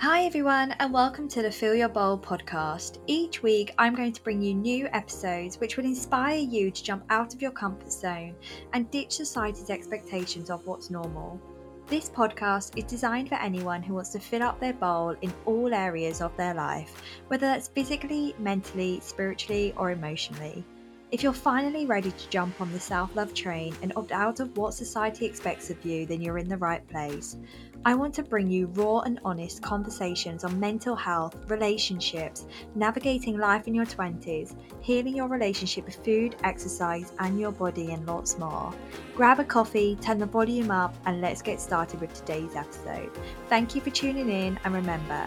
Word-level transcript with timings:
Hi, 0.00 0.24
everyone, 0.24 0.74
and 0.78 0.94
welcome 0.94 1.28
to 1.28 1.42
the 1.42 1.52
Fill 1.52 1.74
Your 1.74 1.90
Bowl 1.90 2.18
podcast. 2.18 3.00
Each 3.06 3.42
week, 3.42 3.74
I'm 3.76 3.94
going 3.94 4.14
to 4.14 4.22
bring 4.22 4.40
you 4.40 4.54
new 4.54 4.88
episodes 4.94 5.60
which 5.60 5.76
will 5.76 5.84
inspire 5.84 6.38
you 6.38 6.70
to 6.70 6.82
jump 6.82 7.04
out 7.10 7.34
of 7.34 7.42
your 7.42 7.50
comfort 7.50 7.92
zone 7.92 8.34
and 8.72 8.90
ditch 8.90 9.12
society's 9.12 9.68
expectations 9.68 10.48
of 10.48 10.66
what's 10.66 10.88
normal. 10.88 11.38
This 11.86 12.08
podcast 12.08 12.78
is 12.78 12.84
designed 12.84 13.28
for 13.28 13.34
anyone 13.34 13.82
who 13.82 13.92
wants 13.92 14.08
to 14.12 14.20
fill 14.20 14.42
up 14.42 14.58
their 14.58 14.72
bowl 14.72 15.14
in 15.20 15.34
all 15.44 15.74
areas 15.74 16.22
of 16.22 16.34
their 16.34 16.54
life, 16.54 17.02
whether 17.28 17.44
that's 17.44 17.68
physically, 17.68 18.34
mentally, 18.38 19.00
spiritually, 19.00 19.74
or 19.76 19.90
emotionally. 19.90 20.64
If 21.12 21.24
you're 21.24 21.32
finally 21.32 21.86
ready 21.86 22.12
to 22.12 22.28
jump 22.30 22.60
on 22.60 22.72
the 22.72 22.78
self 22.78 23.16
love 23.16 23.34
train 23.34 23.74
and 23.82 23.92
opt 23.96 24.12
out 24.12 24.38
of 24.38 24.56
what 24.56 24.74
society 24.74 25.26
expects 25.26 25.68
of 25.68 25.84
you, 25.84 26.06
then 26.06 26.22
you're 26.22 26.38
in 26.38 26.48
the 26.48 26.56
right 26.56 26.86
place. 26.86 27.36
I 27.84 27.94
want 27.94 28.14
to 28.14 28.22
bring 28.22 28.48
you 28.48 28.66
raw 28.74 29.00
and 29.00 29.18
honest 29.24 29.60
conversations 29.60 30.44
on 30.44 30.60
mental 30.60 30.94
health, 30.94 31.34
relationships, 31.48 32.46
navigating 32.76 33.38
life 33.38 33.66
in 33.66 33.74
your 33.74 33.86
20s, 33.86 34.54
healing 34.82 35.16
your 35.16 35.26
relationship 35.26 35.86
with 35.86 36.04
food, 36.04 36.36
exercise, 36.44 37.12
and 37.18 37.40
your 37.40 37.50
body, 37.50 37.90
and 37.90 38.06
lots 38.06 38.38
more. 38.38 38.72
Grab 39.16 39.40
a 39.40 39.44
coffee, 39.44 39.96
turn 40.00 40.18
the 40.18 40.26
volume 40.26 40.70
up, 40.70 40.94
and 41.06 41.20
let's 41.20 41.42
get 41.42 41.60
started 41.60 42.00
with 42.00 42.14
today's 42.14 42.54
episode. 42.54 43.10
Thank 43.48 43.74
you 43.74 43.80
for 43.80 43.90
tuning 43.90 44.28
in, 44.28 44.60
and 44.62 44.74
remember, 44.74 45.26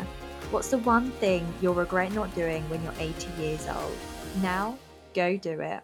what's 0.50 0.70
the 0.70 0.78
one 0.78 1.12
thing 1.12 1.46
you'll 1.62 1.74
regret 1.74 2.14
not 2.14 2.34
doing 2.36 2.64
when 2.70 2.82
you're 2.84 2.94
80 3.00 3.28
years 3.42 3.68
old? 3.68 3.98
Now, 4.42 4.78
Go 5.14 5.38
do 5.38 5.60
it. 5.62 5.84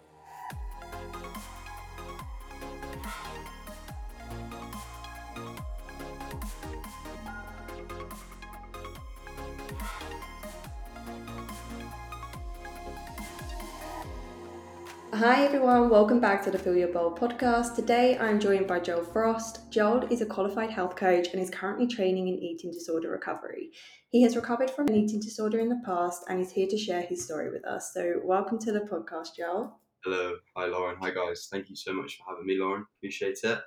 Hi 15.20 15.44
everyone, 15.44 15.90
welcome 15.90 16.18
back 16.18 16.42
to 16.44 16.50
the 16.50 16.58
Fill 16.58 16.74
Your 16.74 16.88
Bowl 16.88 17.14
podcast. 17.14 17.76
Today 17.76 18.16
I'm 18.16 18.40
joined 18.40 18.66
by 18.66 18.80
Joel 18.80 19.04
Frost. 19.04 19.70
Joel 19.70 20.10
is 20.10 20.22
a 20.22 20.26
qualified 20.26 20.70
health 20.70 20.96
coach 20.96 21.28
and 21.34 21.42
is 21.42 21.50
currently 21.50 21.86
training 21.86 22.28
in 22.28 22.38
eating 22.38 22.72
disorder 22.72 23.10
recovery. 23.10 23.70
He 24.08 24.22
has 24.22 24.34
recovered 24.34 24.70
from 24.70 24.88
an 24.88 24.94
eating 24.94 25.20
disorder 25.20 25.60
in 25.60 25.68
the 25.68 25.82
past 25.84 26.22
and 26.30 26.40
is 26.40 26.50
here 26.50 26.66
to 26.68 26.78
share 26.78 27.02
his 27.02 27.22
story 27.22 27.50
with 27.50 27.66
us. 27.66 27.90
So, 27.92 28.14
welcome 28.24 28.58
to 28.60 28.72
the 28.72 28.80
podcast, 28.80 29.36
Joel. 29.36 29.78
Hello. 30.04 30.36
Hi, 30.56 30.64
Lauren. 30.64 30.96
Hi, 31.02 31.10
guys. 31.10 31.48
Thank 31.52 31.68
you 31.68 31.76
so 31.76 31.92
much 31.92 32.16
for 32.16 32.24
having 32.26 32.46
me, 32.46 32.56
Lauren. 32.58 32.86
Appreciate 32.96 33.40
it. 33.44 33.60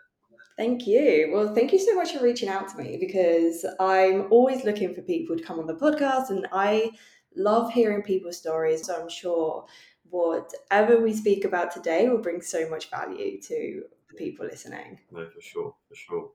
Thank 0.58 0.88
you. 0.88 1.30
Well, 1.32 1.54
thank 1.54 1.72
you 1.72 1.78
so 1.78 1.94
much 1.94 2.14
for 2.14 2.24
reaching 2.24 2.50
out 2.50 2.70
to 2.70 2.78
me 2.82 2.98
because 3.00 3.64
I'm 3.80 4.26
always 4.32 4.66
looking 4.66 4.96
for 4.96 5.04
people 5.04 5.38
to 5.38 5.44
come 5.44 5.60
on 5.60 5.68
the 5.68 5.76
podcast 5.76 6.32
and 6.32 6.48
I 6.52 6.90
love 7.36 7.72
hearing 7.72 8.02
people's 8.02 8.40
stories. 8.40 8.88
So, 8.88 9.00
I'm 9.00 9.08
sure 9.10 9.68
whatever 10.14 11.02
we 11.02 11.12
speak 11.12 11.44
about 11.44 11.72
today 11.72 12.08
will 12.08 12.20
bring 12.20 12.40
so 12.40 12.70
much 12.70 12.90
value 12.92 13.42
to 13.42 13.82
the 14.10 14.16
people 14.16 14.46
listening. 14.46 15.00
No, 15.12 15.28
for 15.28 15.42
sure, 15.42 15.76
for 15.90 15.96
sure. 15.96 16.30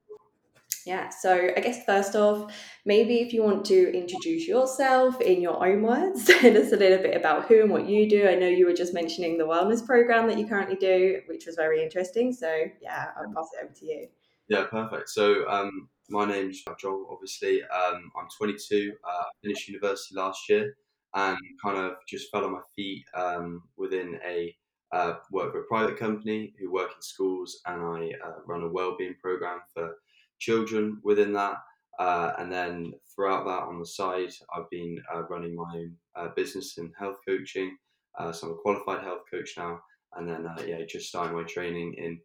Yeah, 0.84 1.10
so 1.10 1.50
I 1.56 1.60
guess 1.60 1.84
first 1.84 2.16
off, 2.16 2.52
maybe 2.84 3.18
if 3.20 3.32
you 3.32 3.44
want 3.44 3.64
to 3.66 3.96
introduce 3.96 4.48
yourself 4.48 5.20
in 5.20 5.40
your 5.40 5.64
own 5.64 5.82
words, 5.82 6.24
tell 6.40 6.56
us 6.56 6.72
a 6.72 6.76
little 6.76 6.98
bit 6.98 7.16
about 7.16 7.46
who 7.46 7.62
and 7.62 7.70
what 7.70 7.88
you 7.88 8.08
do. 8.08 8.26
I 8.26 8.34
know 8.34 8.48
you 8.48 8.66
were 8.66 8.74
just 8.74 8.94
mentioning 8.94 9.38
the 9.38 9.44
wellness 9.44 9.84
program 9.84 10.26
that 10.26 10.38
you 10.38 10.46
currently 10.48 10.76
do, 10.76 11.20
which 11.26 11.46
was 11.46 11.54
very 11.54 11.82
interesting. 11.82 12.32
So 12.32 12.52
yeah, 12.82 13.10
I'll 13.16 13.32
pass 13.32 13.50
it 13.54 13.64
over 13.64 13.74
to 13.74 13.86
you. 13.86 14.08
Yeah, 14.48 14.64
perfect. 14.64 15.10
So 15.10 15.48
um, 15.48 15.88
my 16.08 16.24
name's 16.24 16.64
Joel. 16.80 17.06
Obviously, 17.12 17.62
um, 17.62 18.10
I'm 18.18 18.26
22. 18.36 18.92
Uh, 19.08 19.22
finished 19.42 19.68
university 19.68 20.16
last 20.16 20.48
year 20.48 20.74
and 21.14 21.39
kind 21.62 21.78
of 21.78 21.92
just 22.09 22.31
fell 22.31 22.45
on 22.45 22.53
my 22.53 22.61
feet 22.77 23.05
um, 23.14 23.63
within 23.77 24.19
a 24.27 24.55
uh, 24.92 25.14
work 25.30 25.52
for 25.52 25.61
a 25.61 25.64
private 25.64 25.98
company 25.98 26.55
who 26.58 26.73
work 26.73 26.91
in 26.95 27.02
schools, 27.02 27.61
and 27.67 27.83
I 27.83 28.13
uh, 28.27 28.35
run 28.46 28.63
a 28.63 28.69
wellbeing 28.69 29.17
program 29.20 29.61
for 29.74 29.95
children 30.39 31.01
within 31.05 31.33
that. 31.35 31.57
Uh, 31.98 32.33
and 32.39 32.51
then 32.51 32.92
throughout 33.14 33.45
that, 33.45 33.64
on 33.64 33.79
the 33.79 33.86
side, 33.86 34.30
I've 34.55 34.70
been 34.70 34.98
uh, 35.13 35.24
running 35.24 35.57
my 35.57 35.70
own 35.74 35.97
uh, 36.14 36.29
business 36.36 36.79
in 36.79 36.92
health 36.98 37.17
coaching. 37.27 37.77
Uh, 38.18 38.33
so 38.33 38.47
I'm 38.47 38.52
a 38.55 38.57
qualified 38.57 39.05
health 39.05 39.23
coach 39.30 39.55
now, 39.57 39.80
and 40.17 40.29
then 40.29 40.48
yeah, 40.67 40.85
just 40.89 41.08
starting 41.08 41.36
my 41.36 41.42
training 41.45 41.95
in 41.95 42.18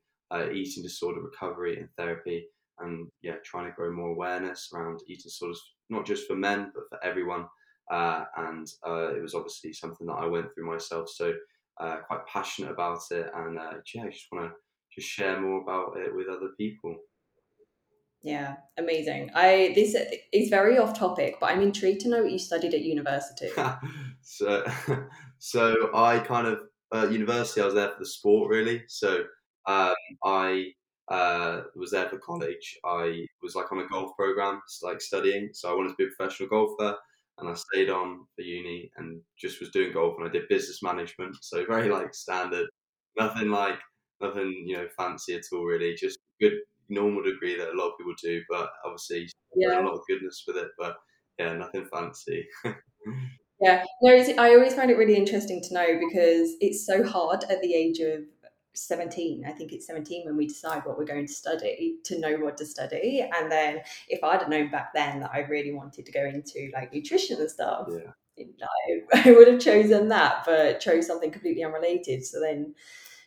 eating 0.52 0.84
disorder 0.84 1.22
recovery 1.22 1.80
and 1.80 1.90
therapy, 1.98 2.46
and 2.80 3.08
yeah, 3.22 3.36
trying 3.44 3.66
to 3.66 3.76
grow 3.76 3.92
more 3.92 4.10
awareness 4.10 4.70
around 4.74 5.02
eating 5.08 5.24
disorders, 5.26 5.62
not 5.90 6.06
just 6.06 6.28
for 6.28 6.36
men 6.36 6.72
but 6.74 6.84
for 6.90 7.04
everyone. 7.04 7.46
Uh, 7.92 8.26
and 8.38 8.68
uh, 8.88 9.14
it 9.16 9.22
was 9.22 9.36
obviously 9.36 9.74
something 9.74 10.08
that 10.08 10.14
I 10.14 10.26
went 10.26 10.54
through 10.54 10.72
myself. 10.72 11.10
So 11.10 11.34
uh, 11.80 11.98
quite 12.08 12.26
passionate 12.28 12.72
about 12.72 13.00
it, 13.12 13.30
and 13.36 13.58
uh, 13.58 13.74
yeah, 13.94 14.04
I 14.04 14.10
just 14.10 14.28
want 14.32 14.46
to 14.46 14.52
just 14.94 15.08
share 15.08 15.40
more 15.40 15.62
about 15.62 15.98
it 15.98 16.16
with 16.16 16.28
other 16.28 16.50
people. 16.58 16.96
Yeah, 18.22 18.56
amazing. 18.78 19.32
I 19.36 19.74
this 19.76 19.96
is 20.32 20.50
very 20.50 20.78
off 20.78 20.98
topic, 20.98 21.38
but 21.42 21.50
I'm 21.50 21.62
intrigued 21.62 22.02
to 22.02 22.10
know 22.10 22.24
what 22.24 22.32
you 22.32 22.40
studied 22.40 22.74
at 22.74 22.82
university. 22.82 23.50
so, 24.22 24.64
so 25.40 25.90
I 25.94 26.20
kind 26.20 26.48
of 26.48 26.60
uh, 26.94 27.10
university. 27.10 27.62
I 27.62 27.66
was 27.66 27.74
there 27.74 27.90
for 27.90 28.00
the 28.00 28.06
sport, 28.06 28.50
really. 28.50 28.84
So 28.88 29.24
um, 29.66 29.96
I 30.24 30.68
uh, 31.10 31.62
was 31.76 31.92
there 31.92 32.08
for 32.08 32.18
college. 32.18 32.78
I 32.86 33.26
was 33.42 33.56
like 33.56 33.72
on 33.72 33.80
a 33.80 33.88
golf 33.88 34.16
program, 34.16 34.62
like 34.84 35.02
studying. 35.02 35.50
So 35.52 35.70
I 35.70 35.76
wanted 35.76 35.90
to 35.90 35.96
be 35.96 36.06
a 36.06 36.08
professional 36.16 36.50
golfer 36.50 36.98
and 37.40 37.50
I 37.50 37.54
stayed 37.54 37.90
on 37.90 38.26
for 38.36 38.42
uni 38.42 38.92
and 38.98 39.22
just 39.40 39.60
was 39.60 39.70
doing 39.70 39.94
golf 39.94 40.16
and 40.18 40.28
I 40.28 40.32
did 40.32 40.48
business 40.50 40.84
management. 40.84 41.36
So 41.42 41.66
very 41.70 41.90
like 41.90 42.14
standard, 42.14 42.68
nothing 43.18 43.50
like 43.50 43.80
nothing 44.22 44.64
you 44.66 44.78
know 44.78 44.88
fancy 44.98 45.36
at 45.36 45.44
all 45.52 45.66
really. 45.66 45.96
Just 45.96 46.20
good 46.40 46.54
normal 46.90 47.24
degree 47.24 47.58
that 47.58 47.74
a 47.74 47.78
lot 47.78 47.92
of 47.92 47.98
people 47.98 48.14
do, 48.22 48.42
but 48.50 48.70
obviously 48.86 49.30
yeah. 49.56 49.82
a 49.82 49.84
lot 49.84 49.94
of 49.94 50.02
goodness 50.08 50.44
with 50.48 50.58
it. 50.58 50.70
But 50.78 50.96
yeah, 51.40 51.54
nothing 51.54 51.88
fancy. 51.92 52.48
yeah, 53.62 53.84
no, 54.02 54.12
I 54.38 54.54
always 54.54 54.76
find 54.76 54.92
it 54.92 54.98
really 54.98 55.16
interesting 55.16 55.62
to 55.64 55.74
know 55.74 56.00
because 56.00 56.56
it's 56.60 56.86
so 56.86 57.04
hard 57.04 57.44
at 57.50 57.62
the 57.62 57.74
age 57.74 58.00
of 58.00 58.22
17 58.76 59.46
i 59.48 59.52
think 59.52 59.72
it's 59.72 59.88
17 59.88 60.26
when 60.26 60.36
we 60.36 60.48
decide 60.48 60.84
what 60.86 60.98
we're 60.98 61.06
going 61.06 61.28
to 61.28 61.34
study 61.34 61.98
to 62.04 62.20
know 62.20 62.38
what 62.38 62.58
to 62.58 62.66
study. 62.66 63.28
And 63.36 63.52
then 63.52 63.82
if 64.10 64.24
i'd 64.24 64.40
have 64.42 64.50
known 64.50 64.72
back 64.72 64.94
then 64.94 65.20
that 65.20 65.32
i 65.34 65.40
really 65.40 65.74
wanted 65.74 66.06
to 66.06 66.12
go 66.12 66.26
into 66.26 66.72
like 66.74 66.94
nutrition 66.94 67.40
and 67.40 67.50
stuff 67.50 67.88
yeah. 67.92 68.12
I, 68.38 69.22
I 69.30 69.32
would 69.32 69.48
have 69.48 69.62
chosen 69.62 70.08
that 70.10 70.44
but 70.46 70.80
chose 70.80 71.08
something 71.08 71.32
completely 71.32 71.64
unrelated. 71.64 72.26
So 72.26 72.40
then 72.40 72.74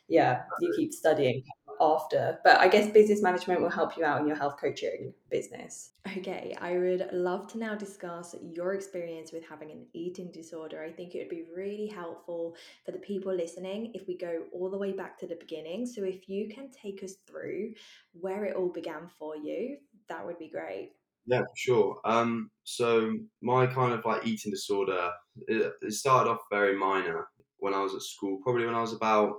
yeah 0.09 0.43
you 0.61 0.73
keep 0.77 0.93
studying 0.93 1.43
after. 1.81 2.39
But 2.45 2.59
I 2.59 2.69
guess 2.69 2.91
business 2.91 3.23
management 3.23 3.61
will 3.61 3.71
help 3.71 3.97
you 3.97 4.05
out 4.05 4.21
in 4.21 4.27
your 4.27 4.37
health 4.37 4.57
coaching 4.61 5.13
business. 5.31 5.91
Okay, 6.19 6.57
I 6.61 6.79
would 6.79 7.09
love 7.13 7.47
to 7.53 7.59
now 7.59 7.75
discuss 7.75 8.35
your 8.43 8.75
experience 8.75 9.33
with 9.33 9.45
having 9.49 9.71
an 9.71 9.87
eating 9.93 10.31
disorder. 10.33 10.83
I 10.83 10.93
think 10.93 11.15
it 11.15 11.19
would 11.19 11.29
be 11.29 11.45
really 11.55 11.87
helpful 11.87 12.57
for 12.85 12.93
the 12.93 12.99
people 12.99 13.35
listening 13.35 13.93
if 13.95 14.07
we 14.07 14.17
go 14.17 14.45
all 14.53 14.71
the 14.71 14.79
way 14.79 14.93
back 14.93 15.19
to 15.19 15.27
the 15.27 15.37
beginning. 15.37 15.87
So 15.87 16.05
if 16.05 16.29
you 16.29 16.49
can 16.49 16.71
take 16.71 17.03
us 17.03 17.15
through 17.27 17.75
where 18.13 18.45
it 18.45 18.57
all 18.57 18.69
began 18.69 19.09
for 19.19 19.37
you, 19.37 19.79
that 20.09 20.25
would 20.25 20.39
be 20.39 20.49
great. 20.49 20.93
Yeah, 21.27 21.41
for 21.41 21.57
sure. 21.57 22.01
Um, 22.05 22.51
so 22.63 23.13
my 23.43 23.67
kind 23.67 23.93
of 23.93 24.05
like 24.05 24.27
eating 24.27 24.53
disorder, 24.53 25.11
it, 25.49 25.73
it 25.83 25.93
started 25.93 26.31
off 26.31 26.41
very 26.51 26.77
minor 26.77 27.27
when 27.59 27.75
I 27.75 27.83
was 27.83 27.95
at 27.95 28.03
school, 28.03 28.39
probably 28.43 28.65
when 28.65 28.75
I 28.75 28.81
was 28.81 28.93
about 28.93 29.35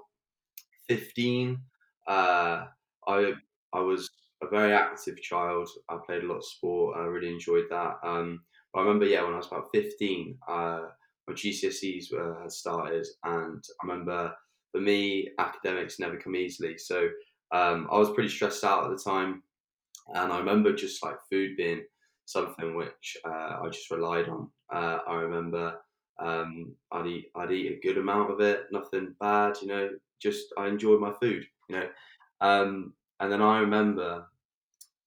15. 0.90 1.58
Uh, 2.08 2.68
I 3.08 3.34
I 3.74 3.80
was 3.80 4.10
a 4.42 4.48
very 4.48 4.74
active 4.74 5.22
child. 5.22 5.70
I 5.90 5.98
played 6.06 6.24
a 6.24 6.28
lot 6.28 6.38
of 6.38 6.46
sport. 6.46 6.98
I 6.98 7.02
really 7.02 7.30
enjoyed 7.32 7.66
that. 7.70 7.96
Um, 8.04 8.44
I 8.76 8.82
remember, 8.82 9.06
yeah, 9.06 9.24
when 9.24 9.34
I 9.34 9.38
was 9.38 9.48
about 9.48 9.70
15, 9.74 10.38
uh, 10.48 10.88
my 11.28 11.34
GCSEs 11.34 12.12
were, 12.14 12.40
had 12.42 12.52
started, 12.52 13.06
and 13.24 13.64
I 13.82 13.88
remember 13.88 14.36
for 14.72 14.82
me, 14.82 15.30
academics 15.40 16.00
never 16.00 16.18
come 16.18 16.36
easily. 16.36 16.78
So 16.78 17.10
um, 17.52 17.88
I 17.92 17.98
was 17.98 18.12
pretty 18.14 18.30
stressed 18.30 18.64
out 18.64 18.86
at 18.86 18.92
the 18.96 19.04
time, 19.04 19.44
and 20.14 20.32
I 20.32 20.38
remember 20.40 20.74
just 20.74 21.04
like 21.04 21.18
food 21.30 21.58
being 21.58 21.86
something 22.26 22.76
which 22.76 23.18
uh, 23.26 23.60
I 23.64 23.70
just 23.70 23.90
relied 23.92 24.30
on. 24.30 24.52
Uh, 24.74 25.00
I 25.08 25.16
remember 25.16 25.80
um, 26.20 26.76
I'd 26.92 27.08
eat 27.08 27.32
I'd 27.36 27.52
eat 27.52 27.72
a 27.74 27.80
good 27.88 27.98
amount 27.98 28.32
of 28.32 28.42
it, 28.42 28.66
nothing 28.72 29.16
bad, 29.20 29.58
you 29.62 29.68
know. 29.68 29.90
Just 30.20 30.48
I 30.58 30.68
enjoyed 30.68 31.00
my 31.00 31.14
food 31.22 31.46
you 31.68 31.78
know. 31.78 31.88
Um, 32.42 32.94
and 33.20 33.32
then 33.32 33.42
I 33.42 33.60
remember 33.60 34.26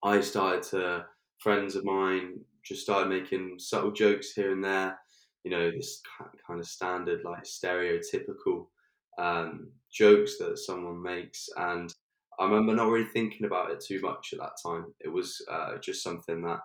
I 0.02 0.20
started 0.20 0.62
to 0.70 1.06
friends 1.38 1.76
of 1.76 1.84
mine 1.84 2.40
just 2.64 2.82
started 2.82 3.08
making 3.08 3.58
subtle 3.58 3.92
jokes 3.92 4.32
here 4.32 4.52
and 4.52 4.62
there, 4.62 4.98
you 5.44 5.50
know, 5.50 5.70
this 5.70 6.02
kind 6.46 6.60
of 6.60 6.66
standard 6.66 7.22
like 7.24 7.44
stereotypical 7.44 8.66
um, 9.18 9.70
jokes 9.92 10.38
that 10.38 10.58
someone 10.58 11.02
makes, 11.02 11.48
and 11.56 11.94
I 12.38 12.44
remember 12.44 12.74
not 12.74 12.90
really 12.90 13.06
thinking 13.06 13.46
about 13.46 13.70
it 13.70 13.80
too 13.80 14.00
much 14.00 14.32
at 14.32 14.38
that 14.40 14.56
time. 14.64 14.86
It 15.00 15.08
was 15.08 15.44
uh, 15.50 15.78
just 15.78 16.02
something 16.02 16.42
that 16.42 16.60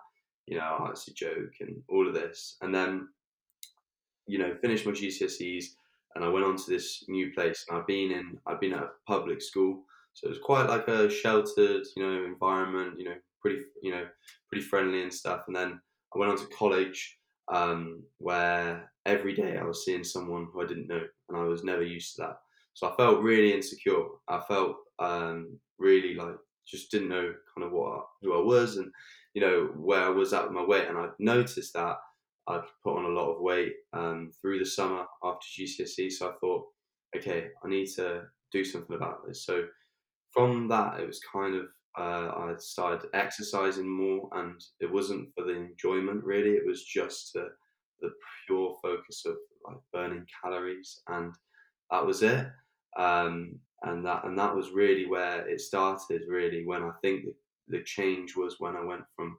you 0.46 0.56
know, 0.56 0.78
oh, 0.80 0.86
it's 0.86 1.08
a 1.08 1.14
joke 1.14 1.54
and 1.60 1.82
all 1.88 2.06
of 2.06 2.14
this. 2.14 2.56
And 2.62 2.74
then, 2.74 3.08
you 4.26 4.38
know, 4.38 4.54
finished 4.60 4.86
my 4.86 4.92
GCSEs 4.92 5.64
and 6.14 6.24
I 6.24 6.28
went 6.28 6.46
on 6.46 6.56
to 6.56 6.70
this 6.70 7.04
new 7.08 7.32
place. 7.32 7.64
And 7.68 7.78
I've 7.78 7.86
been 7.86 8.12
in, 8.12 8.38
I've 8.46 8.60
been 8.60 8.72
at 8.72 8.82
a 8.82 8.90
public 9.06 9.42
school, 9.42 9.82
so 10.16 10.28
it 10.28 10.30
was 10.30 10.38
quite 10.38 10.66
like 10.66 10.88
a 10.88 11.10
sheltered, 11.10 11.84
you 11.94 12.02
know, 12.02 12.24
environment. 12.24 12.98
You 12.98 13.04
know, 13.04 13.16
pretty, 13.42 13.60
you 13.82 13.90
know, 13.90 14.06
pretty 14.48 14.64
friendly 14.64 15.02
and 15.02 15.12
stuff. 15.12 15.42
And 15.46 15.54
then 15.54 15.78
I 16.14 16.18
went 16.18 16.32
on 16.32 16.38
to 16.38 16.46
college, 16.56 17.18
um, 17.52 18.02
where 18.16 18.90
every 19.04 19.34
day 19.34 19.58
I 19.58 19.64
was 19.64 19.84
seeing 19.84 20.02
someone 20.02 20.48
who 20.50 20.62
I 20.62 20.66
didn't 20.66 20.88
know, 20.88 21.02
and 21.28 21.36
I 21.36 21.42
was 21.42 21.64
never 21.64 21.82
used 21.82 22.16
to 22.16 22.22
that. 22.22 22.36
So 22.72 22.90
I 22.90 22.96
felt 22.96 23.22
really 23.22 23.52
insecure. 23.52 24.06
I 24.26 24.40
felt 24.40 24.76
um, 24.98 25.60
really 25.78 26.14
like 26.14 26.36
just 26.66 26.90
didn't 26.90 27.10
know 27.10 27.34
kind 27.54 27.66
of 27.66 27.72
what 27.72 28.06
who 28.22 28.34
I 28.34 28.42
was 28.42 28.78
and 28.78 28.90
you 29.34 29.42
know 29.42 29.70
where 29.76 30.02
I 30.02 30.08
was 30.08 30.32
at 30.32 30.44
with 30.44 30.52
my 30.52 30.64
weight. 30.64 30.88
And 30.88 30.96
I 30.96 31.08
noticed 31.18 31.74
that 31.74 31.98
I'd 32.48 32.62
put 32.82 32.96
on 32.96 33.04
a 33.04 33.08
lot 33.08 33.34
of 33.34 33.42
weight 33.42 33.74
um, 33.92 34.30
through 34.40 34.60
the 34.60 34.64
summer 34.64 35.04
after 35.22 35.46
GCSE. 35.58 36.10
So 36.10 36.30
I 36.30 36.32
thought, 36.40 36.64
okay, 37.14 37.48
I 37.62 37.68
need 37.68 37.88
to 37.96 38.22
do 38.50 38.64
something 38.64 38.96
about 38.96 39.26
this. 39.26 39.44
So 39.44 39.66
from 40.36 40.68
that, 40.68 41.00
it 41.00 41.06
was 41.06 41.20
kind 41.32 41.56
of 41.56 41.66
uh, 41.98 42.30
I 42.36 42.54
started 42.58 43.08
exercising 43.14 43.88
more, 43.88 44.28
and 44.34 44.62
it 44.80 44.92
wasn't 44.92 45.30
for 45.34 45.44
the 45.44 45.54
enjoyment 45.54 46.22
really. 46.24 46.50
It 46.50 46.66
was 46.66 46.84
just 46.84 47.32
to, 47.32 47.46
the 48.00 48.10
pure 48.46 48.76
focus 48.82 49.22
of 49.24 49.36
like 49.66 49.78
burning 49.94 50.26
calories, 50.42 51.00
and 51.08 51.32
that 51.90 52.04
was 52.04 52.22
it. 52.22 52.46
Um, 52.98 53.58
and 53.82 54.04
that 54.04 54.24
and 54.24 54.38
that 54.38 54.54
was 54.54 54.70
really 54.70 55.06
where 55.06 55.48
it 55.48 55.60
started. 55.60 56.22
Really, 56.28 56.66
when 56.66 56.82
I 56.82 56.90
think 57.02 57.24
the, 57.24 57.34
the 57.68 57.84
change 57.84 58.36
was 58.36 58.56
when 58.58 58.76
I 58.76 58.84
went 58.84 59.04
from, 59.16 59.38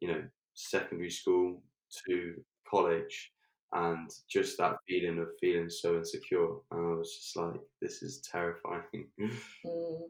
you 0.00 0.08
know, 0.08 0.22
secondary 0.54 1.10
school 1.10 1.62
to 2.08 2.34
college, 2.70 3.31
and 3.72 4.10
just 4.28 4.58
that 4.58 4.76
feeling 4.88 5.18
of 5.18 5.28
feeling 5.40 5.70
so 5.70 5.96
insecure, 5.96 6.48
and 6.70 6.86
I 6.86 6.94
was 6.96 7.14
just 7.16 7.36
like, 7.36 7.60
this 7.80 8.02
is 8.02 8.20
terrifying. 8.20 9.08
Mm. 9.64 10.02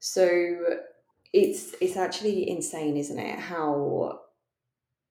So 0.00 0.58
it's 1.32 1.74
it's 1.80 1.96
actually 1.96 2.48
insane, 2.48 2.96
isn't 2.96 3.18
it? 3.18 3.38
How 3.38 4.20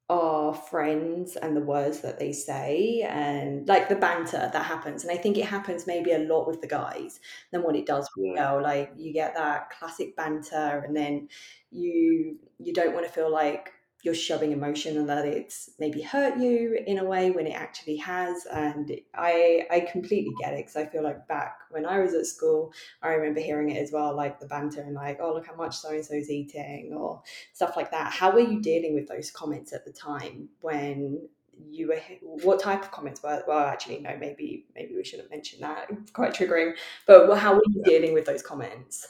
our 0.09 0.53
friends 0.53 1.35
and 1.35 1.55
the 1.55 1.61
words 1.61 1.99
that 1.99 2.17
they 2.17 2.31
say 2.31 3.05
and 3.09 3.67
like 3.67 3.89
the 3.89 3.95
banter 3.95 4.50
that 4.53 4.65
happens 4.65 5.03
and 5.03 5.11
i 5.11 5.17
think 5.17 5.38
it 5.38 5.43
happens 5.43 5.85
maybe 5.85 6.13
a 6.13 6.19
lot 6.19 6.47
with 6.47 6.61
the 6.61 6.67
guys 6.67 7.19
than 7.51 7.61
what 7.61 7.75
it 7.75 7.85
does 7.85 8.09
with 8.15 8.27
yeah. 8.27 8.53
girl 8.53 8.63
like 8.63 8.89
you 8.95 9.11
get 9.11 9.35
that 9.35 9.69
classic 9.69 10.15
banter 10.15 10.81
and 10.88 10.95
then 10.95 11.27
you 11.71 12.38
you 12.57 12.71
don't 12.73 12.93
want 12.93 13.05
to 13.05 13.11
feel 13.11 13.29
like 13.29 13.73
you're 14.03 14.13
shoving 14.13 14.51
emotion 14.51 14.97
and 14.97 15.09
that 15.09 15.25
it's 15.25 15.71
maybe 15.79 16.01
hurt 16.01 16.38
you 16.38 16.79
in 16.85 16.99
a 16.99 17.03
way 17.03 17.31
when 17.31 17.47
it 17.47 17.55
actually 17.55 17.97
has. 17.97 18.45
And 18.45 18.91
i 19.15 19.65
i 19.71 19.79
completely 19.81 20.33
get 20.39 20.53
it 20.53 20.57
because 20.57 20.75
i 20.75 20.85
feel 20.85 21.03
like 21.03 21.27
back 21.27 21.59
when 21.71 21.85
i 21.85 21.99
was 21.99 22.13
at 22.13 22.25
school 22.25 22.71
i 23.01 23.09
remember 23.09 23.39
hearing 23.39 23.69
it 23.69 23.81
as 23.81 23.91
well 23.91 24.15
like 24.15 24.39
the 24.39 24.45
banter 24.45 24.81
and 24.81 24.95
like 24.95 25.19
oh 25.21 25.33
look 25.33 25.47
how 25.47 25.55
much 25.55 25.75
so 25.75 25.89
and 25.89 26.05
so's 26.05 26.29
eating 26.29 26.94
or 26.94 27.21
stuff 27.53 27.75
like 27.75 27.91
that. 27.91 28.11
How 28.11 28.31
were 28.31 28.39
you 28.39 28.61
dealing 28.61 28.94
with 28.94 29.07
those 29.07 29.31
comments 29.31 29.73
at 29.73 29.85
the 29.85 29.91
time 29.91 30.50
when 30.61 31.27
you 31.69 31.88
were 31.88 32.00
what 32.21 32.59
type 32.59 32.83
of 32.83 32.91
comments 32.91 33.23
were 33.23 33.43
well 33.47 33.65
actually 33.65 34.00
no 34.00 34.15
maybe 34.19 34.65
maybe 34.75 34.95
we 34.95 35.03
shouldn't 35.03 35.31
mention 35.31 35.59
that 35.59 35.88
it's 35.89 36.11
quite 36.19 36.33
triggering 36.33 36.73
but 37.07 37.35
how 37.38 37.55
were 37.55 37.63
you 37.69 37.81
dealing 37.83 38.13
with 38.13 38.25
those 38.25 38.43
comments? 38.43 39.07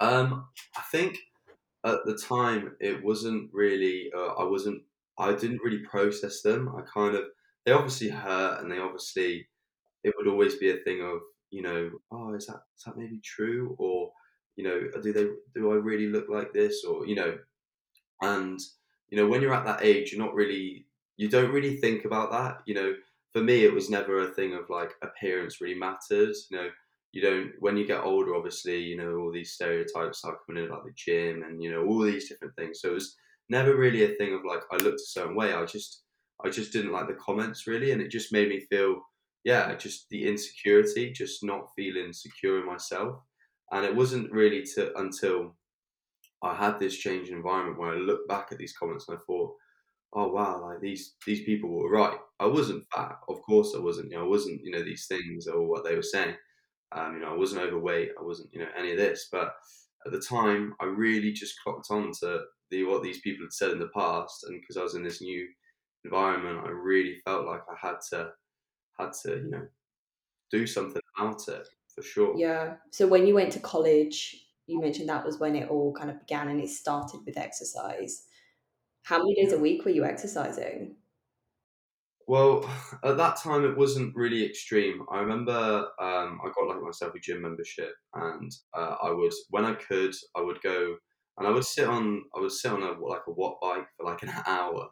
Um 0.00 0.46
i 0.76 0.82
think 0.90 1.18
at 1.84 2.04
the 2.04 2.16
time 2.16 2.76
it 2.80 3.02
wasn't 3.02 3.50
really 3.52 4.10
uh, 4.14 4.34
i 4.34 4.44
wasn't 4.44 4.82
i 5.18 5.32
didn't 5.34 5.60
really 5.62 5.80
process 5.80 6.42
them. 6.42 6.68
I 6.76 6.82
kind 6.82 7.14
of 7.14 7.24
they 7.64 7.72
obviously 7.72 8.08
hurt 8.08 8.60
and 8.60 8.70
they 8.72 8.78
obviously 8.78 9.48
it 10.04 10.14
would 10.16 10.28
always 10.28 10.56
be 10.56 10.70
a 10.70 10.78
thing 10.78 11.02
of 11.02 11.20
you 11.50 11.62
know 11.62 11.90
oh 12.10 12.34
is 12.34 12.46
that 12.46 12.62
is 12.76 12.84
that 12.84 12.96
maybe 12.96 13.20
true? 13.24 13.76
Or 13.78 14.12
you 14.56 14.64
know 14.64 14.80
do 15.02 15.12
they 15.12 15.26
do 15.54 15.72
i 15.72 15.76
really 15.76 16.08
look 16.08 16.28
like 16.28 16.52
this? 16.52 16.84
Or 16.84 17.06
you 17.06 17.14
know 17.14 17.38
and 18.22 18.58
you 19.08 19.16
know 19.18 19.28
when 19.28 19.42
you're 19.42 19.54
at 19.54 19.64
that 19.66 19.82
age 19.84 20.12
you're 20.12 20.24
not 20.24 20.34
really 20.34 20.86
you 21.16 21.28
don't 21.28 21.52
really 21.52 21.76
think 21.76 22.04
about 22.04 22.30
that. 22.32 22.62
You 22.66 22.74
know 22.74 22.94
for 23.32 23.42
me 23.42 23.64
it 23.64 23.74
was 23.74 23.90
never 23.90 24.20
a 24.22 24.32
thing 24.34 24.54
of 24.54 24.70
like 24.70 24.92
appearance 25.02 25.60
really 25.60 25.78
matters. 25.78 26.46
You 26.50 26.56
know 26.58 26.68
you 27.12 27.20
don't 27.20 27.52
when 27.58 27.76
you 27.76 27.86
get 27.86 28.04
older 28.04 28.36
obviously 28.36 28.78
you 28.78 28.96
know 28.96 29.16
all 29.16 29.32
these 29.32 29.52
stereotypes 29.52 30.18
start 30.18 30.38
coming 30.46 30.62
in 30.62 30.70
about 30.70 30.84
the 30.84 30.92
gym 30.94 31.42
and 31.42 31.62
you 31.62 31.70
know 31.70 31.84
all 31.84 32.00
these 32.00 32.28
different 32.28 32.54
things. 32.56 32.80
So 32.80 32.90
it 32.90 32.94
was 32.94 33.16
never 33.48 33.76
really 33.76 34.04
a 34.04 34.14
thing 34.16 34.32
of 34.34 34.44
like 34.44 34.62
i 34.70 34.76
looked 34.76 35.00
a 35.00 35.06
certain 35.06 35.34
way. 35.34 35.52
I 35.52 35.64
just 35.64 36.04
i 36.44 36.48
just 36.48 36.72
didn't 36.72 36.92
like 36.92 37.08
the 37.08 37.14
comments 37.14 37.66
really 37.66 37.92
and 37.92 38.00
it 38.00 38.10
just 38.10 38.32
made 38.32 38.48
me 38.48 38.60
feel 38.70 39.00
yeah 39.44 39.74
just 39.74 40.06
the 40.10 40.28
insecurity 40.28 41.12
just 41.12 41.42
not 41.44 41.68
feeling 41.76 42.12
secure 42.12 42.60
in 42.60 42.66
myself. 42.66 43.20
And 43.72 43.84
it 43.84 43.94
wasn't 43.94 44.32
really 44.32 44.64
to 44.74 44.96
until 44.98 45.56
i 46.42 46.54
had 46.54 46.78
this 46.78 46.96
change 46.96 47.28
in 47.28 47.36
environment 47.36 47.78
where 47.78 47.92
i 47.92 47.96
looked 47.96 48.28
back 48.28 48.48
at 48.50 48.58
these 48.58 48.76
comments 48.76 49.08
and 49.08 49.18
i 49.18 49.20
thought 49.26 49.54
oh 50.14 50.28
wow 50.28 50.60
like 50.62 50.80
these 50.80 51.14
these 51.26 51.44
people 51.44 51.70
were 51.70 51.90
right. 51.90 52.18
I 52.40 52.46
wasn't 52.46 52.86
fat 52.94 53.16
of 53.28 53.40
course 53.42 53.74
i 53.76 53.80
wasn't 53.80 54.10
you 54.10 54.16
know 54.16 54.24
i 54.24 54.28
wasn't 54.28 54.60
you 54.64 54.70
know 54.70 54.82
these 54.82 55.06
things 55.06 55.46
or 55.46 55.66
what 55.66 55.84
they 55.84 55.94
were 55.94 56.02
saying 56.02 56.34
um, 56.92 57.14
you 57.14 57.20
know, 57.20 57.32
I 57.32 57.36
wasn't 57.36 57.62
overweight. 57.62 58.10
I 58.18 58.22
wasn't, 58.22 58.52
you 58.52 58.60
know, 58.60 58.68
any 58.76 58.92
of 58.92 58.98
this. 58.98 59.28
But 59.30 59.54
at 60.06 60.12
the 60.12 60.20
time, 60.20 60.74
I 60.80 60.86
really 60.86 61.32
just 61.32 61.60
clocked 61.62 61.88
on 61.90 62.12
to 62.20 62.42
the 62.70 62.84
what 62.84 63.02
these 63.02 63.20
people 63.20 63.44
had 63.44 63.52
said 63.52 63.70
in 63.70 63.78
the 63.78 63.90
past, 63.94 64.44
and 64.44 64.60
because 64.60 64.76
I 64.76 64.82
was 64.82 64.94
in 64.94 65.02
this 65.02 65.20
new 65.20 65.46
environment, 66.04 66.66
I 66.66 66.70
really 66.70 67.16
felt 67.24 67.46
like 67.46 67.62
I 67.70 67.86
had 67.86 67.96
to 68.10 68.30
had 68.98 69.12
to, 69.22 69.36
you 69.36 69.50
know, 69.50 69.66
do 70.50 70.66
something 70.66 71.02
about 71.16 71.48
it 71.48 71.66
for 71.94 72.02
sure. 72.02 72.38
Yeah. 72.38 72.76
So 72.92 73.06
when 73.06 73.26
you 73.26 73.34
went 73.34 73.52
to 73.52 73.60
college, 73.60 74.36
you 74.66 74.80
mentioned 74.80 75.08
that 75.08 75.26
was 75.26 75.38
when 75.38 75.56
it 75.56 75.68
all 75.68 75.92
kind 75.92 76.10
of 76.10 76.20
began, 76.20 76.48
and 76.48 76.60
it 76.60 76.70
started 76.70 77.20
with 77.26 77.36
exercise. 77.36 78.24
How 79.02 79.18
many 79.18 79.34
days 79.34 79.52
a 79.52 79.58
week 79.58 79.84
were 79.84 79.90
you 79.90 80.04
exercising? 80.04 80.96
Well, 82.30 82.64
at 83.04 83.16
that 83.16 83.36
time 83.36 83.64
it 83.64 83.76
wasn't 83.76 84.14
really 84.16 84.44
extreme. 84.44 85.04
I 85.10 85.18
remember 85.20 85.88
um, 86.00 86.40
I 86.44 86.50
got 86.54 86.68
like 86.68 86.80
myself 86.82 87.14
a 87.14 87.18
gym 87.18 87.42
membership, 87.42 87.94
and 88.14 88.50
uh, 88.74 88.96
I 89.02 89.10
would 89.10 89.32
when 89.50 89.64
I 89.64 89.74
could 89.74 90.14
I 90.36 90.40
would 90.40 90.60
go 90.62 90.96
and 91.38 91.46
I 91.48 91.50
would 91.50 91.64
sit 91.64 91.86
on 91.88 92.24
I 92.36 92.40
would 92.40 92.52
sit 92.52 92.72
on 92.72 92.82
a 92.82 92.92
like 92.92 93.22
a 93.26 93.32
watt 93.32 93.58
bike 93.60 93.86
for 93.96 94.04
like 94.06 94.22
an 94.22 94.30
hour, 94.46 94.88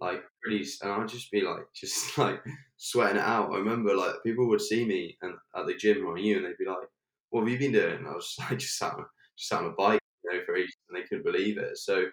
like 0.00 0.22
pretty, 0.42 0.64
and 0.82 0.92
I'd 0.92 1.08
just 1.08 1.30
be 1.30 1.42
like 1.42 1.66
just 1.74 2.16
like 2.24 2.40
sweating 2.78 3.18
it 3.18 3.22
out. 3.22 3.52
I 3.52 3.58
remember 3.58 3.94
like 3.94 4.14
people 4.24 4.48
would 4.48 4.60
see 4.62 4.84
me 4.86 5.16
and 5.22 5.34
at 5.56 5.66
the 5.66 5.74
gym 5.74 6.06
or 6.06 6.18
you, 6.18 6.36
and 6.38 6.46
they'd 6.46 6.58
be 6.58 6.66
like, 6.70 6.88
"What 7.30 7.40
have 7.42 7.50
you 7.50 7.58
been 7.58 7.72
doing?" 7.72 7.96
And 7.98 8.08
I 8.08 8.12
was 8.12 8.34
like 8.50 8.58
just 8.58 8.78
sat 8.78 8.94
on, 8.94 9.04
just 9.36 9.48
sat 9.50 9.60
on 9.62 9.66
a 9.70 9.74
bike, 9.74 10.00
you 10.24 10.32
know, 10.32 10.44
for 10.46 10.56
ages, 10.56 10.76
and 10.88 10.96
they 10.98 11.06
couldn't 11.06 11.24
believe 11.24 11.58
it. 11.58 11.76
So 11.78 12.06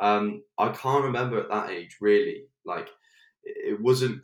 um, 0.00 0.42
I 0.58 0.70
can't 0.70 1.04
remember 1.04 1.40
at 1.40 1.50
that 1.50 1.70
age 1.70 1.98
really 2.00 2.46
like 2.64 2.88
it 3.44 3.80
wasn't 3.80 4.22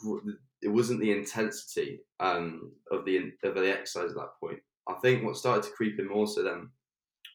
it 0.62 0.68
wasn't 0.68 1.00
the 1.00 1.12
intensity 1.12 2.00
um, 2.20 2.72
of 2.90 3.04
the 3.04 3.32
of 3.42 3.54
the 3.54 3.72
exercise 3.72 4.10
at 4.10 4.16
that 4.16 4.40
point. 4.40 4.60
I 4.88 4.94
think 4.94 5.24
what 5.24 5.36
started 5.36 5.64
to 5.64 5.76
creep 5.76 5.98
in 5.98 6.08
more 6.08 6.26
so 6.26 6.42
then 6.42 6.70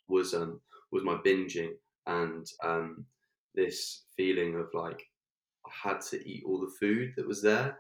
was 0.08 0.34
um, 0.34 0.62
was 0.92 1.04
my 1.04 1.16
binging 1.16 1.74
and 2.08 2.46
um, 2.64 3.06
this 3.56 4.04
feeling 4.16 4.56
of 4.56 4.68
like 4.74 5.02
I 5.66 5.90
had 5.90 6.02
to 6.02 6.28
eat 6.28 6.44
all 6.46 6.60
the 6.60 6.74
food 6.80 7.14
that 7.16 7.28
was 7.28 7.42
there 7.42 7.78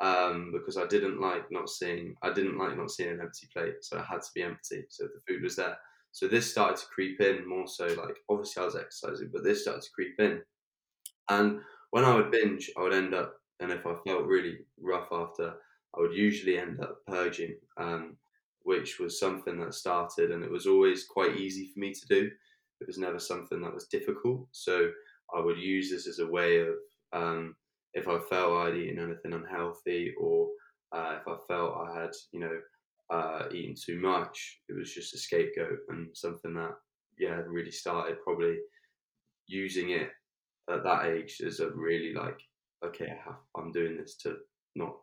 um, 0.00 0.52
because 0.52 0.76
I 0.76 0.86
didn't 0.86 1.20
like 1.20 1.50
not 1.50 1.68
seeing 1.68 2.14
I 2.22 2.32
didn't 2.32 2.58
like 2.58 2.76
not 2.76 2.90
seeing 2.90 3.10
an 3.10 3.20
empty 3.20 3.48
plate, 3.52 3.76
so 3.82 3.98
it 3.98 4.04
had 4.04 4.22
to 4.22 4.30
be 4.34 4.42
empty. 4.42 4.84
So 4.88 5.04
the 5.04 5.20
food 5.26 5.42
was 5.42 5.56
there. 5.56 5.76
So 6.12 6.28
this 6.28 6.48
started 6.48 6.76
to 6.76 6.86
creep 6.86 7.20
in 7.20 7.48
more 7.48 7.66
so 7.66 7.86
like 7.86 8.18
obviously 8.28 8.62
I 8.62 8.66
was 8.66 8.76
exercising, 8.76 9.30
but 9.32 9.42
this 9.42 9.62
started 9.62 9.82
to 9.82 9.90
creep 9.94 10.14
in. 10.20 10.42
And 11.28 11.60
when 11.90 12.04
I 12.04 12.14
would 12.14 12.30
binge, 12.30 12.70
I 12.76 12.82
would 12.82 12.92
end 12.92 13.14
up 13.14 13.34
and 13.64 13.72
if 13.72 13.86
I 13.86 13.94
felt 14.06 14.26
really 14.26 14.58
rough 14.78 15.08
after, 15.10 15.54
I 15.96 16.00
would 16.00 16.14
usually 16.14 16.58
end 16.58 16.80
up 16.80 16.98
purging, 17.06 17.56
um, 17.78 18.16
which 18.62 18.98
was 18.98 19.18
something 19.18 19.58
that 19.60 19.74
started, 19.74 20.30
and 20.30 20.44
it 20.44 20.50
was 20.50 20.66
always 20.66 21.06
quite 21.06 21.36
easy 21.36 21.70
for 21.72 21.80
me 21.80 21.92
to 21.94 22.06
do. 22.06 22.30
It 22.80 22.86
was 22.86 22.98
never 22.98 23.18
something 23.18 23.62
that 23.62 23.72
was 23.72 23.86
difficult, 23.86 24.46
so 24.52 24.90
I 25.34 25.40
would 25.40 25.58
use 25.58 25.90
this 25.90 26.06
as 26.06 26.18
a 26.18 26.26
way 26.26 26.58
of 26.58 26.74
um, 27.14 27.56
if 27.94 28.06
I 28.06 28.18
felt 28.18 28.66
I'd 28.66 28.76
eaten 28.76 28.98
anything 28.98 29.32
unhealthy, 29.32 30.12
or 30.20 30.48
uh, 30.92 31.18
if 31.20 31.26
I 31.26 31.36
felt 31.48 31.76
I 31.76 32.02
had, 32.02 32.10
you 32.32 32.40
know, 32.40 32.58
uh, 33.10 33.46
eaten 33.52 33.74
too 33.74 33.98
much, 33.98 34.60
it 34.68 34.76
was 34.76 34.92
just 34.92 35.14
a 35.14 35.18
scapegoat 35.18 35.78
and 35.88 36.08
something 36.14 36.54
that, 36.54 36.74
yeah, 37.18 37.40
really 37.46 37.70
started 37.70 38.22
probably 38.22 38.56
using 39.46 39.90
it 39.90 40.10
at 40.70 40.82
that 40.82 41.06
age 41.06 41.40
as 41.46 41.60
a 41.60 41.70
really 41.70 42.12
like 42.12 42.40
okay, 42.84 43.06
I 43.06 43.24
have, 43.24 43.38
I'm 43.56 43.72
doing 43.72 43.96
this 43.96 44.16
to 44.18 44.36
not 44.74 44.96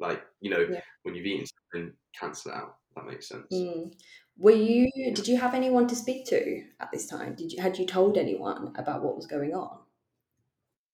like 0.00 0.22
you 0.40 0.50
know 0.50 0.66
yeah. 0.70 0.80
when 1.02 1.14
you've 1.14 1.26
eaten 1.26 1.46
something, 1.72 1.92
cancel 2.18 2.52
it 2.52 2.56
out. 2.56 2.76
that 2.96 3.06
makes 3.06 3.28
sense. 3.28 3.46
Mm. 3.52 3.92
Were 4.36 4.52
you? 4.52 4.90
Did 5.14 5.26
you 5.26 5.36
have 5.36 5.54
anyone 5.54 5.88
to 5.88 5.96
speak 5.96 6.26
to 6.26 6.62
at 6.80 6.90
this 6.92 7.06
time? 7.06 7.34
Did 7.34 7.52
you 7.52 7.60
had 7.60 7.78
you 7.78 7.86
told 7.86 8.16
anyone 8.16 8.72
about 8.76 9.02
what 9.02 9.16
was 9.16 9.26
going 9.26 9.52
on? 9.52 9.78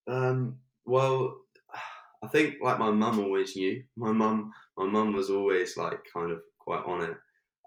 Um, 0.07 0.57
well, 0.87 1.37
I 2.23 2.29
think 2.29 2.57
like 2.63 2.79
my 2.79 2.91
mum 2.91 3.21
always 3.21 3.55
knew. 3.57 3.83
My 3.97 4.13
mum, 4.13 4.53
my 4.79 4.87
mum 4.87 5.13
was 5.13 5.31
always 5.31 5.77
like 5.77 6.01
kind 6.13 6.31
of 6.31 6.41
quite 6.59 6.85
on 6.87 7.03
it. 7.03 7.17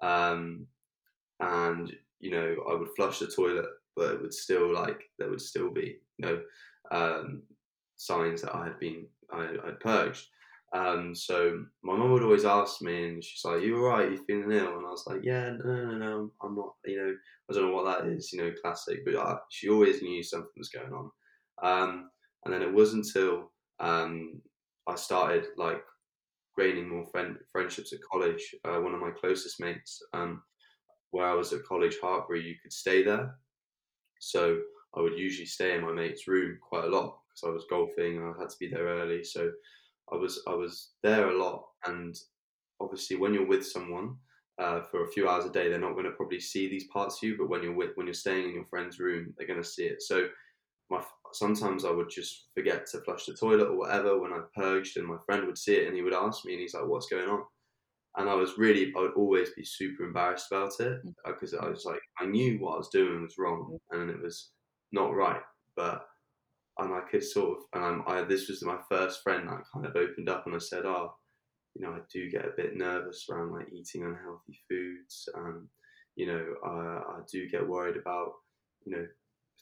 Um, 0.06 0.66
and 1.40 1.94
you 2.20 2.32
know, 2.32 2.56
I 2.70 2.74
would 2.74 2.90
flush 2.96 3.20
the 3.20 3.28
toilet, 3.28 3.68
but 3.96 4.14
it 4.14 4.22
would 4.22 4.34
still 4.34 4.74
like 4.74 5.04
there 5.20 5.30
would 5.30 5.42
still 5.42 5.70
be 5.70 5.98
you 6.18 6.26
know 6.26 6.42
um, 6.92 7.44
signs 7.98 8.42
that 8.42 8.56
I 8.56 8.66
had 8.66 8.80
been 8.80 9.08
I 9.32 9.48
had 9.66 9.80
purged. 9.82 10.28
Um, 10.74 11.16
so 11.16 11.64
my 11.84 11.96
mum 11.96 12.12
would 12.12 12.24
always 12.24 12.46
ask 12.46 12.82
me, 12.82 13.10
and 13.10 13.24
she's 13.24 13.44
like, 13.46 13.64
"You 13.64 13.78
all 13.78 13.90
right? 13.90 14.12
You 14.12 14.24
feeling 14.26 14.52
ill?" 14.52 14.78
And 14.78 14.86
I 14.86 14.90
was 14.90 15.06
like, 15.08 15.22
"Yeah, 15.24 15.52
no, 15.52 15.86
no, 15.86 15.98
no, 15.98 16.32
I'm 16.42 16.56
not. 16.56 16.76
You 16.86 16.98
know, 16.98 17.16
I 17.50 17.54
don't 17.54 17.70
know 17.70 17.76
what 17.76 17.86
that 17.86 18.08
is. 18.08 18.32
You 18.32 18.44
know, 18.44 18.52
classic." 18.62 19.06
But 19.06 19.16
I, 19.16 19.38
she 19.50 19.70
always 19.70 20.02
knew 20.02 20.24
something 20.24 20.50
was 20.58 20.70
going 20.70 20.94
on. 20.94 21.12
Um, 21.64 22.10
and 22.46 22.54
then 22.54 22.62
it 22.62 22.74
wasn't 22.74 23.06
until 23.06 23.52
um, 23.80 24.42
I 24.88 24.96
started 24.96 25.46
like 25.58 25.82
gaining 26.58 26.90
more 26.90 27.06
friend, 27.06 27.38
friendships 27.52 27.94
at 27.94 28.00
college. 28.10 28.56
Uh, 28.66 28.80
one 28.80 28.94
of 28.94 29.02
my 29.02 29.12
closest 29.12 29.60
mates, 29.60 30.02
um, 30.14 30.42
where 31.12 31.28
I 31.28 31.34
was 31.34 31.54
at 31.54 31.64
college, 31.64 31.96
Hartpury, 32.04 32.44
you 32.44 32.56
could 32.62 32.74
stay 32.74 33.04
there. 33.04 33.36
So 34.20 34.60
I 34.96 35.02
would 35.02 35.18
usually 35.18 35.46
stay 35.46 35.76
in 35.76 35.84
my 35.84 35.94
mate's 35.94 36.28
room 36.28 36.58
quite 36.62 36.86
a 36.86 36.90
lot 36.90 37.20
because 37.38 37.50
I 37.50 37.54
was 37.54 37.66
golfing 37.70 38.18
and 38.18 38.26
I 38.26 38.40
had 38.40 38.50
to 38.50 38.58
be 38.60 38.68
there 38.68 38.86
early. 38.86 39.24
So 39.24 39.52
I 40.12 40.16
was 40.16 40.42
I 40.48 40.54
was 40.54 40.92
there 41.04 41.30
a 41.30 41.38
lot, 41.38 41.66
and 41.86 42.16
obviously 42.80 43.18
when 43.18 43.34
you're 43.34 43.48
with 43.48 43.66
someone 43.66 44.16
uh, 44.60 44.82
for 44.90 45.04
a 45.04 45.12
few 45.12 45.28
hours 45.30 45.46
a 45.46 45.50
day, 45.50 45.70
they're 45.70 45.80
not 45.80 45.94
going 45.94 46.06
to 46.06 46.12
probably 46.12 46.40
see 46.40 46.68
these 46.68 46.88
parts 46.88 47.18
of 47.18 47.30
you. 47.30 47.38
But 47.38 47.50
when 47.50 47.64
you're 47.64 47.76
with 47.76 47.92
when 47.96 48.08
you're 48.08 48.14
staying 48.14 48.50
in 48.50 48.56
your 48.56 48.66
friend's 48.66 49.00
room, 49.00 49.34
they're 49.38 49.48
going 49.48 49.62
to 49.62 49.68
see 49.68 49.86
it. 49.86 50.02
So 50.02 50.28
my 50.90 51.04
sometimes 51.34 51.86
I 51.86 51.92
would 51.92 52.10
just 52.10 52.48
forget 52.56 52.86
to 52.88 53.02
flush 53.02 53.26
the 53.26 53.34
toilet 53.34 53.68
or 53.68 53.78
whatever 53.78 54.20
when 54.20 54.34
I 54.34 54.40
purged, 54.56 54.98
and 54.98 55.08
my 55.08 55.18
friend 55.26 55.46
would 55.46 55.58
see 55.58 55.76
it 55.76 55.88
and 55.88 55.96
he 55.96 56.02
would 56.02 56.14
ask 56.14 56.46
me, 56.46 56.54
and 56.54 56.62
he's 56.62 56.74
like, 56.74 56.88
"What's 56.88 57.10
going 57.10 57.30
on?" 57.30 57.44
And 58.18 58.28
I 58.28 58.34
was 58.34 58.58
really, 58.58 58.92
I 58.98 59.02
would 59.02 59.14
always 59.14 59.52
be 59.52 59.64
super 59.64 60.04
embarrassed 60.04 60.48
about 60.52 60.72
it 60.80 61.02
because 61.24 61.54
mm. 61.54 61.62
uh, 61.62 61.68
I 61.68 61.70
was 61.70 61.86
like, 61.86 62.00
I 62.20 62.26
knew 62.26 62.58
what 62.58 62.74
I 62.74 62.78
was 62.78 62.90
doing 62.90 63.22
was 63.22 63.38
wrong 63.38 63.78
mm. 63.94 64.02
and 64.02 64.10
it 64.10 64.20
was 64.20 64.50
not 64.92 65.14
right, 65.14 65.42
but 65.76 66.04
and 66.80 66.94
I 66.94 67.02
could 67.10 67.24
sort 67.24 67.58
of, 67.58 67.82
and 67.82 68.04
I, 68.08 68.24
this 68.24 68.50
was 68.50 68.64
my 68.64 68.78
first 68.90 69.22
friend 69.24 69.48
that 69.48 69.64
kind 69.74 69.86
of 69.86 69.96
opened 69.96 70.30
up 70.30 70.46
and 70.46 70.56
I 70.56 70.60
said, 70.60 70.86
oh, 70.86 71.14
you 71.76 71.86
know, 71.86 71.94
I 71.94 72.00
do 72.12 72.30
get 72.30 72.46
a 72.46 72.54
bit 72.56 72.76
nervous 72.76 73.26
around 73.30 73.52
like 73.52 73.68
eating 73.72 74.04
unhealthy 74.04 74.60
foods. 74.70 75.30
Um, 75.36 75.70
you 76.16 76.28
know, 76.28 76.46
I, 76.66 76.70
I 76.70 77.20
do 77.32 77.48
get 77.50 77.68
worried 77.68 77.98
about, 77.98 78.32
you 78.86 78.92
know, 78.94 79.06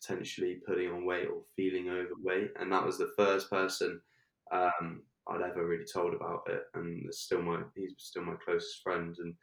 potentially 0.02 0.62
putting 0.68 0.90
on 0.90 1.06
weight 1.06 1.28
or 1.28 1.42
feeling 1.56 1.90
overweight. 1.90 2.52
And 2.60 2.72
that 2.72 2.86
was 2.86 2.98
the 2.98 3.12
first 3.18 3.50
person 3.50 4.00
um, 4.54 5.04
I'd 5.28 5.42
ever 5.42 5.66
really 5.66 5.86
told 5.92 6.14
about 6.14 6.42
it. 6.48 6.64
And 6.74 7.14
still 7.14 7.42
my 7.42 7.62
he's 7.76 7.94
still 7.98 8.24
my 8.24 8.36
closest 8.46 8.82
friend. 8.84 9.16
And 9.20 9.34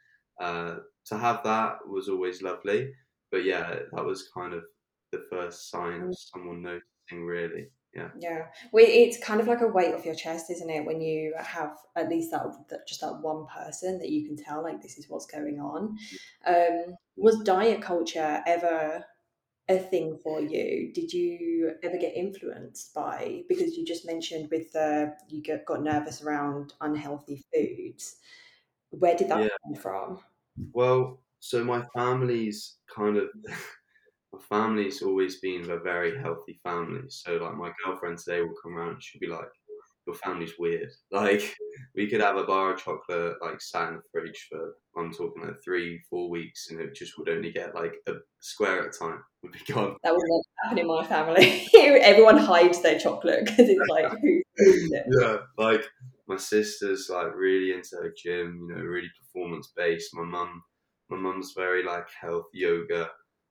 uh, 0.41 0.75
to 1.07 1.17
have 1.17 1.43
that 1.43 1.77
was 1.87 2.09
always 2.09 2.41
lovely. 2.41 2.91
But 3.31 3.45
yeah, 3.45 3.79
that 3.91 4.05
was 4.05 4.29
kind 4.33 4.53
of 4.53 4.63
the 5.11 5.23
first 5.29 5.69
sign 5.69 6.01
of 6.01 6.09
mm. 6.09 6.15
someone 6.15 6.61
noticing 6.61 6.92
really. 7.11 7.69
Yeah. 7.95 8.09
Yeah. 8.19 8.45
Well, 8.71 8.85
it's 8.87 9.23
kind 9.23 9.39
of 9.39 9.47
like 9.47 9.61
a 9.61 9.67
weight 9.67 9.93
off 9.93 10.05
your 10.05 10.15
chest, 10.15 10.49
isn't 10.49 10.69
it? 10.69 10.85
When 10.85 10.99
you 10.99 11.33
have 11.37 11.77
at 11.95 12.09
least 12.09 12.31
that, 12.31 12.45
that 12.69 12.87
just 12.87 13.01
that 13.01 13.19
one 13.21 13.45
person 13.45 13.99
that 13.99 14.09
you 14.09 14.25
can 14.25 14.35
tell, 14.35 14.63
like, 14.63 14.81
this 14.81 14.97
is 14.97 15.05
what's 15.09 15.27
going 15.27 15.59
on. 15.59 15.97
Um, 16.47 16.95
was 17.15 17.39
diet 17.43 17.81
culture 17.81 18.41
ever 18.47 19.05
a 19.69 19.77
thing 19.77 20.17
for 20.23 20.41
you? 20.41 20.91
Did 20.93 21.13
you 21.13 21.73
ever 21.83 21.97
get 21.97 22.15
influenced 22.15 22.93
by 22.93 23.43
because 23.47 23.75
you 23.77 23.85
just 23.85 24.05
mentioned 24.05 24.49
with 24.51 24.71
the 24.73 25.15
you 25.29 25.41
get, 25.41 25.65
got 25.65 25.83
nervous 25.83 26.21
around 26.21 26.73
unhealthy 26.81 27.43
foods? 27.53 28.17
Where 28.89 29.15
did 29.15 29.29
that 29.29 29.43
yeah. 29.43 29.49
come 29.65 29.75
from? 29.75 30.19
Well, 30.73 31.19
so 31.39 31.63
my 31.63 31.83
family's 31.95 32.75
kind 32.93 33.17
of 33.17 33.29
my 34.33 34.39
family's 34.49 35.01
always 35.01 35.39
been 35.39 35.69
a 35.69 35.77
very 35.77 36.19
healthy 36.19 36.59
family. 36.63 37.03
So 37.09 37.33
like 37.37 37.55
my 37.55 37.71
girlfriend 37.83 38.17
today 38.17 38.41
will 38.41 38.55
come 38.61 38.75
around 38.75 38.93
and 38.93 39.03
she'll 39.03 39.19
be 39.19 39.27
like, 39.27 39.49
your 40.05 40.15
family's 40.15 40.53
weird. 40.59 40.89
Like 41.11 41.55
we 41.95 42.09
could 42.09 42.21
have 42.21 42.37
a 42.37 42.43
bar 42.43 42.73
of 42.73 42.83
chocolate 42.83 43.35
like 43.41 43.61
sat 43.61 43.89
in 43.89 43.95
the 43.95 44.01
fridge 44.11 44.47
for 44.49 44.75
I'm 44.97 45.13
talking 45.13 45.43
like 45.43 45.63
three, 45.63 46.01
four 46.09 46.29
weeks, 46.29 46.69
and 46.69 46.79
it 46.79 46.95
just 46.95 47.17
would 47.17 47.29
only 47.29 47.51
get 47.51 47.75
like 47.75 47.93
a 48.07 48.13
square 48.39 48.81
at 48.81 48.95
a 48.95 48.97
time 48.97 49.23
would 49.43 49.51
be 49.51 49.59
gone. 49.71 49.95
That 50.03 50.13
would 50.13 50.23
not 50.27 50.43
happen 50.63 50.79
in 50.79 50.87
my 50.87 51.05
family. 51.05 51.67
Everyone 52.01 52.37
hides 52.37 52.81
their 52.81 52.99
chocolate 52.99 53.45
because 53.45 53.69
it's 53.69 53.89
like 53.89 54.11
who's 54.21 54.91
it? 54.91 55.05
Yeah, 55.19 55.37
like 55.57 55.85
my 56.27 56.37
sister's 56.37 57.09
like 57.11 57.35
really 57.35 57.71
into 57.71 57.95
her 57.97 58.13
gym, 58.17 58.67
you 58.67 58.75
know, 58.75 58.81
really 58.81 59.09
performance 59.21 59.71
based. 59.75 60.09
My 60.13 60.25
mum, 60.25 60.63
my 61.09 61.17
mum's 61.17 61.53
very 61.55 61.83
like 61.83 62.07
health 62.19 62.47
yoga. 62.53 63.09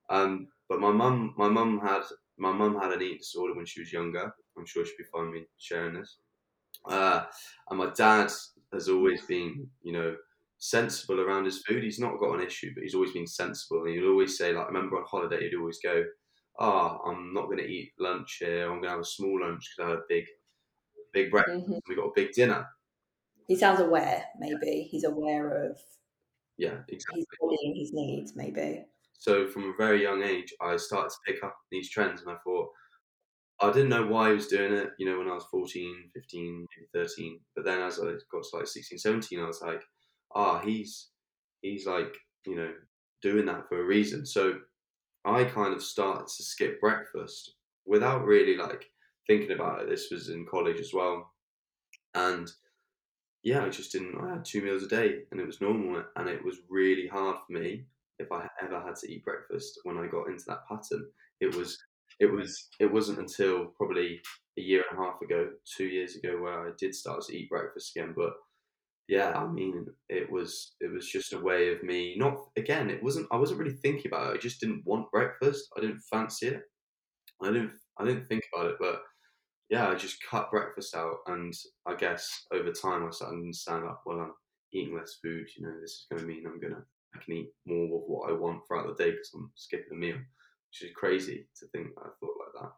Um, 0.09 0.47
but 0.73 0.81
my 0.81 0.91
mum, 0.91 1.35
my 1.37 1.47
mum 1.49 1.79
had 1.79 2.01
my 2.37 2.51
mum 2.51 2.75
had 2.81 2.91
an 2.91 3.01
eating 3.03 3.19
disorder 3.19 3.53
when 3.53 3.65
she 3.65 3.81
was 3.81 3.93
younger. 3.93 4.33
I'm 4.57 4.65
sure 4.65 4.83
she'd 4.83 4.97
be 4.97 5.03
fine 5.03 5.31
me 5.31 5.45
sharing 5.59 5.93
this. 5.93 6.17
Uh, 6.89 7.25
and 7.69 7.77
my 7.77 7.91
dad 7.91 8.31
has 8.73 8.89
always 8.89 9.23
been, 9.27 9.69
you 9.83 9.93
know, 9.93 10.17
sensible 10.57 11.21
around 11.21 11.45
his 11.45 11.61
food. 11.61 11.83
He's 11.83 11.99
not 11.99 12.17
got 12.19 12.33
an 12.39 12.45
issue, 12.45 12.71
but 12.73 12.81
he's 12.81 12.95
always 12.95 13.11
been 13.11 13.27
sensible. 13.27 13.83
And 13.83 13.93
he'd 13.93 14.03
always 14.03 14.35
say, 14.35 14.51
like, 14.51 14.63
I 14.63 14.67
remember 14.69 14.97
on 14.97 15.05
holiday, 15.05 15.41
he'd 15.47 15.55
always 15.55 15.77
go, 15.79 16.05
"Ah, 16.59 16.97
oh, 17.03 17.11
I'm 17.11 17.35
not 17.35 17.45
going 17.45 17.59
to 17.59 17.69
eat 17.69 17.93
lunch 17.99 18.37
here. 18.39 18.63
I'm 18.63 18.81
going 18.81 18.83
to 18.85 18.89
have 18.89 18.99
a 18.99 19.05
small 19.05 19.41
lunch 19.41 19.73
because 19.77 19.87
I 19.87 19.89
had 19.91 19.99
a 19.99 20.09
big, 20.09 20.25
big 21.13 21.29
breakfast. 21.29 21.67
Mm-hmm. 21.67 21.77
We 21.87 21.95
got 21.95 22.07
a 22.07 22.13
big 22.15 22.31
dinner." 22.31 22.65
He 23.47 23.55
sounds 23.55 23.79
aware. 23.79 24.25
Maybe 24.39 24.87
he's 24.89 25.03
aware 25.03 25.69
of. 25.69 25.79
Yeah, 26.57 26.81
exactly. 26.87 27.19
His 27.19 27.27
body 27.39 27.57
and 27.61 27.77
his 27.77 27.93
needs, 27.93 28.35
maybe. 28.35 28.85
So 29.23 29.47
from 29.47 29.63
a 29.63 29.73
very 29.77 30.01
young 30.01 30.21
age, 30.21 30.53
I 30.59 30.75
started 30.75 31.11
to 31.11 31.31
pick 31.31 31.41
up 31.45 31.55
these 31.71 31.89
trends, 31.89 32.21
and 32.21 32.29
I 32.29 32.35
thought, 32.43 32.67
I 33.61 33.71
didn't 33.71 33.87
know 33.87 34.05
why 34.05 34.27
he 34.27 34.35
was 34.35 34.47
doing 34.47 34.73
it, 34.73 34.89
you 34.99 35.05
know, 35.05 35.17
when 35.17 35.29
I 35.29 35.33
was 35.33 35.45
14, 35.49 36.09
15, 36.13 36.67
maybe 36.75 37.05
13. 37.05 37.39
But 37.55 37.63
then 37.63 37.79
as 37.79 38.01
I 38.01 38.11
got 38.29 38.43
to 38.43 38.57
like 38.57 38.67
16, 38.67 38.97
17, 38.97 39.39
I 39.39 39.45
was 39.45 39.61
like, 39.61 39.81
ah, 40.35 40.59
he's, 40.59 41.11
he's 41.61 41.87
like, 41.87 42.13
you 42.45 42.57
know, 42.57 42.73
doing 43.21 43.45
that 43.45 43.69
for 43.69 43.79
a 43.79 43.85
reason. 43.85 44.25
So 44.25 44.55
I 45.23 45.45
kind 45.45 45.73
of 45.73 45.81
started 45.81 46.27
to 46.27 46.43
skip 46.43 46.81
breakfast 46.81 47.55
without 47.85 48.25
really 48.25 48.57
like 48.57 48.83
thinking 49.25 49.51
about 49.51 49.83
it. 49.83 49.89
This 49.89 50.09
was 50.11 50.27
in 50.27 50.45
college 50.45 50.81
as 50.81 50.91
well. 50.93 51.31
And 52.13 52.51
yeah, 53.41 53.63
I 53.63 53.69
just 53.69 53.93
didn't, 53.93 54.19
I 54.19 54.31
had 54.31 54.43
two 54.43 54.61
meals 54.61 54.83
a 54.83 54.87
day 54.89 55.19
and 55.31 55.39
it 55.39 55.47
was 55.47 55.61
normal. 55.61 56.03
And 56.17 56.27
it 56.27 56.43
was 56.43 56.57
really 56.69 57.07
hard 57.07 57.37
for 57.47 57.53
me 57.53 57.85
if 58.23 58.31
I 58.31 58.47
ever 58.61 58.81
had 58.81 58.95
to 58.97 59.11
eat 59.11 59.25
breakfast 59.25 59.79
when 59.83 59.97
I 59.97 60.07
got 60.07 60.27
into 60.27 60.43
that 60.47 60.67
pattern. 60.67 61.05
It 61.41 61.55
was 61.55 61.77
it 62.19 62.31
was 62.31 62.69
it 62.79 62.91
wasn't 62.91 63.19
until 63.19 63.67
probably 63.77 64.21
a 64.57 64.61
year 64.61 64.83
and 64.89 64.99
a 64.99 65.03
half 65.03 65.21
ago, 65.21 65.49
two 65.77 65.85
years 65.85 66.15
ago, 66.15 66.41
where 66.41 66.67
I 66.67 66.71
did 66.77 66.95
start 66.95 67.23
to 67.23 67.35
eat 67.35 67.49
breakfast 67.49 67.95
again. 67.95 68.13
But 68.15 68.33
yeah, 69.07 69.33
I 69.35 69.47
mean, 69.47 69.85
it 70.09 70.31
was 70.31 70.75
it 70.79 70.91
was 70.91 71.07
just 71.07 71.33
a 71.33 71.39
way 71.39 71.71
of 71.73 71.83
me 71.83 72.15
not 72.17 72.37
again. 72.57 72.89
It 72.89 73.03
wasn't 73.03 73.27
I 73.31 73.37
wasn't 73.37 73.59
really 73.59 73.77
thinking 73.83 74.07
about 74.07 74.33
it. 74.33 74.37
I 74.37 74.41
just 74.41 74.59
didn't 74.59 74.83
want 74.85 75.11
breakfast. 75.11 75.67
I 75.77 75.81
didn't 75.81 76.01
fancy 76.11 76.47
it. 76.47 76.61
I 77.41 77.47
didn't 77.47 77.71
I 77.99 78.05
didn't 78.05 78.27
think 78.27 78.43
about 78.53 78.71
it, 78.71 78.75
but 78.79 79.01
yeah, 79.69 79.89
I 79.89 79.95
just 79.95 80.17
cut 80.29 80.51
breakfast 80.51 80.95
out, 80.95 81.17
and 81.27 81.53
I 81.87 81.95
guess 81.95 82.29
over 82.53 82.71
time 82.71 83.05
I 83.05 83.11
started 83.11 83.35
to 83.37 83.41
understand 83.41 83.83
that. 83.83 83.97
Well, 84.05 84.19
I'm 84.19 84.33
eating 84.73 84.95
less 84.95 85.17
food. 85.23 85.47
You 85.57 85.65
know, 85.65 85.73
this 85.81 85.91
is 85.91 86.05
going 86.11 86.21
to 86.21 86.27
mean 86.27 86.45
I'm 86.45 86.59
gonna 86.59 86.83
I 87.15 87.23
can 87.23 87.33
eat 87.33 87.49
more 87.65 87.85
of 87.85 88.03
what 88.07 88.29
I 88.29 88.33
want 88.33 88.61
throughout 88.67 88.87
the 88.87 89.03
day 89.03 89.11
because 89.11 89.31
I'm 89.35 89.51
skipping 89.55 89.93
a 89.93 89.95
meal 89.95 90.17
which 90.73 90.89
is 90.89 90.95
crazy 90.95 91.47
to 91.59 91.67
think 91.67 91.89
I 91.97 92.09
thought 92.19 92.35
like 92.39 92.61
that. 92.61 92.71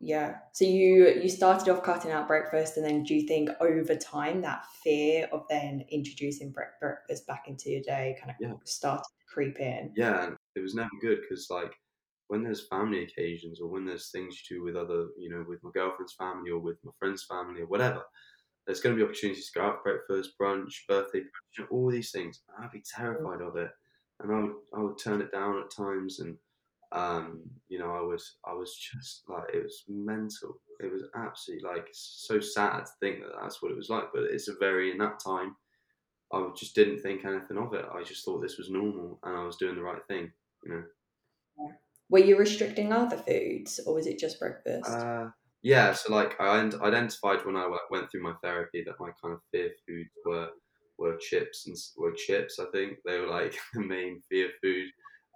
Yeah. 0.00 0.36
So 0.52 0.64
you 0.64 1.08
you 1.08 1.28
started 1.28 1.68
off 1.68 1.82
cutting 1.82 2.10
out 2.10 2.28
breakfast, 2.28 2.76
and 2.76 2.86
then 2.86 3.02
do 3.02 3.14
you 3.14 3.26
think 3.26 3.50
over 3.60 3.94
time 3.96 4.40
that 4.42 4.64
fear 4.82 5.28
of 5.32 5.44
then 5.50 5.84
introducing 5.90 6.52
breakfast 6.52 7.26
back 7.26 7.48
into 7.48 7.70
your 7.70 7.82
day 7.82 8.16
kind 8.18 8.30
of 8.30 8.36
yeah. 8.40 8.54
started 8.64 9.02
to 9.02 9.34
creep 9.34 9.60
in? 9.60 9.92
Yeah, 9.96 10.30
it 10.54 10.60
was 10.60 10.74
never 10.74 10.90
good 11.02 11.18
because 11.22 11.48
like 11.50 11.72
when 12.28 12.42
there's 12.42 12.68
family 12.68 13.02
occasions 13.02 13.60
or 13.60 13.68
when 13.68 13.84
there's 13.84 14.10
things 14.10 14.40
you 14.48 14.58
do 14.58 14.64
with 14.64 14.76
other, 14.76 15.08
you 15.18 15.28
know, 15.28 15.44
with 15.46 15.62
my 15.62 15.70
girlfriend's 15.74 16.14
family 16.14 16.50
or 16.50 16.60
with 16.60 16.78
my 16.84 16.92
friend's 16.98 17.24
family 17.24 17.60
or 17.60 17.66
whatever, 17.66 18.02
there's 18.66 18.80
going 18.80 18.96
to 18.96 19.00
be 19.00 19.04
opportunities 19.04 19.50
to 19.50 19.58
go 19.58 19.66
out 19.66 19.78
for 19.82 20.04
breakfast, 20.06 20.34
brunch, 20.40 20.86
birthday, 20.88 21.20
brunch, 21.20 21.66
all 21.70 21.90
these 21.90 22.10
things. 22.10 22.42
I'd 22.58 22.70
be 22.70 22.82
terrified 22.94 23.40
of 23.40 23.56
it, 23.56 23.70
and 24.20 24.32
I 24.32 24.40
would 24.40 24.52
I 24.76 24.80
would 24.80 24.98
turn 24.98 25.20
it 25.20 25.32
down 25.32 25.58
at 25.58 25.74
times 25.74 26.20
and 26.20 26.36
um, 26.92 27.42
you 27.68 27.78
know, 27.78 27.92
I 27.92 28.00
was 28.00 28.36
I 28.44 28.52
was 28.52 28.74
just 28.74 29.22
like 29.28 29.54
it 29.54 29.62
was 29.62 29.84
mental. 29.88 30.60
It 30.80 30.92
was 30.92 31.04
absolutely 31.14 31.68
like 31.68 31.88
so 31.92 32.40
sad 32.40 32.86
to 32.86 32.92
think 33.00 33.20
that 33.20 33.32
that's 33.40 33.62
what 33.62 33.70
it 33.70 33.76
was 33.76 33.90
like. 33.90 34.04
But 34.12 34.24
it's 34.24 34.48
a 34.48 34.54
very 34.58 34.90
in 34.90 34.98
that 34.98 35.20
time, 35.24 35.54
I 36.32 36.48
just 36.56 36.74
didn't 36.74 37.00
think 37.00 37.24
anything 37.24 37.58
of 37.58 37.74
it. 37.74 37.84
I 37.92 38.02
just 38.02 38.24
thought 38.24 38.40
this 38.40 38.58
was 38.58 38.70
normal 38.70 39.20
and 39.22 39.36
I 39.36 39.44
was 39.44 39.56
doing 39.56 39.76
the 39.76 39.82
right 39.82 40.04
thing. 40.08 40.32
You 40.64 40.72
know. 40.72 41.68
Were 42.08 42.18
you 42.18 42.36
restricting 42.36 42.92
other 42.92 43.18
foods, 43.18 43.78
or 43.86 43.94
was 43.94 44.08
it 44.08 44.18
just 44.18 44.40
breakfast? 44.40 44.90
Uh, 44.90 45.28
yeah, 45.62 45.92
so 45.92 46.12
like 46.14 46.40
I 46.40 46.60
identified 46.82 47.44
when 47.44 47.56
I 47.56 47.68
went 47.90 48.10
through 48.10 48.22
my 48.22 48.34
therapy 48.42 48.82
that 48.86 49.00
my 49.00 49.10
kind 49.22 49.34
of 49.34 49.40
fear 49.52 49.70
foods 49.86 50.10
were 50.24 50.48
were 50.98 51.16
chips 51.16 51.66
and 51.66 51.76
were 51.96 52.12
chips. 52.12 52.58
I 52.58 52.66
think 52.72 52.98
they 53.04 53.18
were 53.18 53.26
like 53.26 53.56
the 53.74 53.80
main 53.80 54.22
fear 54.28 54.50
food. 54.62 54.88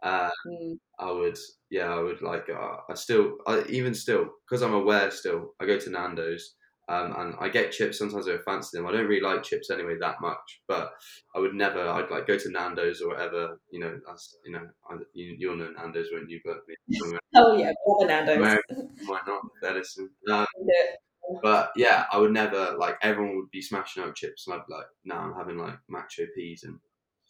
Uh, 0.03 0.31
mm. 0.47 0.77
I 0.99 1.11
would, 1.11 1.39
yeah, 1.71 1.95
I 1.95 2.01
would 2.01 2.21
like. 2.21 2.49
Uh, 2.51 2.77
I 2.91 2.95
still, 2.95 3.39
I, 3.47 3.65
even 3.71 3.95
still, 3.95 4.29
because 4.47 4.63
I'm 4.63 4.75
aware 4.75 5.11
still, 5.11 5.55
I 5.61 5.67
go 5.67 5.79
to 5.79 5.91
Nando's 5.91 6.55
um, 6.89 7.15
and 7.17 7.35
I 7.41 7.49
get 7.49 7.73
chips 7.73 7.99
sometimes 7.99 8.29
I 8.29 8.37
fancy 8.39 8.77
them. 8.77 8.87
I 8.87 8.93
don't 8.93 9.07
really 9.07 9.23
like 9.23 9.43
chips 9.43 9.71
anyway 9.71 9.97
that 10.01 10.21
much, 10.21 10.61
but 10.69 10.93
I 11.35 11.39
would 11.39 11.55
never. 11.55 11.81
I'd 11.81 12.11
like 12.11 12.27
go 12.27 12.37
to 12.37 12.51
Nando's 12.51 13.01
or 13.01 13.09
whatever. 13.09 13.59
You 13.71 13.81
know, 13.81 13.99
that's 14.07 14.37
you 14.45 14.53
know, 14.53 14.69
I, 14.91 14.97
you 15.15 15.35
you'll 15.39 15.57
know 15.57 15.71
Nando's 15.71 16.09
when 16.13 16.29
you 16.29 16.41
but 16.45 16.59
oh 17.37 17.57
yeah, 17.57 17.73
all 17.87 18.07
Nando's. 18.07 18.59
Why 19.07 19.21
not? 19.27 19.43
Edison. 19.63 20.11
Um, 20.31 20.47
yeah. 20.67 20.97
But 21.43 21.71
yeah, 21.75 22.05
I 22.13 22.19
would 22.19 22.33
never 22.33 22.77
like. 22.79 22.97
Everyone 23.01 23.37
would 23.37 23.51
be 23.51 23.63
smashing 23.63 24.03
out 24.03 24.15
chips, 24.15 24.47
and 24.47 24.55
I'd 24.55 24.67
be 24.67 24.75
like, 24.75 24.87
"No, 25.07 25.17
I'm 25.17 25.35
having 25.35 25.57
like 25.57 25.79
macho 25.89 26.25
peas 26.35 26.65
and 26.65 26.79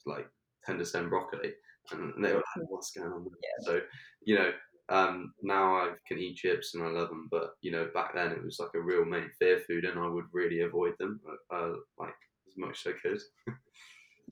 like 0.04 0.26
tender 0.66 0.84
stem 0.84 1.08
broccoli," 1.08 1.52
and 1.92 2.12
they 2.18 2.30
were 2.30 2.38
like, 2.38 2.44
hmm. 2.56 2.62
"What's 2.68 2.90
going 2.90 3.12
on?" 3.12 3.24
Yeah. 3.24 3.66
So 3.66 3.80
you 4.24 4.34
know, 4.36 4.50
um, 4.88 5.32
now 5.42 5.76
I 5.76 5.92
can 6.06 6.18
eat 6.18 6.36
chips 6.36 6.74
and 6.74 6.84
I 6.84 6.88
love 6.88 7.08
them, 7.08 7.28
but 7.30 7.54
you 7.62 7.70
know, 7.70 7.88
back 7.94 8.14
then 8.14 8.32
it 8.32 8.44
was 8.44 8.58
like 8.58 8.74
a 8.74 8.80
real 8.80 9.04
main 9.04 9.30
fear 9.38 9.60
food, 9.60 9.84
and 9.84 9.98
I 9.98 10.06
would 10.06 10.26
really 10.32 10.60
avoid 10.60 10.94
them, 10.98 11.20
uh, 11.50 11.72
like 11.98 12.14
as 12.46 12.54
much 12.56 12.86
as 12.86 12.92
I 12.92 13.08
could. 13.08 13.20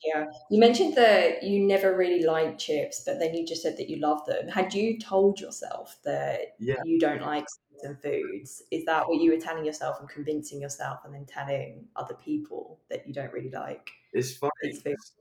yeah, 0.05 0.25
you 0.51 0.61
mentioned 0.61 0.95
that 0.97 1.43
you 1.43 1.67
never 1.67 1.97
really 1.97 2.25
liked 2.25 2.61
chips, 2.61 3.03
but 3.07 3.19
then 3.19 3.35
you 3.35 3.47
just 3.47 3.63
said 3.63 3.79
that 3.79 3.89
you 3.89 3.99
love 3.99 4.27
them. 4.27 4.49
Had 4.49 4.75
you 4.75 4.99
told 4.99 5.41
yourself 5.41 5.97
that 6.05 6.55
yeah. 6.59 6.77
you 6.85 6.99
don't 7.01 7.23
like 7.23 7.47
certain 7.81 7.97
foods? 7.97 8.63
Is 8.71 8.85
that 8.85 9.09
what 9.09 9.21
you 9.23 9.33
were 9.33 9.41
telling 9.41 9.65
yourself 9.65 10.01
and 10.01 10.09
convincing 10.09 10.61
yourself, 10.61 11.01
and 11.07 11.15
then 11.15 11.25
telling 11.25 11.87
other 11.97 12.15
people 12.23 12.79
that 12.91 13.07
you 13.07 13.15
don't 13.15 13.33
really 13.33 13.51
like? 13.51 13.89
It's 14.13 14.37
funny. 14.37 14.53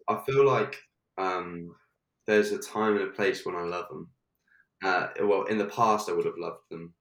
I 0.10 0.22
feel 0.26 0.46
like 0.46 0.78
um, 1.18 1.74
there's 2.28 2.52
a 2.52 2.58
time 2.58 2.98
and 2.98 3.08
a 3.08 3.12
place 3.12 3.46
when 3.46 3.56
I 3.56 3.62
love 3.62 3.88
them 3.88 4.10
uh, 4.84 5.08
well, 5.22 5.44
in 5.44 5.58
the 5.58 5.66
past, 5.66 6.10
I 6.10 6.14
would 6.14 6.26
have 6.26 6.38
loved 6.38 6.64
them, 6.70 6.94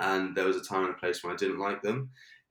and 0.00 0.36
there 0.36 0.46
was 0.46 0.56
a 0.56 0.64
time 0.64 0.84
and 0.84 0.94
a 0.94 0.98
place 0.98 1.22
when 1.22 1.32
I 1.32 1.36
didn't 1.36 1.58
like 1.58 1.82
them. 1.82 2.10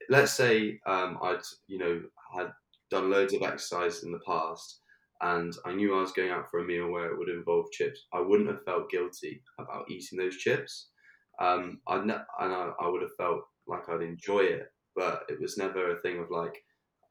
Let's 0.10 0.34
say 0.34 0.80
um, 0.86 1.20
I'd, 1.22 1.42
you 1.68 1.78
know, 1.78 2.02
had 2.36 2.52
done 2.90 3.10
loads 3.10 3.34
of 3.34 3.42
exercise 3.42 4.04
in 4.04 4.12
the 4.12 4.20
past, 4.26 4.82
and 5.22 5.54
I 5.66 5.74
knew 5.74 5.96
I 5.96 6.02
was 6.02 6.12
going 6.12 6.32
out 6.32 6.50
for 6.50 6.60
a 6.60 6.66
meal 6.66 6.90
where 6.90 7.12
it 7.12 7.18
would 7.18 7.30
involve 7.30 7.72
chips. 7.72 8.08
I 8.14 8.22
wouldn't 8.22 8.50
have 8.50 8.64
felt 8.64 8.90
guilty 8.90 9.44
about 9.60 9.90
eating 9.90 10.18
those 10.18 10.38
chips. 10.38 10.90
Um, 11.40 11.82
I'd 11.88 12.06
ne- 12.06 12.26
and 12.40 12.54
I, 12.54 12.72
I 12.82 12.88
would 12.90 13.02
have 13.02 13.16
felt 13.18 13.42
like 13.68 13.88
I'd 13.88 14.02
enjoy 14.02 14.42
it, 14.42 14.68
but 14.96 15.24
it 15.30 15.40
was 15.40 15.58
never 15.58 15.98
a 15.98 16.02
thing 16.02 16.20
of 16.20 16.30
like 16.32 16.56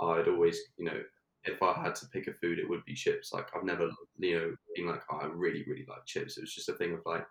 I'd 0.00 0.28
always, 0.28 0.60
you 0.76 0.84
know, 0.84 1.02
if 1.44 1.62
I 1.62 1.72
had 1.72 1.94
to 1.96 2.08
pick 2.08 2.26
a 2.26 2.32
food, 2.32 2.58
it 2.58 2.68
would 2.68 2.84
be 2.84 2.94
chips. 2.94 3.32
Like 3.32 3.48
I've 3.54 3.64
never, 3.64 3.88
you 4.18 4.38
know, 4.38 4.54
been 4.74 4.86
like, 4.86 5.02
oh, 5.10 5.18
I 5.18 5.26
really, 5.26 5.64
really 5.66 5.86
like 5.88 6.04
chips. 6.06 6.36
It 6.36 6.42
was 6.42 6.54
just 6.54 6.68
a 6.68 6.74
thing 6.74 6.94
of 6.94 7.00
like, 7.06 7.26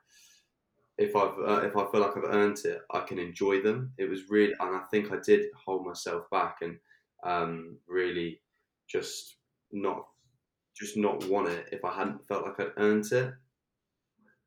if 0.97 1.15
I've 1.15 1.37
uh, 1.37 1.61
if 1.61 1.77
I 1.77 1.91
feel 1.91 2.01
like 2.01 2.17
I've 2.17 2.33
earned 2.33 2.57
it, 2.65 2.81
I 2.91 3.01
can 3.01 3.19
enjoy 3.19 3.61
them. 3.61 3.91
It 3.97 4.09
was 4.09 4.29
really, 4.29 4.53
and 4.59 4.75
I 4.75 4.81
think 4.89 5.11
I 5.11 5.17
did 5.23 5.45
hold 5.65 5.85
myself 5.85 6.29
back 6.31 6.57
and 6.61 6.77
um, 7.23 7.77
really 7.87 8.41
just 8.87 9.37
not 9.71 10.07
just 10.75 10.97
not 10.97 11.23
want 11.27 11.49
it 11.49 11.69
if 11.71 11.83
I 11.83 11.93
hadn't 11.93 12.25
felt 12.27 12.45
like 12.45 12.59
I'd 12.59 12.71
earned 12.77 13.11
it. 13.11 13.33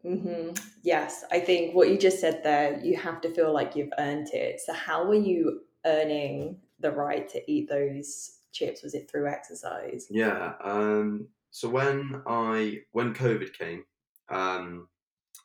Mm-hmm. 0.05 0.55
Yes, 0.83 1.25
I 1.31 1.41
think 1.41 1.75
what 1.75 1.91
you 1.91 1.99
just 1.99 2.21
said 2.21 2.43
there, 2.43 2.81
you 2.83 2.97
have 2.97 3.21
to 3.21 3.31
feel 3.35 3.53
like 3.53 3.77
you've 3.77 3.93
earned 3.99 4.29
it. 4.33 4.61
So 4.61 4.73
how 4.73 5.05
are 5.05 5.15
you 5.15 5.61
earning 5.85 6.57
the 6.79 6.91
right 6.91 7.29
to 7.29 7.51
eat 7.51 7.69
those 7.69 8.40
chips? 8.53 8.83
Was 8.83 8.95
it 8.95 9.11
through 9.11 9.29
exercise? 9.29 10.07
Yeah. 10.11 10.53
Um, 10.63 11.29
so 11.51 11.69
when 11.69 12.23
I 12.27 12.81
when 12.93 13.15
COVID 13.15 13.53
came, 13.53 13.85
um, 14.31 14.89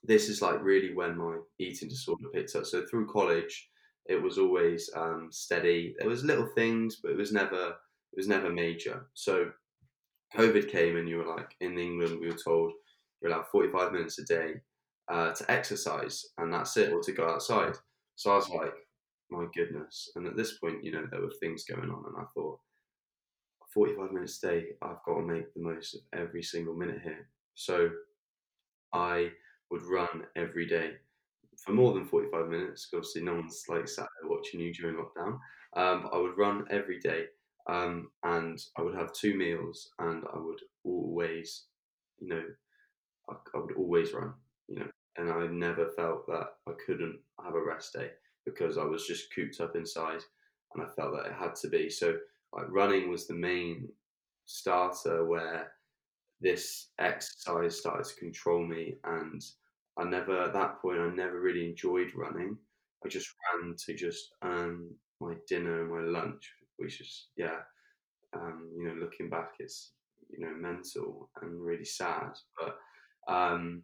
this 0.04 0.30
is 0.30 0.42
like 0.42 0.64
really 0.64 0.94
when 0.94 1.18
my 1.18 1.38
eating 1.60 1.90
disorder 1.90 2.30
picked 2.34 2.56
up. 2.56 2.66
So 2.66 2.86
through 2.86 3.08
college, 3.08 3.70
it 4.06 4.22
was 4.22 4.38
always 4.38 4.90
um, 4.96 5.30
steady. 5.32 5.96
There 5.98 6.10
was 6.10 6.24
little 6.24 6.48
things, 6.56 6.98
but 7.02 7.12
it 7.12 7.18
was 7.18 7.32
never 7.32 7.70
it 7.70 8.18
was 8.18 8.28
never 8.28 8.52
major. 8.52 9.08
So 9.14 9.52
COVID 10.36 10.70
came, 10.72 10.98
and 10.98 11.10
you 11.10 11.18
were 11.18 11.36
like 11.36 11.56
in 11.60 11.78
England, 11.78 12.20
we 12.20 12.28
were 12.28 12.38
told 12.38 12.74
you're 13.22 13.32
allowed 13.32 13.48
45 13.48 13.92
minutes 13.92 14.20
a 14.20 14.26
day 14.26 14.54
uh, 15.12 15.32
to 15.32 15.52
exercise, 15.52 16.26
and 16.38 16.54
that's 16.54 16.78
it, 16.78 16.92
or 16.92 17.02
to 17.02 17.12
go 17.12 17.28
outside. 17.28 17.76
So 18.16 18.32
I 18.32 18.36
was 18.36 18.50
like, 18.50 18.74
my 19.30 19.46
goodness. 19.54 20.12
And 20.16 20.28
at 20.28 20.38
this 20.38 20.58
point, 20.58 20.84
you 20.84 20.92
know, 20.92 21.06
there 21.10 21.22
were 21.22 21.34
things 21.40 21.66
going 21.66 21.90
on, 21.90 22.04
and 22.08 22.16
I 22.18 22.26
thought, 22.34 22.60
45 23.76 24.12
minutes 24.14 24.42
a 24.42 24.48
day, 24.48 24.66
I've 24.82 25.04
got 25.06 25.16
to 25.16 25.22
make 25.22 25.54
the 25.54 25.62
most 25.62 25.96
of 25.96 26.02
every 26.14 26.42
single 26.42 26.74
minute 26.74 27.02
here. 27.04 27.28
So 27.56 27.92
I 28.94 29.32
would 29.70 29.84
run 29.84 30.24
every 30.38 30.66
day 30.66 30.94
for 31.58 31.74
more 31.74 31.94
than 31.94 32.06
45 32.06 32.48
minutes. 32.48 32.88
Obviously, 32.94 33.22
no 33.22 33.36
one's 33.36 33.66
like 33.68 33.88
sat 33.88 34.08
there 34.22 34.32
watching 34.32 34.62
you 34.62 34.74
during 34.74 34.96
lockdown. 34.96 35.40
Um, 35.76 36.04
but 36.04 36.14
I 36.14 36.18
would 36.18 36.38
run 36.38 36.66
every 36.72 37.00
day 37.00 37.26
um, 37.68 38.10
and 38.24 38.58
I 38.78 38.82
would 38.82 38.96
have 38.96 39.12
two 39.12 39.36
meals 39.36 39.92
and 40.00 40.24
I 40.34 40.40
would 40.40 40.62
always, 40.86 41.66
you 42.20 42.30
know, 42.30 42.44
I, 43.30 43.34
I 43.54 43.60
would 43.60 43.76
always 43.76 44.14
run, 44.14 44.34
you 44.70 44.80
know, 44.80 44.88
and 45.18 45.30
I 45.30 45.48
never 45.48 45.90
felt 45.92 46.28
that 46.28 46.48
I 46.68 46.72
couldn't 46.86 47.20
have 47.44 47.56
a 47.56 47.62
rest 47.62 47.92
day 47.94 48.12
because 48.46 48.78
I 48.78 48.86
was 48.86 49.06
just 49.06 49.34
cooped 49.36 49.60
up 49.60 49.76
inside 49.76 50.22
and 50.74 50.84
I 50.84 50.88
felt 50.96 51.14
that 51.14 51.26
it 51.30 51.34
had 51.38 51.56
to 51.56 51.68
be. 51.68 51.90
So 51.90 52.16
like 52.56 52.66
running 52.70 53.10
was 53.10 53.28
the 53.28 53.34
main 53.34 53.90
starter 54.46 55.26
where 55.26 55.72
this 56.42 56.90
exercise 57.00 57.80
started 57.80 58.06
to 58.06 58.16
control 58.16 58.66
me 58.66 58.96
and 59.04 59.42
I 59.98 60.04
never 60.04 60.44
at 60.44 60.54
that 60.54 60.82
point 60.82 61.00
I 61.00 61.08
never 61.10 61.40
really 61.40 61.66
enjoyed 61.66 62.12
running. 62.16 62.58
I 63.06 63.10
just 63.10 63.30
ran 63.54 63.76
to 63.86 63.94
just 63.94 64.34
earn 64.44 64.90
my 65.22 65.36
dinner 65.48 65.82
and 65.82 65.92
my 65.92 66.20
lunch, 66.20 66.52
which 66.78 67.00
is 67.00 67.28
yeah, 67.38 67.60
um, 68.34 68.70
you 68.78 68.88
know, 68.88 68.96
looking 68.96 69.30
back 69.30 69.54
it's 69.60 69.94
you 70.30 70.46
know 70.46 70.54
mental 70.54 71.30
and 71.42 71.62
really 71.62 71.86
sad. 71.86 72.32
But 72.60 72.78
um, 73.34 73.84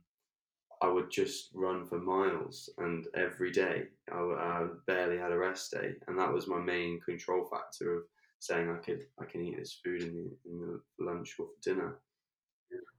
I 0.81 0.89
would 0.89 1.11
just 1.11 1.49
run 1.53 1.85
for 1.85 1.99
miles 1.99 2.69
and 2.79 3.07
every 3.15 3.51
day 3.51 3.83
I, 4.11 4.17
I 4.17 4.67
barely 4.87 5.17
had 5.17 5.31
a 5.31 5.37
rest 5.37 5.71
day, 5.71 5.93
and 6.07 6.19
that 6.19 6.33
was 6.33 6.47
my 6.47 6.59
main 6.59 6.99
control 6.99 7.47
factor 7.49 7.95
of 7.95 8.03
saying 8.41 8.71
I 8.71 8.77
could 8.77 9.05
I 9.21 9.25
can 9.25 9.45
eat 9.45 9.57
this 9.57 9.79
food 9.83 10.01
in 10.01 10.13
the, 10.15 10.49
in 10.49 10.59
the 10.59 11.05
lunch 11.05 11.35
or 11.39 11.45
for 11.45 11.51
dinner. 11.61 11.99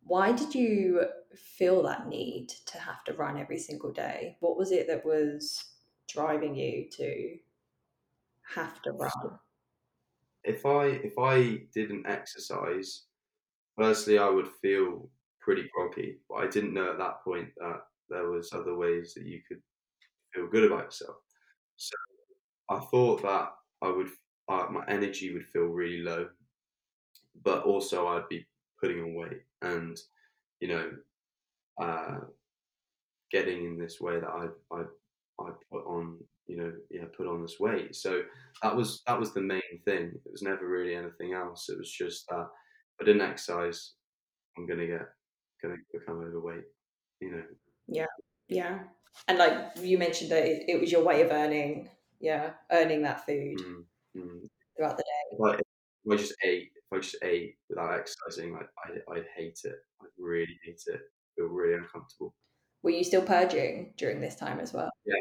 Why 0.05 0.31
did 0.33 0.55
you 0.55 1.05
feel 1.35 1.83
that 1.83 2.09
need 2.09 2.51
to 2.67 2.79
have 2.79 3.03
to 3.05 3.15
run 3.15 3.39
every 3.39 3.59
single 3.59 3.93
day? 3.93 4.37
What 4.41 4.57
was 4.57 4.71
it 4.71 4.87
that 4.87 5.05
was 5.05 5.65
driving 6.09 6.55
you 6.55 6.89
to 6.93 7.37
have 8.55 8.81
to 8.83 8.93
run? 8.93 9.39
If 10.45 10.65
I 10.65 10.87
if 10.87 11.19
I 11.19 11.65
didn't 11.75 12.07
exercise, 12.07 13.07
firstly 13.77 14.19
I 14.19 14.29
would 14.29 14.49
feel 14.61 15.11
pretty 15.41 15.69
groggy, 15.75 16.19
but 16.29 16.37
I 16.37 16.47
didn't 16.47 16.75
know 16.75 16.93
at 16.93 16.99
that 16.99 17.25
point 17.25 17.49
that 17.57 17.81
there 18.09 18.31
was 18.31 18.53
other 18.53 18.77
ways 18.77 19.15
that 19.15 19.27
you 19.27 19.41
could 19.49 19.61
feel 20.33 20.47
good 20.47 20.71
about 20.71 20.85
yourself. 20.85 21.17
So 21.77 21.97
I 22.71 22.79
thought 22.79 23.23
that 23.23 23.51
I 23.83 23.91
would 23.91 24.11
uh, 24.49 24.67
my 24.71 24.85
energy 24.89 25.33
would 25.33 25.47
feel 25.47 25.65
really 25.65 26.03
low, 26.03 26.29
but 27.45 27.65
also 27.65 28.09
I'd 28.09 28.29
be 28.29 28.47
putting 28.81 29.01
on 29.01 29.15
weight 29.15 29.43
and 29.63 29.99
you 30.61 30.69
know 30.69 30.91
uh, 31.81 32.19
getting 33.31 33.65
in 33.65 33.79
this 33.79 34.01
way 34.01 34.19
that 34.21 34.29
I 34.29 34.49
I 34.75 34.83
I 35.41 35.51
put 35.71 35.87
on 35.87 36.19
you 36.47 36.57
know 36.57 36.73
yeah 36.91 37.05
put 37.17 37.27
on 37.27 37.43
this 37.43 37.61
weight. 37.61 37.95
So 37.95 38.23
that 38.63 38.75
was 38.75 39.03
that 39.07 39.19
was 39.19 39.33
the 39.33 39.41
main 39.41 39.63
thing. 39.85 40.13
It 40.25 40.33
was 40.33 40.43
never 40.43 40.67
really 40.67 40.95
anything 40.95 41.33
else. 41.35 41.69
It 41.69 41.79
was 41.79 41.91
just 41.91 42.29
that 42.29 42.47
I 43.01 43.05
didn't 43.05 43.23
exercise. 43.23 43.93
I'm 44.57 44.67
gonna 44.67 44.87
get 44.87 45.09
gonna 45.63 45.77
become 45.93 46.19
overweight. 46.19 46.65
You 47.21 47.31
know. 47.31 47.43
Yeah. 47.87 48.07
Yeah. 48.49 48.81
And 49.29 49.39
like 49.39 49.77
you 49.81 49.99
mentioned 49.99 50.31
that 50.33 50.45
it, 50.45 50.65
it 50.69 50.81
was 50.81 50.91
your 50.91 51.05
way 51.05 51.23
of 51.23 51.31
earning, 51.31 51.91
yeah, 52.19 52.53
earning 52.71 53.03
that 53.03 53.25
food. 53.27 53.59
Mm 53.59 53.85
mm. 54.17 54.41
throughout 54.77 54.97
the 54.97 55.05
day. 55.05 55.37
Like 55.39 55.61
if 55.61 56.13
I 56.13 56.17
just 56.17 56.35
ate, 56.45 56.71
if 56.77 56.97
I 56.97 57.01
just 57.01 57.17
ate 57.23 57.57
without 57.69 57.99
exercising, 57.99 58.53
like 58.53 58.69
I, 58.85 59.15
I'd 59.15 59.27
hate 59.37 59.59
it. 59.65 59.77
I'd 60.03 60.09
really 60.19 60.59
hate 60.65 60.81
it. 60.87 61.01
Feel 61.37 61.47
really 61.47 61.75
uncomfortable. 61.75 62.35
Were 62.83 62.91
you 62.91 63.05
still 63.05 63.23
purging 63.23 63.95
during 63.97 64.21
this 64.21 64.35
time 64.35 64.59
as 64.59 64.73
well? 64.73 64.91
Yeah, 65.07 65.15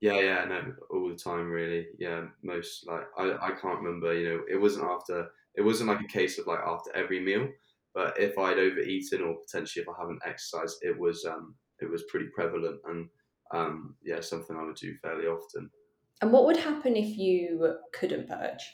yeah, 0.00 0.20
yeah. 0.20 0.44
No, 0.44 0.62
all 0.90 1.08
the 1.08 1.14
time, 1.14 1.48
really. 1.48 1.86
Yeah, 1.98 2.26
most 2.42 2.86
like 2.88 3.04
I, 3.16 3.32
I 3.40 3.50
can't 3.50 3.80
remember. 3.80 4.12
You 4.12 4.28
know, 4.28 4.40
it 4.50 4.60
wasn't 4.60 4.86
after. 4.86 5.28
It 5.54 5.62
wasn't 5.62 5.88
like 5.88 6.00
a 6.00 6.12
case 6.12 6.38
of 6.38 6.46
like 6.46 6.60
after 6.60 6.94
every 6.94 7.20
meal. 7.20 7.48
But 7.94 8.18
if 8.18 8.38
I'd 8.38 8.58
overeaten 8.58 9.22
or 9.22 9.36
potentially 9.36 9.82
if 9.82 9.88
I 9.88 10.00
haven't 10.00 10.22
exercised, 10.24 10.78
it 10.82 10.98
was 10.98 11.24
um 11.24 11.54
it 11.80 11.90
was 11.90 12.04
pretty 12.08 12.26
prevalent 12.34 12.80
and 12.86 13.08
um 13.54 13.96
yeah 14.02 14.20
something 14.20 14.56
I 14.56 14.64
would 14.64 14.76
do 14.76 14.94
fairly 15.02 15.26
often. 15.26 15.70
And 16.20 16.32
what 16.32 16.46
would 16.46 16.56
happen 16.56 16.96
if 16.96 17.16
you 17.16 17.76
couldn't 17.92 18.28
purge? 18.28 18.72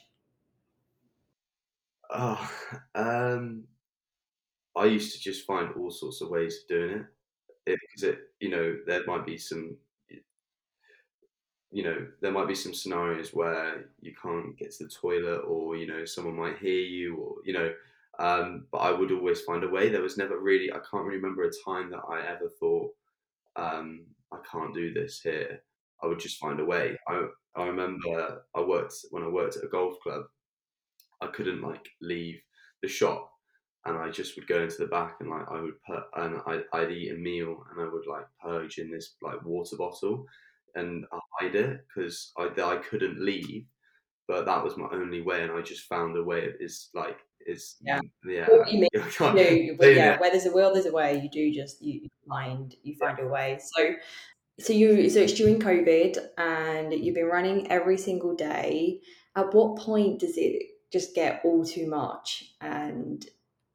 Oh, 2.11 2.51
um, 2.95 3.65
I 4.77 4.87
used 4.87 5.15
to 5.15 5.21
just 5.21 5.47
find 5.47 5.71
all 5.77 5.91
sorts 5.91 6.21
of 6.21 6.29
ways 6.31 6.61
of 6.63 6.69
doing 6.69 6.91
it. 7.01 7.07
Because 7.67 8.03
it, 8.03 8.19
you 8.41 8.51
know, 8.51 8.77
there 8.87 9.05
might 9.07 9.25
be 9.25 9.39
some, 9.39 9.77
you 11.71 11.83
know, 11.83 12.07
there 12.21 12.31
might 12.31 12.47
be 12.49 12.55
some 12.55 12.75
scenarios 12.75 13.31
where 13.33 13.87
you 14.01 14.15
can't 14.21 14.57
get 14.59 14.73
to 14.73 14.85
the 14.85 14.91
toilet, 14.91 15.41
or 15.41 15.77
you 15.77 15.87
know, 15.87 16.05
someone 16.05 16.37
might 16.37 16.59
hear 16.59 16.81
you, 16.81 17.17
or 17.17 17.37
you 17.45 17.53
know, 17.53 17.73
um, 18.19 18.67
but 18.71 18.79
I 18.79 18.91
would 18.93 19.11
always 19.13 19.41
find 19.43 19.65
a 19.65 19.69
way. 19.69 19.89
There 19.89 20.03
was 20.03 20.19
never 20.19 20.39
really, 20.39 20.71
I 20.71 20.79
can't 20.91 21.05
really 21.05 21.17
remember 21.17 21.45
a 21.45 21.51
time 21.65 21.91
that 21.91 22.03
I 22.09 22.21
ever 22.27 22.49
thought, 22.61 22.95
um, 23.57 24.07
I 24.31 24.39
can't 24.51 24.75
do 24.75 24.93
this 24.93 25.21
here. 25.21 25.63
I 26.05 26.07
would 26.09 26.21
just 26.21 26.39
find 26.39 26.61
a 26.61 26.65
way. 26.65 26.99
I 27.09 27.27
I 27.57 27.67
remember 27.67 28.43
I 28.55 28.61
worked 28.61 28.95
when 29.11 29.23
I 29.25 29.29
worked 29.29 29.57
at 29.57 29.65
a 29.65 29.69
golf 29.69 29.95
club. 30.03 30.25
I 31.21 31.29
couldn't 31.29 31.63
like 31.63 31.87
leave 32.03 32.41
the 32.83 32.89
shop, 32.89 33.31
and 33.87 33.97
I 33.97 34.11
just 34.11 34.37
would 34.37 34.47
go 34.47 34.63
into 34.63 34.77
the 34.79 34.87
back 34.87 35.17
and 35.21 35.31
like 35.31 35.47
I 35.51 35.61
would 35.61 35.81
put 35.87 36.03
and 36.17 36.41
I, 36.47 36.61
I'd 36.77 36.91
eat 36.93 37.13
a 37.13 37.15
meal 37.15 37.65
and 37.71 37.81
I 37.81 37.91
would 37.93 38.07
like 38.07 38.27
purge 38.43 38.79
in 38.79 38.91
this 38.91 39.15
like 39.23 39.43
water 39.45 39.77
bottle, 39.77 40.27
and 40.75 41.07
I 41.13 41.19
hide 41.41 41.55
it 41.55 41.81
because 41.89 42.33
I 42.37 42.45
I 42.61 42.77
couldn't 42.89 43.21
leave, 43.21 43.67
but 44.29 44.45
that 44.47 44.63
was 44.63 44.77
my 44.77 44.89
only 44.93 45.23
way, 45.23 45.43
and 45.43 45.53
I 45.53 45.63
just 45.63 45.85
found 45.89 46.17
a 46.17 46.23
way. 46.23 46.53
It's 46.61 46.91
like 46.95 47.19
it's 47.47 47.77
Yeah. 47.83 48.01
yeah. 48.27 48.49
You 48.71 48.79
mean- 48.81 48.89
I 48.97 49.09
can't- 49.11 49.37
No, 49.37 49.43
yeah, 49.91 50.19
where 50.19 50.31
there's 50.31 50.47
a 50.47 50.53
will, 50.53 50.73
there's 50.73 50.87
a 50.87 50.93
way. 50.93 51.21
You 51.23 51.29
do 51.31 51.53
just 51.55 51.83
you 51.83 52.01
you 52.03 52.09
find 52.29 52.75
you 52.83 52.95
find 52.97 53.19
a 53.21 53.27
way. 53.29 53.59
So, 53.77 53.95
so 54.61 54.73
you 54.73 55.11
so 55.11 55.21
it's 55.21 55.33
during 55.33 55.59
COVID, 55.61 56.19
and 56.39 56.93
you've 56.93 57.15
been 57.15 57.27
running 57.27 57.71
every 57.71 57.99
single 57.99 58.35
day. 58.35 59.01
At 59.37 59.53
what 59.53 59.79
point 59.79 60.21
does 60.21 60.37
it 60.37 60.63
just 60.93 61.15
get 61.15 61.41
all 61.45 61.65
too 61.65 61.89
much, 61.89 62.45
and 62.61 63.25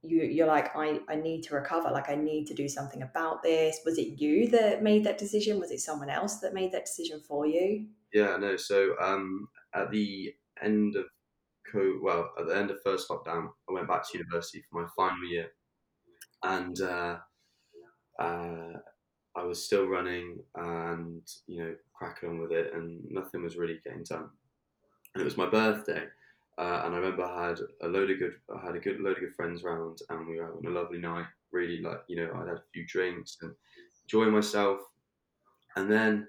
you 0.01 0.23
you're 0.23 0.47
like, 0.47 0.75
I 0.75 0.99
I 1.09 1.15
need 1.15 1.43
to 1.43 1.55
recover. 1.55 1.91
Like 1.91 2.09
I 2.09 2.15
need 2.15 2.45
to 2.47 2.53
do 2.53 2.69
something 2.69 3.01
about 3.01 3.43
this. 3.43 3.79
Was 3.85 3.97
it 3.97 4.21
you 4.21 4.47
that 4.49 4.81
made 4.81 5.03
that 5.03 5.17
decision? 5.17 5.59
Was 5.59 5.71
it 5.71 5.81
someone 5.81 6.09
else 6.09 6.39
that 6.39 6.53
made 6.53 6.71
that 6.71 6.85
decision 6.85 7.21
for 7.27 7.45
you? 7.45 7.87
Yeah, 8.13 8.37
no. 8.37 8.55
So 8.55 8.95
um, 9.01 9.49
at 9.75 9.91
the 9.91 10.33
end 10.63 10.95
of 10.95 11.05
co, 11.71 11.99
well, 12.01 12.31
at 12.39 12.47
the 12.47 12.55
end 12.55 12.71
of 12.71 12.81
first 12.83 13.09
lockdown, 13.09 13.49
I 13.69 13.73
went 13.73 13.87
back 13.87 14.03
to 14.09 14.17
university 14.17 14.63
for 14.69 14.81
my 14.81 14.87
final 14.95 15.23
year, 15.25 15.47
and 16.43 16.79
uh, 16.81 17.17
uh, 18.17 18.79
I 19.35 19.43
was 19.43 19.63
still 19.63 19.85
running 19.85 20.39
and 20.55 21.21
you 21.47 21.63
know 21.63 21.75
cracking 21.93 22.29
on 22.29 22.39
with 22.39 22.51
it, 22.51 22.73
and 22.73 22.99
nothing 23.09 23.43
was 23.43 23.57
really 23.57 23.79
getting 23.83 24.03
done. 24.03 24.29
And 25.13 25.21
it 25.21 25.25
was 25.25 25.37
my 25.37 25.47
birthday, 25.47 26.03
uh, 26.57 26.81
and 26.85 26.93
I 26.93 26.97
remember 26.97 27.23
I 27.23 27.49
had 27.49 27.59
a 27.81 27.87
load 27.87 28.11
of 28.11 28.19
good, 28.19 28.35
I 28.55 28.65
had 28.65 28.75
a 28.75 28.79
good 28.79 28.99
load 28.99 29.17
of 29.17 29.21
good 29.21 29.35
friends 29.35 29.63
around, 29.63 29.99
and 30.09 30.27
we 30.27 30.39
were 30.39 30.45
having 30.45 30.65
a 30.65 30.69
lovely 30.69 30.99
night. 30.99 31.25
Really, 31.51 31.81
like 31.81 32.01
you 32.07 32.15
know, 32.17 32.31
I 32.35 32.39
had 32.39 32.49
a 32.49 32.63
few 32.73 32.85
drinks 32.85 33.37
and 33.41 33.53
enjoying 34.03 34.31
myself, 34.31 34.79
and 35.75 35.91
then 35.91 36.27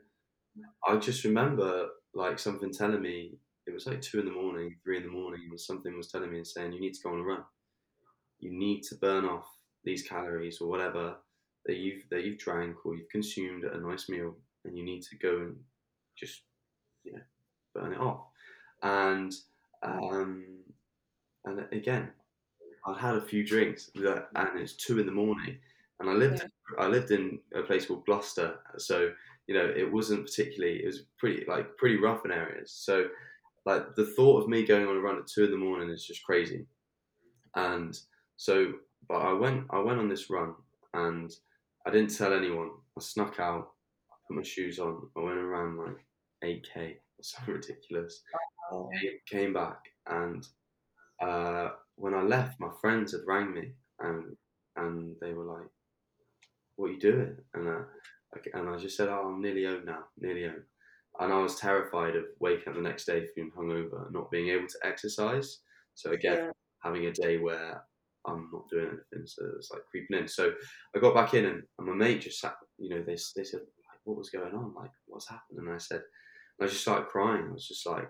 I 0.86 0.96
just 0.96 1.24
remember 1.24 1.88
like 2.14 2.38
something 2.38 2.72
telling 2.72 3.02
me 3.02 3.34
it 3.66 3.74
was 3.74 3.86
like 3.86 4.00
two 4.00 4.18
in 4.18 4.24
the 4.24 4.32
morning, 4.32 4.76
three 4.82 4.96
in 4.96 5.04
the 5.04 5.10
morning, 5.10 5.42
and 5.48 5.60
something 5.60 5.96
was 5.96 6.10
telling 6.10 6.30
me 6.30 6.38
and 6.38 6.46
saying 6.46 6.72
you 6.72 6.80
need 6.80 6.94
to 6.94 7.02
go 7.02 7.12
on 7.12 7.20
a 7.20 7.22
run. 7.22 7.44
You 8.40 8.50
need 8.50 8.82
to 8.84 8.94
burn 8.96 9.24
off 9.26 9.46
these 9.84 10.02
calories 10.02 10.60
or 10.60 10.68
whatever 10.68 11.16
that 11.70 11.78
you've 11.78 12.02
that 12.10 12.24
you've 12.24 12.38
drank 12.38 12.84
or 12.84 12.96
you've 12.96 13.08
consumed 13.08 13.64
at 13.64 13.74
a 13.74 13.80
nice 13.80 14.08
meal, 14.08 14.34
and 14.64 14.76
you 14.76 14.84
need 14.84 15.02
to 15.02 15.16
go 15.16 15.38
and 15.38 15.56
just 16.18 16.42
you 17.04 17.12
know 17.12 17.20
burn 17.72 17.92
it 17.92 18.00
off. 18.00 18.22
And 18.82 19.32
um, 19.84 20.44
and 21.44 21.64
again, 21.70 22.10
I'd 22.84 22.98
had 22.98 23.14
a 23.14 23.20
few 23.20 23.46
drinks, 23.46 23.88
that, 23.94 24.30
and 24.34 24.58
it's 24.58 24.72
two 24.72 24.98
in 24.98 25.06
the 25.06 25.12
morning, 25.12 25.58
and 26.00 26.10
I 26.10 26.14
lived 26.14 26.44
I 26.76 26.88
lived 26.88 27.12
in 27.12 27.38
a 27.54 27.62
place 27.62 27.86
called 27.86 28.04
Gloucester, 28.04 28.58
so 28.76 29.12
you 29.46 29.54
know 29.54 29.72
it 29.76 29.90
wasn't 29.90 30.26
particularly 30.26 30.82
it 30.82 30.86
was 30.86 31.04
pretty 31.18 31.44
like 31.46 31.76
pretty 31.76 31.98
rough 31.98 32.24
in 32.24 32.32
areas. 32.32 32.72
So 32.72 33.06
like 33.64 33.94
the 33.94 34.06
thought 34.06 34.42
of 34.42 34.48
me 34.48 34.66
going 34.66 34.88
on 34.88 34.96
a 34.96 35.00
run 35.00 35.18
at 35.18 35.28
two 35.28 35.44
in 35.44 35.52
the 35.52 35.56
morning 35.56 35.88
is 35.88 36.04
just 36.04 36.24
crazy, 36.24 36.66
and 37.54 37.96
so 38.38 38.72
but 39.06 39.18
I 39.18 39.32
went 39.34 39.66
I 39.70 39.78
went 39.78 40.00
on 40.00 40.08
this 40.08 40.30
run 40.30 40.54
and 40.94 41.32
I 41.86 41.90
didn't 41.90 42.16
tell 42.16 42.32
anyone. 42.32 42.72
I 42.96 43.00
snuck 43.00 43.40
out, 43.40 43.74
I 44.10 44.14
put 44.26 44.36
my 44.36 44.42
shoes 44.42 44.78
on, 44.78 45.10
I 45.16 45.20
went 45.20 45.38
around 45.38 45.78
like 45.78 46.06
eight 46.42 46.66
k 46.72 47.00
or 47.18 47.22
something 47.22 47.54
ridiculous. 47.56 48.22
Came, 49.00 49.18
came 49.26 49.52
back 49.52 49.80
and 50.06 50.46
uh, 51.20 51.70
when 51.96 52.14
I 52.14 52.22
left, 52.22 52.60
my 52.60 52.72
friends 52.80 53.12
had 53.12 53.22
rang 53.26 53.54
me 53.54 53.74
and 54.00 54.36
and 54.76 55.16
they 55.20 55.34
were 55.34 55.44
like, 55.46 55.70
"What 56.76 56.90
are 56.90 56.92
you 56.94 57.00
doing?" 57.00 57.44
And 57.54 57.68
I- 57.68 57.86
and 58.54 58.68
I 58.68 58.76
just 58.76 58.96
said, 58.96 59.08
"Oh, 59.08 59.28
I'm 59.28 59.40
nearly 59.40 59.64
home 59.64 59.84
now, 59.84 60.08
nearly 60.16 60.46
home." 60.48 60.66
And 61.18 61.32
I 61.32 61.38
was 61.38 61.56
terrified 61.60 62.16
of 62.16 62.26
waking 62.40 62.68
up 62.68 62.74
the 62.74 62.80
next 62.82 63.04
day 63.04 63.26
feeling 63.34 63.52
hungover, 63.52 64.10
not 64.10 64.30
being 64.30 64.48
able 64.48 64.68
to 64.68 64.78
exercise. 64.86 65.62
So 65.94 66.12
again, 66.12 66.38
Yeah. 66.38 66.52
having 66.82 67.06
a 67.06 67.12
day 67.12 67.38
where 67.38 67.86
I'm 68.26 68.50
not 68.52 68.68
doing 68.70 68.88
anything, 68.88 69.26
so 69.26 69.50
it's 69.56 69.70
like 69.70 69.82
creeping 69.90 70.18
in. 70.18 70.28
So 70.28 70.52
I 70.94 70.98
got 70.98 71.14
back 71.14 71.34
in, 71.34 71.46
and, 71.46 71.62
and 71.78 71.86
my 71.86 71.94
mate 71.94 72.22
just 72.22 72.40
sat. 72.40 72.54
You 72.78 72.90
know, 72.90 73.02
they 73.02 73.16
they 73.36 73.44
said, 73.44 73.60
like, 73.60 74.00
"What 74.04 74.18
was 74.18 74.30
going 74.30 74.54
on? 74.54 74.74
Like, 74.74 74.90
what's 75.06 75.28
happened?" 75.28 75.58
And 75.58 75.70
I 75.70 75.78
said, 75.78 76.02
and 76.58 76.66
I 76.66 76.70
just 76.70 76.82
started 76.82 77.08
crying. 77.08 77.46
I 77.48 77.52
was 77.52 77.66
just 77.68 77.86
like, 77.86 78.08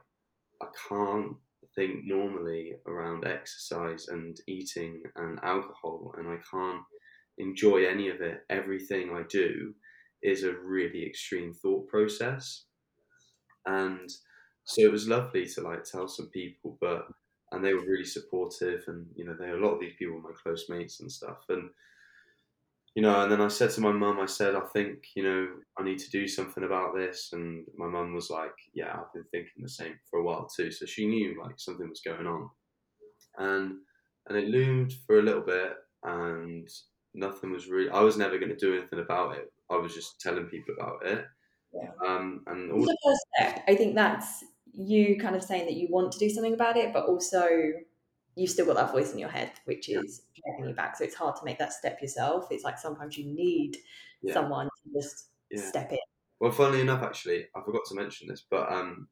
I 0.62 0.66
can't 0.88 1.36
think 1.74 2.04
normally 2.04 2.74
around 2.86 3.26
exercise 3.26 4.08
and 4.08 4.36
eating 4.48 5.02
and 5.16 5.38
alcohol, 5.42 6.14
and 6.18 6.28
I 6.28 6.38
can't 6.50 6.82
enjoy 7.38 7.86
any 7.86 8.08
of 8.08 8.20
it. 8.20 8.44
Everything 8.50 9.10
I 9.14 9.22
do 9.28 9.74
is 10.22 10.44
a 10.44 10.54
really 10.58 11.06
extreme 11.06 11.54
thought 11.54 11.88
process, 11.88 12.66
and 13.66 14.08
so 14.64 14.82
it 14.82 14.92
was 14.92 15.08
lovely 15.08 15.46
to 15.46 15.60
like 15.62 15.84
tell 15.84 16.08
some 16.08 16.28
people, 16.30 16.78
but 16.80 17.06
and 17.52 17.64
they 17.64 17.74
were 17.74 17.80
really 17.80 18.04
supportive, 18.04 18.84
and 18.86 19.06
you 19.14 19.24
know, 19.24 19.34
they 19.34 19.50
a 19.50 19.56
lot 19.56 19.74
of 19.74 19.80
these 19.80 19.94
people 19.98 20.16
were 20.16 20.30
my 20.30 20.34
close 20.42 20.68
mates 20.68 21.00
and 21.00 21.10
stuff, 21.10 21.44
and 21.48 21.70
you 22.94 23.02
know, 23.02 23.22
and 23.22 23.30
then 23.30 23.40
I 23.40 23.48
said 23.48 23.70
to 23.70 23.80
my 23.80 23.92
mum, 23.92 24.18
I 24.18 24.26
said, 24.26 24.56
I 24.56 24.60
think, 24.72 25.04
you 25.14 25.22
know, 25.22 25.48
I 25.78 25.84
need 25.84 25.98
to 25.98 26.10
do 26.10 26.26
something 26.26 26.64
about 26.64 26.94
this. 26.94 27.30
And 27.32 27.64
my 27.76 27.86
mum 27.86 28.14
was 28.14 28.30
like, 28.30 28.54
Yeah, 28.74 28.92
I've 28.92 29.12
been 29.14 29.24
thinking 29.30 29.62
the 29.62 29.68
same 29.68 29.94
for 30.10 30.20
a 30.20 30.24
while 30.24 30.48
too. 30.48 30.70
So 30.72 30.86
she 30.86 31.06
knew 31.06 31.40
like 31.40 31.58
something 31.58 31.88
was 31.88 32.02
going 32.04 32.26
on. 32.26 32.50
And 33.38 33.78
and 34.28 34.36
it 34.36 34.48
loomed 34.48 34.92
for 35.06 35.18
a 35.18 35.22
little 35.22 35.42
bit 35.42 35.74
and 36.02 36.68
nothing 37.14 37.52
was 37.52 37.68
really 37.68 37.90
I 37.90 38.00
was 38.00 38.16
never 38.16 38.38
gonna 38.38 38.56
do 38.56 38.76
anything 38.76 38.98
about 38.98 39.36
it. 39.36 39.52
I 39.70 39.76
was 39.76 39.94
just 39.94 40.20
telling 40.20 40.46
people 40.46 40.74
about 40.78 41.06
it. 41.06 41.24
Yeah. 41.72 41.90
Um 42.04 42.42
and 42.48 42.72
all 42.72 42.82
the 42.82 42.98
first 43.04 43.26
step? 43.36 43.64
I 43.68 43.76
think 43.76 43.94
that's 43.94 44.44
you 44.72 45.18
kind 45.18 45.36
of 45.36 45.42
saying 45.42 45.66
that 45.66 45.74
you 45.74 45.88
want 45.90 46.12
to 46.12 46.18
do 46.18 46.30
something 46.30 46.54
about 46.54 46.76
it, 46.76 46.92
but 46.92 47.06
also 47.06 47.48
you've 48.36 48.50
still 48.50 48.66
got 48.66 48.76
that 48.76 48.92
voice 48.92 49.12
in 49.12 49.18
your 49.18 49.28
head, 49.28 49.52
which 49.64 49.88
is 49.88 50.22
dragging 50.36 50.68
you 50.68 50.74
back. 50.74 50.96
So 50.96 51.04
it's 51.04 51.14
hard 51.14 51.36
to 51.36 51.44
make 51.44 51.58
that 51.58 51.72
step 51.72 52.00
yourself. 52.00 52.46
It's 52.50 52.64
like 52.64 52.78
sometimes 52.78 53.18
you 53.18 53.26
need 53.26 53.76
Yeah. 54.22 54.34
someone 54.34 54.66
to 54.66 54.92
just 55.00 55.30
Yeah. 55.50 55.68
step 55.68 55.92
in. 55.92 55.98
Well, 56.38 56.52
funnily 56.52 56.80
enough, 56.80 57.02
actually, 57.02 57.48
I 57.54 57.62
forgot 57.62 57.84
to 57.86 57.94
mention 57.94 58.28
this, 58.28 58.46
but 58.48 58.72
um, 58.72 59.08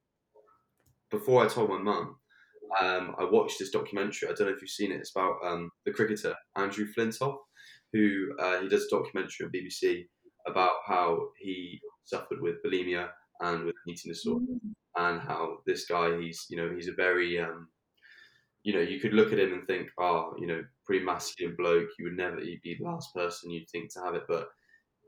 before 1.10 1.44
I 1.44 1.48
told 1.48 1.70
my 1.70 1.78
mum, 1.78 2.18
um, 2.80 3.16
I 3.18 3.24
watched 3.24 3.58
this 3.58 3.70
documentary. 3.70 4.28
I 4.28 4.32
don't 4.32 4.46
know 4.48 4.54
if 4.54 4.60
you've 4.60 4.70
seen 4.70 4.92
it. 4.92 5.00
It's 5.00 5.10
about 5.10 5.36
um, 5.42 5.70
the 5.84 5.92
cricketer 5.92 6.34
Andrew 6.56 6.86
Flintoff, 6.92 7.38
who 7.92 8.34
uh, 8.38 8.60
he 8.60 8.68
does 8.68 8.84
a 8.84 8.90
documentary 8.90 9.46
on 9.46 9.52
BBC 9.52 10.08
about 10.46 10.76
how 10.86 11.30
he 11.38 11.80
suffered 12.04 12.40
with 12.40 12.62
bulimia 12.64 13.10
and 13.40 13.64
with 13.64 13.74
eating 13.86 14.12
disorder, 14.12 14.46
and 14.96 15.20
how 15.20 15.58
this 15.66 15.86
guy, 15.86 16.18
he's 16.20 16.46
you 16.50 16.56
know, 16.56 16.74
he's 16.74 16.88
a 16.88 16.92
very 16.92 17.40
um, 17.40 17.68
you 18.62 18.74
know, 18.74 18.80
you 18.80 19.00
could 19.00 19.14
look 19.14 19.32
at 19.32 19.38
him 19.38 19.52
and 19.52 19.66
think, 19.66 19.88
oh, 19.98 20.34
you 20.38 20.46
know, 20.46 20.62
pretty 20.84 21.04
masculine 21.04 21.56
bloke. 21.56 21.88
You 21.98 22.06
would 22.06 22.16
never, 22.16 22.40
he'd 22.40 22.62
be 22.62 22.76
the 22.78 22.84
last 22.84 23.14
person 23.14 23.50
you'd 23.50 23.70
think 23.70 23.92
to 23.94 24.00
have 24.00 24.14
it, 24.14 24.24
but 24.28 24.48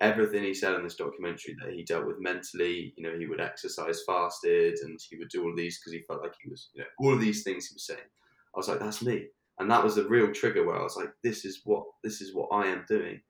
everything 0.01 0.45
he 0.45 0.55
said 0.55 0.75
in 0.75 0.83
this 0.83 0.97
documentary 0.97 1.55
that 1.63 1.75
he 1.75 1.85
dealt 1.85 2.07
with 2.07 2.21
mentally, 2.21 2.95
you 2.97 3.03
know, 3.03 3.19
he 3.19 3.27
would 3.27 3.41
exercise 3.41 4.03
fasted 4.07 4.79
and 4.83 4.99
he 5.09 5.19
would 5.19 5.29
do 5.29 5.43
all 5.43 5.51
of 5.51 5.57
these 5.57 5.79
because 5.79 5.93
he 5.93 6.03
felt 6.07 6.23
like 6.23 6.33
he 6.43 6.49
was, 6.49 6.71
you 6.75 6.81
know, 6.81 6.87
all 7.01 7.13
of 7.13 7.21
these 7.21 7.43
things 7.43 7.67
he 7.67 7.75
was 7.75 7.87
saying. 7.87 7.99
I 8.55 8.59
was 8.59 8.69
like, 8.69 8.81
that's 8.81 9.03
me. 9.03 9.27
And 9.59 9.71
that 9.71 9.85
was 9.85 9.97
the 9.97 10.09
real 10.09 10.33
trigger 10.33 10.65
where 10.65 10.79
I 10.79 10.83
was 10.83 10.97
like, 10.97 11.11
this 11.23 11.45
is 11.45 11.61
what 11.65 11.85
this 12.03 12.23
is 12.23 12.35
what 12.35 12.49
I 12.51 12.67
am 12.67 12.87
doing. 12.89 13.21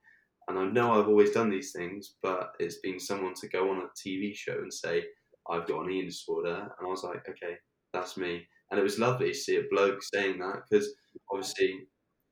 And 0.50 0.58
I 0.58 0.66
know 0.66 0.92
I've 0.92 1.08
always 1.08 1.32
done 1.32 1.50
these 1.50 1.72
things, 1.72 2.16
but 2.22 2.54
it's 2.60 2.78
been 2.80 3.00
someone 3.00 3.34
to 3.34 3.48
go 3.48 3.70
on 3.70 3.82
a 3.82 3.88
TV 3.96 4.34
show 4.34 4.58
and 4.58 4.72
say, 4.72 5.06
I've 5.48 5.66
got 5.66 5.84
an 5.84 5.90
eating 5.90 6.08
disorder. 6.08 6.54
And 6.78 6.86
I 6.86 6.90
was 6.90 7.04
like, 7.04 7.28
okay, 7.28 7.56
that's 7.92 8.16
me. 8.16 8.46
And 8.70 8.80
it 8.80 8.82
was 8.84 8.98
lovely 8.98 9.28
to 9.32 9.34
see 9.38 9.56
a 9.56 9.64
bloke 9.70 10.00
saying 10.14 10.38
that 10.40 10.62
because 10.68 10.94
obviously, 11.30 11.88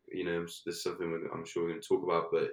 you 0.09 0.25
know, 0.25 0.47
there's 0.65 0.83
something 0.83 1.29
I'm 1.35 1.45
sure 1.47 1.65
we're 1.65 1.71
going 1.71 1.83
to 1.83 1.89
talk 1.89 2.05
about, 2.05 2.31
but 2.33 2.53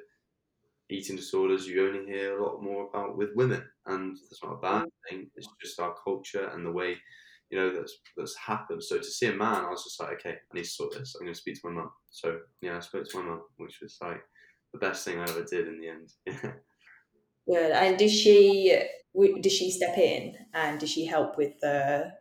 eating 0.90 1.16
disorders 1.16 1.68
you 1.68 1.88
only 1.88 2.06
hear 2.06 2.38
a 2.40 2.46
lot 2.46 2.62
more 2.62 2.88
about 2.88 3.18
with 3.18 3.36
women, 3.36 3.70
and 3.86 4.16
that's 4.16 4.44
not 4.44 4.54
a 4.54 4.58
bad 4.62 4.86
Mm. 4.86 4.92
thing. 5.10 5.32
It's 5.36 5.48
just 5.62 5.80
our 5.80 5.96
culture 6.04 6.48
and 6.50 6.66
the 6.66 6.72
way 6.72 7.02
you 7.50 7.58
know 7.58 7.72
that's 7.72 7.98
that's 8.18 8.36
happened. 8.38 8.84
So 8.84 8.98
to 8.98 9.04
see 9.04 9.28
a 9.28 9.34
man, 9.34 9.66
I 9.66 9.70
was 9.70 9.84
just 9.84 10.00
like, 10.00 10.14
okay, 10.20 10.40
I 10.52 10.56
need 10.56 10.64
to 10.66 10.70
sort 10.70 10.94
this. 10.94 11.16
I'm 11.16 11.22
going 11.26 11.34
to 11.34 11.40
speak 11.40 11.56
to 11.62 11.70
my 11.70 11.74
mum. 11.82 11.92
So 12.10 12.42
yeah, 12.62 12.78
I 12.78 12.80
spoke 12.82 13.08
to 13.10 13.20
my 13.20 13.26
mum, 13.30 13.44
which 13.58 13.82
was 13.82 13.98
like 14.02 14.22
the 14.80 14.88
best 14.88 15.06
thing 15.06 15.20
I 15.20 15.24
ever 15.24 15.44
did 15.44 15.68
in 15.68 15.80
the 15.80 15.90
end. 15.90 16.12
Yeah. 16.26 16.52
Good. 17.48 17.72
And 17.72 17.98
did 17.98 18.10
she 18.10 18.82
did 19.16 19.52
she 19.52 19.72
step 19.72 19.98
in 19.98 20.36
and 20.54 20.80
did 20.80 20.90
she 20.90 21.06
help 21.06 21.38
with 21.38 21.54
the 21.62 22.12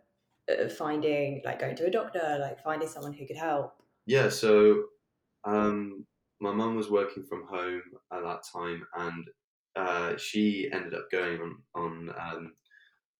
uh, 0.50 0.68
finding 0.68 1.40
like 1.44 1.60
going 1.60 1.76
to 1.76 1.86
a 1.86 1.90
doctor, 1.90 2.38
like 2.40 2.62
finding 2.62 2.88
someone 2.88 3.14
who 3.14 3.26
could 3.26 3.36
help? 3.36 3.74
yeah. 4.06 4.28
So 4.28 4.84
um, 5.44 6.04
my 6.40 6.52
mum 6.52 6.76
was 6.76 6.90
working 6.90 7.24
from 7.24 7.46
home 7.46 7.82
at 8.12 8.22
that 8.22 8.42
time, 8.52 8.86
and 8.96 9.26
uh, 9.76 10.16
she 10.16 10.70
ended 10.72 10.94
up 10.94 11.10
going 11.10 11.40
on 11.40 11.56
on. 11.74 12.10
Um, 12.18 12.52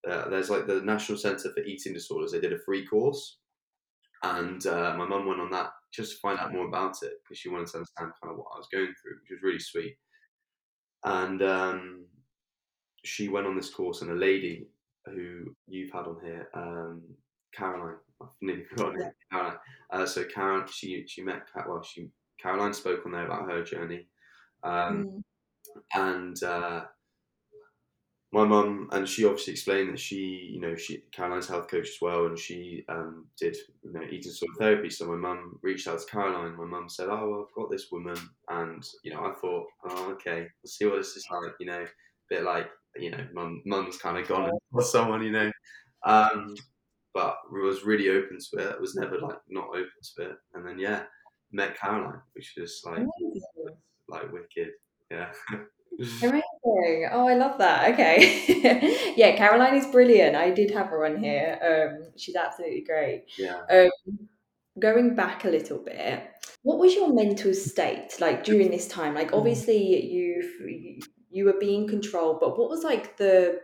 uh, 0.09 0.29
there's 0.29 0.51
like 0.51 0.67
the 0.67 0.83
National 0.83 1.17
Centre 1.17 1.51
for 1.55 1.63
Eating 1.63 1.95
Disorders. 1.95 2.33
They 2.33 2.41
did 2.41 2.53
a 2.53 2.59
free 2.59 2.87
course, 2.87 3.39
and 4.25 4.67
uh, 4.67 4.95
my 4.97 5.07
mum 5.07 5.27
went 5.27 5.41
on 5.41 5.51
that 5.51 5.71
just 5.93 6.13
to 6.13 6.19
find 6.19 6.39
out 6.39 6.53
more 6.53 6.67
about 6.67 6.97
it 7.03 7.13
because 7.23 7.39
she 7.39 7.49
wanted 7.51 7.67
to 7.69 7.77
understand 7.79 8.13
kind 8.21 8.33
of 8.33 8.39
what 8.39 8.47
I 8.55 8.59
was 8.59 8.69
going 8.73 8.87
through, 9.01 9.17
which 9.21 9.31
was 9.31 9.43
really 9.43 9.59
sweet. 9.59 9.97
And 11.05 11.43
um, 11.43 12.07
she 13.05 13.29
went 13.29 13.47
on 13.47 13.57
this 13.57 13.73
course, 13.73 14.03
and 14.03 14.11
a 14.11 14.15
lady 14.15 14.67
who 15.05 15.55
you've 15.67 15.93
had 15.93 16.07
on 16.07 16.17
here, 16.25 16.49
um, 16.55 17.03
Caroline, 17.55 17.97
I've 18.23 18.29
nearly 18.41 18.65
forgotten 18.71 19.01
Yeah. 19.01 19.11
Caroline. 19.31 19.59
Uh, 19.91 20.07
so 20.07 20.25
Karen, 20.25 20.67
she 20.73 21.05
she 21.07 21.23
met 21.23 21.43
well, 21.69 21.83
she 21.83 22.09
Caroline 22.41 22.73
spoke 22.75 23.05
on 23.07 23.13
there 23.13 23.27
about 23.27 23.51
her 23.51 23.63
journey, 23.63 24.09
um, 24.63 25.05
Mm. 25.05 25.23
and 25.95 26.43
uh, 26.43 26.85
my 28.35 28.45
mum 28.45 28.89
and 28.91 29.09
she 29.09 29.25
obviously 29.25 29.53
explained 29.53 29.93
that 29.93 30.01
she 30.01 30.51
you 30.53 30.61
know 30.61 30.75
she 30.75 31.05
Caroline's 31.13 31.47
health 31.47 31.69
coach 31.69 31.89
as 31.89 31.99
well 32.03 32.27
and 32.27 32.37
she 32.37 32.85
um, 32.89 33.27
did 33.39 33.57
you 33.85 33.93
know 33.93 34.03
eating 34.03 34.23
disorder 34.23 34.55
therapy. 34.59 34.91
So 34.91 35.07
my 35.07 35.15
mum 35.15 35.61
reached 35.63 35.87
out 35.87 36.01
to 36.01 36.07
Caroline. 36.07 36.57
My 36.57 36.65
mum 36.65 36.89
said 36.89 37.09
oh 37.09 37.31
well, 37.31 37.47
I've 37.49 37.55
got 37.55 37.71
this 37.71 37.93
woman 37.93 38.17
and 38.49 38.85
you 39.05 39.13
know 39.13 39.25
I 39.25 39.33
thought 39.41 39.67
oh 39.89 40.11
okay 40.15 40.49
let's 40.65 40.77
see 40.77 40.85
what 40.85 40.97
this 40.97 41.17
is 41.17 41.25
like 41.31 41.53
you 41.61 41.67
know 41.67 41.83
a 41.83 41.87
bit 42.29 42.43
like 42.43 42.69
you 42.97 43.13
know 43.13 43.25
mum 43.33 43.63
mum's 43.65 43.99
kind 43.99 44.19
of 44.19 44.27
gone 44.27 44.51
for 44.73 44.83
someone 44.83 45.23
you 45.23 45.31
know. 45.31 45.53
Um, 46.05 46.57
but 47.15 47.37
was 47.53 47.85
really 47.85 48.11
open 48.11 48.39
to 48.51 48.69
it. 48.69 48.81
Was 48.81 48.97
never 48.97 49.21
like 49.21 49.39
not 49.49 49.69
open 49.69 49.87
to 50.17 50.31
it. 50.31 50.37
And 50.55 50.67
then 50.67 50.81
yeah 50.81 51.05
met 51.53 51.79
Caroline 51.79 52.21
which 52.33 52.55
was 52.59 52.83
like 52.85 53.07
like 54.09 54.33
wicked. 54.33 54.71
Yeah 55.09 55.31
Amazing. 56.23 57.09
Oh, 57.13 57.27
I 57.29 57.35
love 57.35 57.59
that. 57.59 57.93
Okay. 57.93 59.13
yeah, 59.17 59.37
Caroline 59.37 59.77
is 59.77 59.87
brilliant. 59.87 60.37
I 60.37 60.51
did 60.51 60.71
have 60.71 60.87
her 60.89 61.05
on 61.07 61.17
here. 61.23 61.59
Um, 61.63 62.13
she's 62.17 62.37
absolutely 62.37 62.83
great. 62.83 63.25
yeah 63.39 63.63
Um, 63.71 63.91
going 64.79 65.15
back 65.15 65.45
a 65.45 65.51
little 65.51 65.79
bit, 65.79 66.23
what 66.63 66.79
was 66.79 66.95
your 66.95 67.13
mental 67.13 67.55
state 67.55 68.17
like 68.21 68.45
during 68.45 68.71
this 68.71 68.89
time? 68.89 69.15
Like, 69.15 69.33
obviously, 69.33 70.05
you 70.05 70.51
you 71.31 71.45
were 71.45 71.59
being 71.59 71.87
controlled, 71.89 72.41
but 72.41 72.59
what 72.59 72.71
was 72.71 72.85
like 72.85 73.17
the 73.17 73.61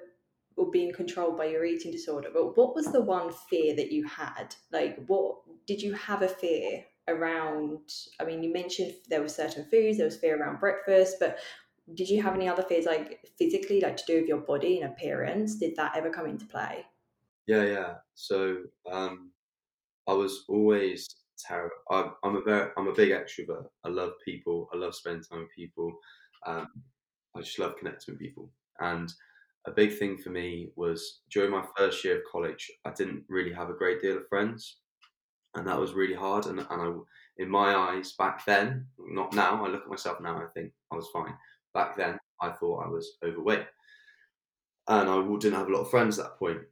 or 0.56 0.70
being 0.70 0.92
controlled 0.92 1.38
by 1.38 1.46
your 1.46 1.64
eating 1.64 1.92
disorder? 1.92 2.28
But 2.32 2.56
what 2.56 2.74
was 2.74 2.86
the 2.86 3.00
one 3.00 3.32
fear 3.48 3.74
that 3.76 3.90
you 3.92 4.06
had? 4.06 4.54
Like, 4.72 4.98
what 5.06 5.36
did 5.66 5.80
you 5.80 5.94
have 5.94 6.22
a 6.22 6.28
fear 6.28 6.84
around? 7.08 7.78
I 8.20 8.24
mean, 8.24 8.42
you 8.42 8.52
mentioned 8.52 8.94
there 9.08 9.22
were 9.22 9.28
certain 9.28 9.64
foods. 9.70 9.96
There 9.96 10.06
was 10.06 10.16
fear 10.16 10.40
around 10.40 10.60
breakfast, 10.60 11.16
but 11.20 11.38
did 11.94 12.08
you 12.08 12.22
have 12.22 12.34
any 12.34 12.48
other 12.48 12.62
fears, 12.62 12.86
like 12.86 13.20
physically, 13.38 13.80
like 13.80 13.96
to 13.96 14.04
do 14.06 14.20
with 14.20 14.28
your 14.28 14.38
body 14.38 14.80
and 14.80 14.92
appearance? 14.92 15.56
Did 15.56 15.76
that 15.76 15.96
ever 15.96 16.10
come 16.10 16.26
into 16.26 16.46
play? 16.46 16.84
Yeah, 17.46 17.64
yeah. 17.64 17.94
So 18.14 18.58
um, 18.90 19.32
I 20.06 20.12
was 20.12 20.44
always 20.48 21.08
terrible. 21.38 21.74
I'm, 21.90 22.36
a 22.36 22.40
very, 22.42 22.70
I'm 22.76 22.88
a 22.88 22.92
big 22.92 23.10
extrovert. 23.10 23.66
I 23.84 23.88
love 23.88 24.12
people. 24.24 24.68
I 24.72 24.76
love 24.76 24.94
spending 24.94 25.22
time 25.22 25.40
with 25.40 25.54
people. 25.56 25.92
Um, 26.46 26.68
I 27.36 27.40
just 27.40 27.58
love 27.58 27.76
connecting 27.76 28.14
with 28.14 28.20
people. 28.20 28.50
And 28.80 29.12
a 29.66 29.70
big 29.70 29.98
thing 29.98 30.16
for 30.16 30.30
me 30.30 30.70
was 30.76 31.20
during 31.30 31.50
my 31.50 31.64
first 31.76 32.04
year 32.04 32.16
of 32.16 32.22
college, 32.30 32.70
I 32.84 32.90
didn't 32.90 33.24
really 33.28 33.52
have 33.52 33.70
a 33.70 33.74
great 33.74 34.00
deal 34.00 34.16
of 34.16 34.28
friends, 34.28 34.78
and 35.54 35.66
that 35.66 35.78
was 35.78 35.92
really 35.92 36.14
hard. 36.14 36.46
And, 36.46 36.60
and 36.60 36.66
I, 36.70 36.92
in 37.38 37.50
my 37.50 37.74
eyes, 37.74 38.12
back 38.12 38.44
then, 38.46 38.86
not 38.98 39.34
now. 39.34 39.64
I 39.64 39.68
look 39.68 39.82
at 39.82 39.90
myself 39.90 40.18
now. 40.20 40.38
I 40.38 40.46
think 40.54 40.72
I 40.92 40.96
was 40.96 41.08
fine. 41.12 41.34
Back 41.74 41.96
then, 41.96 42.18
I 42.40 42.50
thought 42.50 42.84
I 42.86 42.88
was 42.88 43.18
overweight, 43.24 43.66
and 44.88 45.08
I 45.08 45.20
didn't 45.38 45.58
have 45.58 45.68
a 45.68 45.72
lot 45.72 45.82
of 45.82 45.90
friends 45.90 46.18
at 46.18 46.24
that 46.26 46.38
point. 46.38 46.62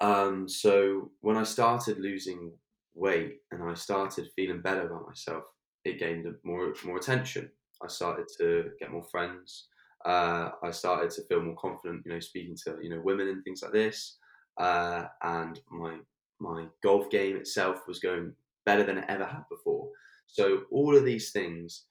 Um, 0.00 0.48
so 0.48 1.12
when 1.20 1.36
I 1.36 1.44
started 1.44 1.98
losing 1.98 2.58
weight 2.94 3.40
and 3.50 3.62
I 3.62 3.74
started 3.74 4.30
feeling 4.34 4.62
better 4.62 4.86
about 4.86 5.06
myself, 5.06 5.44
it 5.84 5.98
gained 5.98 6.26
more 6.44 6.74
more 6.84 6.98
attention. 6.98 7.52
I 7.82 7.88
started 7.88 8.26
to 8.38 8.72
get 8.78 8.90
more 8.90 9.04
friends. 9.04 9.68
Uh, 10.04 10.52
I 10.62 10.70
started 10.70 11.10
to 11.12 11.24
feel 11.24 11.42
more 11.42 11.56
confident, 11.56 12.02
you 12.06 12.12
know, 12.12 12.20
speaking 12.20 12.56
to 12.64 12.78
you 12.82 12.90
know 12.90 13.00
women 13.02 13.28
and 13.28 13.44
things 13.44 13.62
like 13.62 13.72
this. 13.72 14.18
Uh, 14.58 15.06
and 15.22 15.60
my 15.70 16.00
my 16.38 16.68
golf 16.82 17.10
game 17.10 17.36
itself 17.36 17.86
was 17.86 18.00
going 18.00 18.34
better 18.64 18.84
than 18.84 18.98
it 18.98 19.06
ever 19.08 19.24
had 19.24 19.44
before. 19.50 19.90
So 20.26 20.64
all 20.70 20.96
of 20.96 21.04
these 21.04 21.32
things 21.32 21.86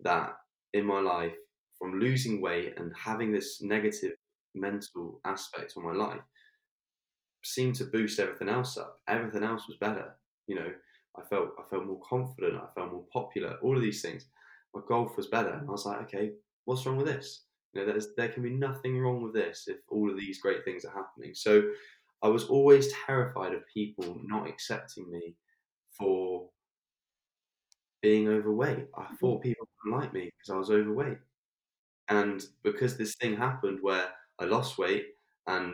that 0.00 0.34
in 0.74 0.84
my 0.84 1.00
life, 1.00 1.34
from 1.78 1.98
losing 1.98 2.40
weight 2.40 2.74
and 2.76 2.92
having 2.96 3.32
this 3.32 3.60
negative 3.62 4.12
mental 4.54 5.20
aspect 5.24 5.74
on 5.76 5.84
my 5.84 5.92
life, 5.92 6.20
seemed 7.42 7.74
to 7.76 7.84
boost 7.84 8.18
everything 8.18 8.48
else 8.48 8.76
up. 8.76 8.98
Everything 9.08 9.42
else 9.42 9.66
was 9.66 9.78
better. 9.78 10.16
You 10.46 10.56
know, 10.56 10.72
I 11.16 11.22
felt 11.22 11.50
I 11.58 11.62
felt 11.70 11.86
more 11.86 12.00
confident. 12.08 12.56
I 12.56 12.66
felt 12.74 12.92
more 12.92 13.04
popular. 13.12 13.56
All 13.62 13.76
of 13.76 13.82
these 13.82 14.02
things. 14.02 14.26
My 14.74 14.80
golf 14.86 15.16
was 15.16 15.26
better, 15.26 15.50
and 15.50 15.68
I 15.68 15.72
was 15.72 15.84
like, 15.84 16.02
okay, 16.02 16.32
what's 16.64 16.86
wrong 16.86 16.96
with 16.96 17.06
this? 17.06 17.44
You 17.72 17.84
know, 17.84 17.98
there 18.16 18.28
can 18.28 18.42
be 18.42 18.50
nothing 18.50 18.98
wrong 18.98 19.22
with 19.22 19.34
this 19.34 19.64
if 19.66 19.78
all 19.88 20.10
of 20.10 20.16
these 20.16 20.40
great 20.40 20.64
things 20.64 20.84
are 20.84 20.94
happening. 20.94 21.34
So 21.34 21.70
I 22.22 22.28
was 22.28 22.44
always 22.44 22.92
terrified 23.06 23.54
of 23.54 23.66
people 23.72 24.20
not 24.24 24.48
accepting 24.48 25.10
me 25.10 25.34
for 25.96 26.48
being 28.02 28.28
overweight. 28.28 28.86
I 28.96 29.02
mm-hmm. 29.02 29.14
thought 29.16 29.42
people 29.42 29.66
wouldn't 29.84 30.02
like 30.02 30.12
me 30.12 30.30
because 30.36 30.54
I 30.54 30.58
was 30.58 30.70
overweight. 30.70 31.18
And 32.08 32.42
because 32.64 32.96
this 32.96 33.14
thing 33.16 33.36
happened 33.36 33.78
where 33.82 34.08
I 34.40 34.44
lost 34.44 34.78
weight 34.78 35.06
and 35.46 35.72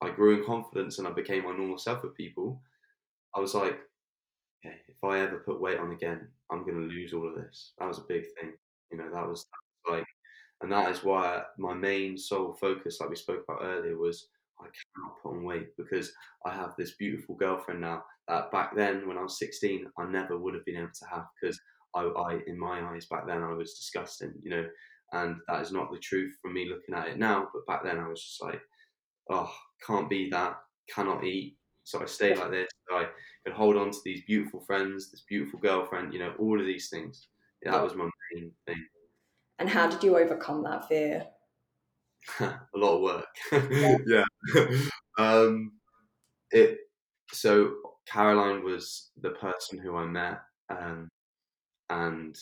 I 0.00 0.10
grew 0.10 0.38
in 0.38 0.44
confidence 0.44 0.98
and 0.98 1.06
I 1.06 1.12
became 1.12 1.44
my 1.44 1.52
normal 1.52 1.78
self 1.78 2.02
with 2.02 2.16
people, 2.16 2.60
I 3.34 3.40
was 3.40 3.54
like, 3.54 3.78
okay, 4.64 4.76
if 4.88 4.96
I 5.04 5.20
ever 5.20 5.38
put 5.38 5.60
weight 5.60 5.78
on 5.78 5.92
again, 5.92 6.28
I'm 6.50 6.64
going 6.64 6.76
to 6.76 6.94
lose 6.94 7.12
all 7.12 7.28
of 7.28 7.36
this. 7.36 7.72
That 7.78 7.88
was 7.88 7.98
a 7.98 8.04
big 8.08 8.24
thing. 8.38 8.52
You 8.90 8.98
know, 8.98 9.10
that 9.12 9.26
was, 9.26 9.44
that 9.44 9.90
was 9.90 9.98
like, 9.98 10.06
and 10.60 10.72
that 10.72 10.90
is 10.90 11.04
why 11.04 11.42
my 11.56 11.74
main 11.74 12.18
sole 12.18 12.52
focus, 12.54 12.98
like 13.00 13.10
we 13.10 13.16
spoke 13.16 13.44
about 13.48 13.64
earlier, 13.64 13.96
was 13.96 14.26
I 14.62 14.70
cannot 14.70 15.22
put 15.22 15.36
on 15.36 15.44
weight 15.44 15.76
because 15.76 16.12
I 16.46 16.54
have 16.54 16.74
this 16.76 16.92
beautiful 16.92 17.34
girlfriend 17.34 17.80
now 17.80 18.04
that 18.28 18.50
back 18.52 18.76
then 18.76 19.06
when 19.06 19.18
I 19.18 19.22
was 19.22 19.38
16, 19.38 19.86
I 19.98 20.04
never 20.06 20.38
would 20.38 20.54
have 20.54 20.64
been 20.64 20.76
able 20.76 20.88
to 20.88 21.06
have 21.10 21.24
because 21.40 21.60
I, 21.94 22.02
I, 22.02 22.38
in 22.46 22.58
my 22.58 22.80
eyes, 22.82 23.06
back 23.06 23.26
then 23.26 23.42
I 23.42 23.52
was 23.52 23.74
disgusting, 23.74 24.32
you 24.42 24.50
know, 24.50 24.66
and 25.12 25.36
that 25.48 25.60
is 25.60 25.72
not 25.72 25.90
the 25.92 25.98
truth 25.98 26.34
from 26.40 26.54
me 26.54 26.68
looking 26.68 26.94
at 26.94 27.08
it 27.08 27.18
now. 27.18 27.48
But 27.52 27.66
back 27.66 27.84
then 27.84 27.98
I 27.98 28.08
was 28.08 28.22
just 28.22 28.42
like, 28.42 28.60
oh, 29.30 29.52
can't 29.86 30.08
be 30.08 30.30
that, 30.30 30.56
cannot 30.92 31.24
eat. 31.24 31.56
So 31.84 32.00
I 32.00 32.06
stayed 32.06 32.38
like 32.38 32.50
this. 32.50 32.68
So 32.88 32.96
I 32.96 33.06
could 33.44 33.54
hold 33.54 33.76
on 33.76 33.90
to 33.90 33.98
these 34.04 34.22
beautiful 34.26 34.60
friends, 34.60 35.10
this 35.10 35.24
beautiful 35.28 35.58
girlfriend, 35.58 36.12
you 36.12 36.20
know, 36.20 36.32
all 36.38 36.58
of 36.58 36.66
these 36.66 36.88
things. 36.88 37.28
Yeah, 37.64 37.72
that 37.72 37.82
was 37.82 37.94
my 37.94 38.08
main 38.34 38.52
thing. 38.66 38.84
And 39.58 39.68
how 39.68 39.88
did 39.88 40.02
you 40.02 40.16
overcome 40.16 40.62
that 40.64 40.88
fear? 40.88 41.26
a 42.40 42.58
lot 42.74 42.96
of 42.96 43.02
work. 43.02 44.02
yeah. 44.06 44.24
um, 45.18 45.72
it. 46.50 46.78
So 47.32 47.74
Caroline 48.06 48.62
was 48.62 49.10
the 49.20 49.30
person 49.30 49.78
who 49.78 49.96
I 49.96 50.06
met, 50.06 50.40
um, 50.68 51.08
and 51.88 52.36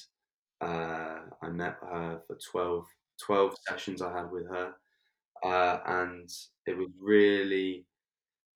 uh, 0.61 1.19
I 1.43 1.49
met 1.49 1.77
her 1.83 2.21
for 2.27 2.37
12, 2.51 2.85
12 3.25 3.55
sessions 3.69 4.03
I 4.03 4.13
had 4.17 4.31
with 4.31 4.49
her, 4.49 4.73
uh, 5.45 5.79
and 5.87 6.29
it 6.67 6.77
was 6.77 6.89
really. 7.01 7.87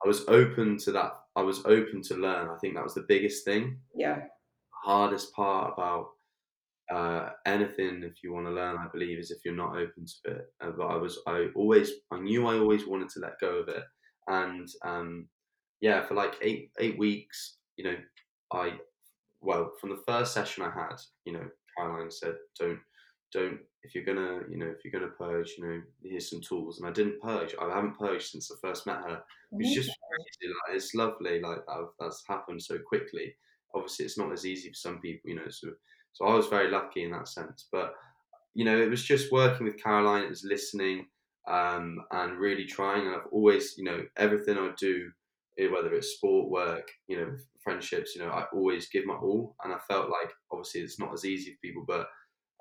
I 0.04 0.08
was 0.08 0.24
open 0.28 0.76
to 0.78 0.92
that. 0.92 1.12
I 1.36 1.42
was 1.42 1.64
open 1.64 2.02
to 2.02 2.14
learn. 2.16 2.50
I 2.50 2.56
think 2.58 2.74
that 2.74 2.84
was 2.84 2.94
the 2.94 3.06
biggest 3.08 3.44
thing. 3.44 3.78
Yeah. 3.94 4.24
Hardest 4.84 5.32
part 5.32 5.72
about 5.72 6.08
uh, 6.92 7.30
anything 7.46 8.02
if 8.02 8.22
you 8.22 8.32
want 8.32 8.46
to 8.46 8.52
learn 8.52 8.76
i 8.76 8.86
believe 8.92 9.18
is 9.18 9.30
if 9.30 9.38
you're 9.44 9.54
not 9.54 9.76
open 9.76 10.04
to 10.04 10.32
it 10.32 10.52
uh, 10.60 10.70
but 10.76 10.86
i 10.86 10.96
was 10.96 11.18
i 11.26 11.46
always 11.54 11.92
i 12.10 12.18
knew 12.18 12.46
i 12.46 12.58
always 12.58 12.86
wanted 12.86 13.08
to 13.08 13.20
let 13.20 13.40
go 13.40 13.56
of 13.56 13.68
it 13.68 13.84
and 14.28 14.68
um 14.84 15.26
yeah 15.80 16.04
for 16.04 16.14
like 16.14 16.34
eight 16.42 16.70
eight 16.80 16.98
weeks 16.98 17.56
you 17.76 17.84
know 17.84 17.96
i 18.52 18.72
well 19.40 19.72
from 19.80 19.90
the 19.90 20.02
first 20.06 20.34
session 20.34 20.62
i 20.62 20.70
had 20.70 20.96
you 21.24 21.32
know 21.32 21.46
caroline 21.76 22.10
said 22.10 22.34
don't 22.58 22.78
don't 23.32 23.58
if 23.84 23.94
you're 23.94 24.04
gonna 24.04 24.40
you 24.48 24.56
know 24.56 24.66
if 24.66 24.84
you're 24.84 24.98
gonna 24.98 25.12
purge, 25.12 25.54
you 25.58 25.66
know, 25.66 25.82
here's 26.02 26.30
some 26.30 26.40
tools. 26.40 26.78
And 26.78 26.88
I 26.88 26.92
didn't 26.92 27.20
purge. 27.20 27.54
I 27.60 27.68
haven't 27.68 27.98
purged 27.98 28.30
since 28.30 28.50
I 28.50 28.54
first 28.66 28.86
met 28.86 28.96
her. 28.96 29.22
It's 29.58 29.74
just 29.74 29.90
crazy. 29.90 30.52
Like 30.52 30.76
it's 30.76 30.94
lovely. 30.94 31.40
Like 31.40 31.64
that, 31.66 31.88
that's 32.00 32.24
happened 32.26 32.62
so 32.62 32.78
quickly. 32.78 33.34
Obviously, 33.74 34.06
it's 34.06 34.18
not 34.18 34.32
as 34.32 34.46
easy 34.46 34.70
for 34.70 34.74
some 34.74 35.00
people, 35.00 35.30
you 35.30 35.36
know. 35.36 35.50
So 35.50 35.68
so 36.14 36.24
I 36.24 36.34
was 36.34 36.46
very 36.46 36.70
lucky 36.70 37.04
in 37.04 37.10
that 37.10 37.28
sense. 37.28 37.66
But 37.70 37.92
you 38.54 38.64
know, 38.64 38.80
it 38.80 38.88
was 38.88 39.04
just 39.04 39.32
working 39.32 39.66
with 39.66 39.82
Caroline. 39.82 40.24
It 40.24 40.30
was 40.30 40.44
listening 40.44 41.06
um, 41.48 41.98
and 42.12 42.38
really 42.38 42.64
trying. 42.64 43.06
And 43.06 43.16
I've 43.16 43.26
always, 43.32 43.74
you 43.76 43.84
know, 43.84 44.00
everything 44.16 44.56
I 44.56 44.70
do, 44.78 45.10
eh, 45.58 45.66
whether 45.66 45.92
it's 45.92 46.14
sport, 46.14 46.50
work, 46.50 46.88
you 47.08 47.16
know, 47.16 47.36
friendships, 47.62 48.14
you 48.14 48.22
know, 48.22 48.30
I 48.30 48.44
always 48.52 48.88
give 48.88 49.06
my 49.06 49.14
all. 49.14 49.56
And 49.64 49.74
I 49.74 49.78
felt 49.88 50.08
like 50.08 50.32
obviously 50.52 50.82
it's 50.82 51.00
not 51.00 51.12
as 51.12 51.24
easy 51.24 51.52
for 51.52 51.58
people, 51.62 51.84
but 51.86 52.06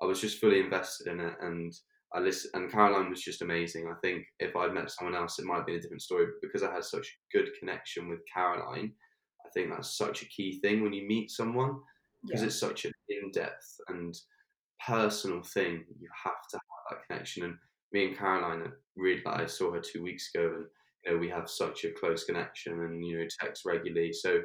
I 0.02 0.06
was 0.06 0.20
just 0.20 0.40
fully 0.40 0.58
invested 0.58 1.06
in 1.06 1.20
it. 1.20 1.34
And 1.40 1.72
I 2.12 2.20
listened, 2.20 2.54
and 2.54 2.72
Caroline 2.72 3.10
was 3.10 3.22
just 3.22 3.42
amazing. 3.42 3.88
I 3.88 3.94
think 4.00 4.24
if 4.40 4.56
I'd 4.56 4.74
met 4.74 4.90
someone 4.90 5.16
else, 5.16 5.38
it 5.38 5.46
might 5.46 5.66
be 5.66 5.76
a 5.76 5.80
different 5.80 6.02
story. 6.02 6.26
But 6.26 6.48
because 6.48 6.64
I 6.64 6.72
had 6.72 6.84
such 6.84 7.18
good 7.32 7.50
connection 7.58 8.08
with 8.08 8.20
Caroline, 8.32 8.92
I 9.46 9.48
think 9.50 9.70
that's 9.70 9.96
such 9.96 10.22
a 10.22 10.26
key 10.26 10.60
thing 10.60 10.82
when 10.82 10.92
you 10.92 11.06
meet 11.06 11.30
someone 11.30 11.76
because 12.24 12.40
yeah. 12.40 12.46
it's 12.46 12.58
such 12.58 12.86
an 13.08 13.16
in-depth 13.24 13.80
and 13.88 14.14
personal 14.86 15.42
thing. 15.42 15.84
You 15.98 16.08
have 16.24 16.48
to 16.50 16.56
have 16.56 16.98
that 16.98 17.06
connection. 17.08 17.44
And 17.44 17.54
me 17.92 18.06
and 18.06 18.18
Caroline, 18.18 18.72
really, 18.96 19.22
like, 19.24 19.40
I 19.40 19.46
saw 19.46 19.72
her 19.72 19.80
two 19.80 20.02
weeks 20.02 20.30
ago, 20.34 20.52
and 20.56 20.66
you 21.04 21.12
know 21.12 21.18
we 21.18 21.28
have 21.28 21.48
such 21.48 21.84
a 21.84 21.92
close 21.92 22.24
connection, 22.24 22.80
and 22.80 23.04
you 23.04 23.18
know 23.18 23.26
text 23.40 23.64
regularly. 23.64 24.12
So 24.12 24.40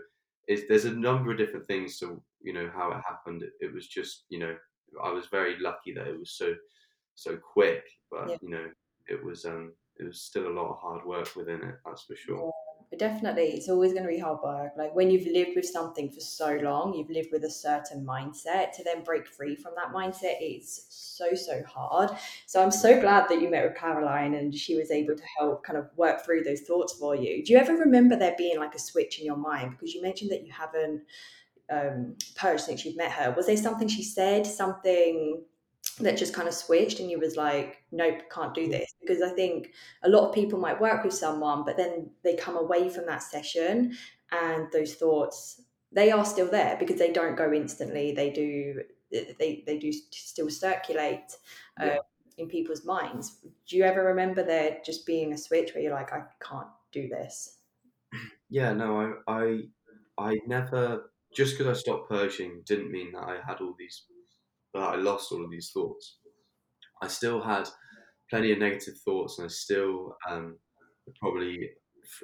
there's 0.48 0.86
a 0.86 0.92
number 0.92 1.32
of 1.32 1.38
different 1.38 1.68
things 1.68 2.00
to 2.00 2.22
you 2.42 2.54
know 2.54 2.70
how 2.74 2.92
it 2.92 3.02
happened. 3.08 3.44
It, 3.44 3.52
it, 3.60 3.74
was 3.74 3.88
just 3.88 4.26
you 4.30 4.40
know 4.40 4.56
I 5.04 5.12
was 5.12 5.28
very 5.28 5.60
lucky 5.60 5.94
that 5.94 6.08
it 6.08 6.20
was 6.20 6.32
so 6.32 6.54
so 7.16 7.38
quick, 7.38 7.84
but 8.12 8.30
yeah. 8.30 8.38
you 8.42 8.50
know 8.50 8.66
it 9.08 9.24
was 9.24 9.46
um 9.46 9.74
it 9.98 10.06
was 10.06 10.22
still 10.22 10.48
a 10.48 10.54
lot 10.58 10.72
of 10.72 10.80
hard 10.80 11.06
work 11.06 11.36
within 11.36 11.64
it. 11.64 11.76
That's 11.86 12.04
for 12.04 12.16
sure. 12.16 12.46
Yeah 12.46 12.69
definitely 12.98 13.44
it's 13.44 13.70
always 13.70 13.94
going 13.94 14.04
to 14.04 14.10
be 14.10 14.18
hard 14.18 14.40
work. 14.44 14.72
Like 14.78 14.96
when 14.96 15.12
you've 15.12 15.28
lived 15.28 15.52
with 15.56 15.66
something 15.66 16.10
for 16.10 16.20
so 16.20 16.56
long 16.62 16.94
you've 16.94 17.10
lived 17.10 17.32
with 17.32 17.44
a 17.44 17.50
certain 17.50 18.06
mindset 18.06 18.72
to 18.74 18.84
then 18.84 19.04
break 19.04 19.28
free 19.28 19.56
from 19.56 19.74
that 19.76 19.94
mindset 19.94 20.38
it's 20.40 20.86
so 20.90 21.36
so 21.36 21.62
hard. 21.64 22.12
So 22.48 22.64
i'm 22.64 22.72
so 22.72 23.00
glad 23.00 23.30
that 23.30 23.42
you 23.42 23.50
met 23.50 23.66
with 23.66 23.78
caroline 23.78 24.34
and 24.34 24.54
she 24.54 24.76
was 24.76 24.90
able 24.90 25.16
to 25.16 25.24
help 25.38 25.64
kind 25.64 25.78
of 25.78 25.90
work 25.98 26.26
through 26.26 26.44
those 26.44 26.62
thoughts 26.62 26.94
for 26.94 27.16
you. 27.16 27.44
Do 27.44 27.54
you 27.54 27.60
ever 27.60 27.76
remember 27.76 28.16
there 28.16 28.36
being 28.38 28.58
like 28.58 28.74
a 28.74 28.80
switch 28.80 29.20
in 29.20 29.26
your 29.26 29.38
mind? 29.38 29.72
Because 29.72 29.94
you 29.94 30.02
mentioned 30.02 30.32
that 30.32 30.46
you 30.46 30.52
haven't 30.52 31.02
um, 31.70 32.16
purged 32.36 32.64
since 32.64 32.84
you've 32.84 32.98
met 32.98 33.12
her. 33.12 33.32
Was 33.38 33.46
there 33.46 33.58
something 33.58 33.88
she 33.88 34.04
said 34.04 34.48
something 34.48 35.44
that 36.00 36.18
just 36.18 36.34
kind 36.34 36.48
of 36.48 36.54
switched 36.54 37.00
and 37.00 37.12
you 37.12 37.20
was 37.20 37.36
like 37.36 37.84
nope 37.92 38.22
can't 38.32 38.54
do 38.54 38.68
this 38.70 38.94
because 39.10 39.24
i 39.24 39.34
think 39.34 39.72
a 40.04 40.10
lot 40.10 40.28
of 40.28 40.36
people 40.36 40.60
might 40.60 40.80
work 40.80 41.04
with 41.04 41.14
someone 41.14 41.64
but 41.66 41.78
then 41.78 42.10
they 42.24 42.36
come 42.36 42.56
away 42.56 42.90
from 42.90 43.06
that 43.06 43.24
session 43.24 43.96
and 44.32 44.68
those 44.72 44.96
thoughts 44.96 45.62
they 45.92 46.12
are 46.12 46.26
still 46.26 46.50
there 46.50 46.78
because 46.80 46.98
they 46.98 47.12
don't 47.12 47.36
go 47.36 47.52
instantly 47.52 48.14
they 48.14 48.30
do 48.30 48.82
they, 49.12 49.64
they 49.66 49.80
do 49.80 49.92
still 49.92 50.50
circulate 50.50 51.36
yeah. 51.80 51.94
Um, 51.94 52.00
in 52.38 52.48
people's 52.48 52.86
minds 52.86 53.40
do 53.68 53.76
you 53.76 53.84
ever 53.84 54.04
remember 54.04 54.44
there 54.44 54.78
just 54.86 55.06
being 55.06 55.34
a 55.34 55.38
switch 55.38 55.74
where 55.74 55.84
you're 55.84 55.94
like 55.94 56.14
i 56.14 56.22
can't 56.42 56.68
do 56.92 57.10
this 57.10 57.58
yeah 58.50 58.72
no 58.72 59.22
i 59.28 59.34
i 59.34 59.62
i 60.18 60.38
never 60.48 61.12
just 61.34 61.58
because 61.58 61.78
i 61.78 61.80
stopped 61.80 62.10
purging 62.10 62.62
didn't 62.66 62.92
mean 62.92 63.12
that 63.12 63.24
i 63.24 63.40
had 63.46 63.60
all 63.60 63.76
these 63.78 64.04
that 64.74 64.82
I 64.82 64.96
lost 64.96 65.32
all 65.32 65.44
of 65.44 65.52
these 65.52 65.72
thoughts. 65.72 66.18
I 67.02 67.08
still 67.08 67.42
had 67.42 67.68
plenty 68.30 68.52
of 68.52 68.60
negative 68.60 68.96
thoughts, 69.06 69.38
and 69.38 69.46
I 69.46 69.50
still 69.50 70.16
um, 70.30 70.58
probably 71.20 71.70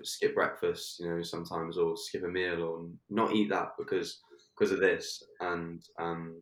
skip 0.03 0.35
breakfast, 0.35 0.99
you 0.99 1.09
know, 1.09 1.21
sometimes, 1.21 1.77
or 1.77 1.95
skip 1.97 2.23
a 2.23 2.27
meal, 2.27 2.63
or 2.63 2.87
not 3.09 3.33
eat 3.33 3.49
that 3.49 3.69
because 3.77 4.21
because 4.57 4.71
of 4.71 4.79
this. 4.79 5.23
And 5.39 5.81
um, 5.99 6.41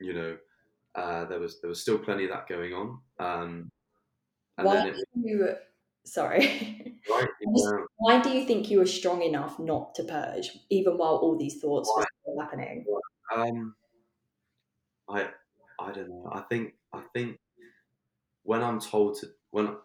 you 0.00 0.14
know, 0.14 0.36
uh, 0.94 1.24
there 1.26 1.40
was 1.40 1.60
there 1.60 1.68
was 1.68 1.80
still 1.80 1.98
plenty 1.98 2.24
of 2.24 2.30
that 2.30 2.48
going 2.48 2.72
on. 2.72 2.98
Um, 3.18 3.70
why 4.56 4.88
it, 4.88 4.96
you? 5.14 5.54
Sorry. 6.04 6.78
Right, 7.10 7.28
why 7.96 8.22
do 8.22 8.30
you 8.30 8.46
think 8.46 8.70
you 8.70 8.78
were 8.78 8.86
strong 8.86 9.22
enough 9.22 9.58
not 9.58 9.92
to 9.96 10.04
purge, 10.04 10.50
even 10.70 10.98
while 10.98 11.16
all 11.16 11.36
these 11.36 11.60
thoughts 11.60 11.90
why? 11.92 12.04
were 12.24 12.44
happening? 12.44 12.84
Um, 13.34 13.74
I 15.08 15.30
I 15.80 15.90
don't 15.90 16.08
know. 16.08 16.30
I 16.32 16.42
think 16.42 16.74
I 16.92 17.02
think 17.12 17.38
when 18.44 18.62
I'm 18.62 18.80
told 18.80 19.18
to 19.20 19.28
when 19.50 19.76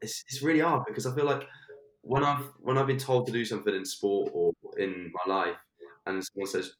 it's 0.00 0.24
it's 0.28 0.42
really 0.42 0.60
hard 0.60 0.84
because 0.86 1.06
I 1.06 1.14
feel 1.14 1.24
like 1.24 1.46
when 2.02 2.24
I've 2.24 2.44
when 2.58 2.78
I've 2.78 2.86
been 2.86 2.98
told 2.98 3.26
to 3.26 3.32
do 3.32 3.44
something 3.44 3.74
in 3.74 3.84
sport 3.84 4.30
or 4.34 4.52
in 4.76 5.12
my 5.26 5.34
life, 5.34 5.56
and 6.06 6.22
someone 6.24 6.50
says 6.50 6.74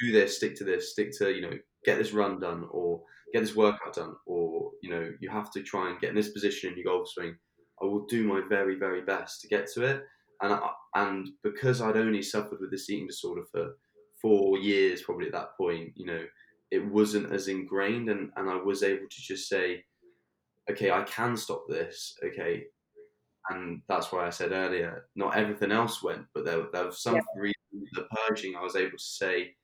do 0.00 0.12
this, 0.12 0.36
stick 0.36 0.56
to 0.56 0.64
this, 0.64 0.92
stick 0.92 1.16
to 1.18 1.32
you 1.32 1.42
know 1.42 1.58
get 1.84 1.98
this 1.98 2.12
run 2.12 2.40
done 2.40 2.66
or 2.70 3.02
get 3.32 3.40
this 3.40 3.56
workout 3.56 3.94
done, 3.94 4.14
or 4.26 4.70
you 4.82 4.90
know 4.90 5.10
you 5.20 5.30
have 5.30 5.50
to 5.52 5.62
try 5.62 5.90
and 5.90 6.00
get 6.00 6.10
in 6.10 6.16
this 6.16 6.30
position 6.30 6.70
in 6.70 6.78
your 6.78 6.92
golf 6.92 7.08
swing. 7.08 7.36
I 7.80 7.86
will 7.86 8.06
do 8.06 8.24
my 8.24 8.42
very 8.48 8.78
very 8.78 9.02
best 9.02 9.40
to 9.42 9.48
get 9.48 9.66
to 9.72 9.82
it, 9.82 10.02
and 10.40 10.52
I, 10.52 10.70
and 10.94 11.28
because 11.42 11.80
I'd 11.80 11.96
only 11.96 12.22
suffered 12.22 12.60
with 12.60 12.70
this 12.70 12.88
eating 12.88 13.08
disorder 13.08 13.42
for 13.50 13.76
four 14.20 14.56
years, 14.58 15.02
probably 15.02 15.26
at 15.26 15.32
that 15.32 15.56
point, 15.58 15.92
you 15.96 16.06
know, 16.06 16.22
it 16.70 16.86
wasn't 16.86 17.32
as 17.32 17.48
ingrained 17.48 18.08
and, 18.08 18.30
and 18.36 18.48
I 18.48 18.56
was 18.56 18.82
able 18.82 19.08
to 19.10 19.20
just 19.20 19.48
say, 19.48 19.84
okay, 20.70 20.90
I 20.90 21.02
can 21.02 21.36
stop 21.36 21.64
this. 21.68 22.16
Okay. 22.24 22.64
And 23.50 23.82
that's 23.88 24.12
why 24.12 24.26
I 24.26 24.30
said 24.30 24.52
earlier, 24.52 25.08
not 25.16 25.36
everything 25.36 25.72
else 25.72 26.02
went, 26.02 26.22
but 26.32 26.44
there, 26.44 26.64
there 26.72 26.86
was 26.86 27.02
some 27.02 27.16
yeah. 27.16 27.20
reason, 27.36 27.88
the 27.92 28.06
purging, 28.28 28.54
I 28.56 28.62
was 28.62 28.76
able 28.76 28.96
to 28.96 29.04
say, 29.04 29.54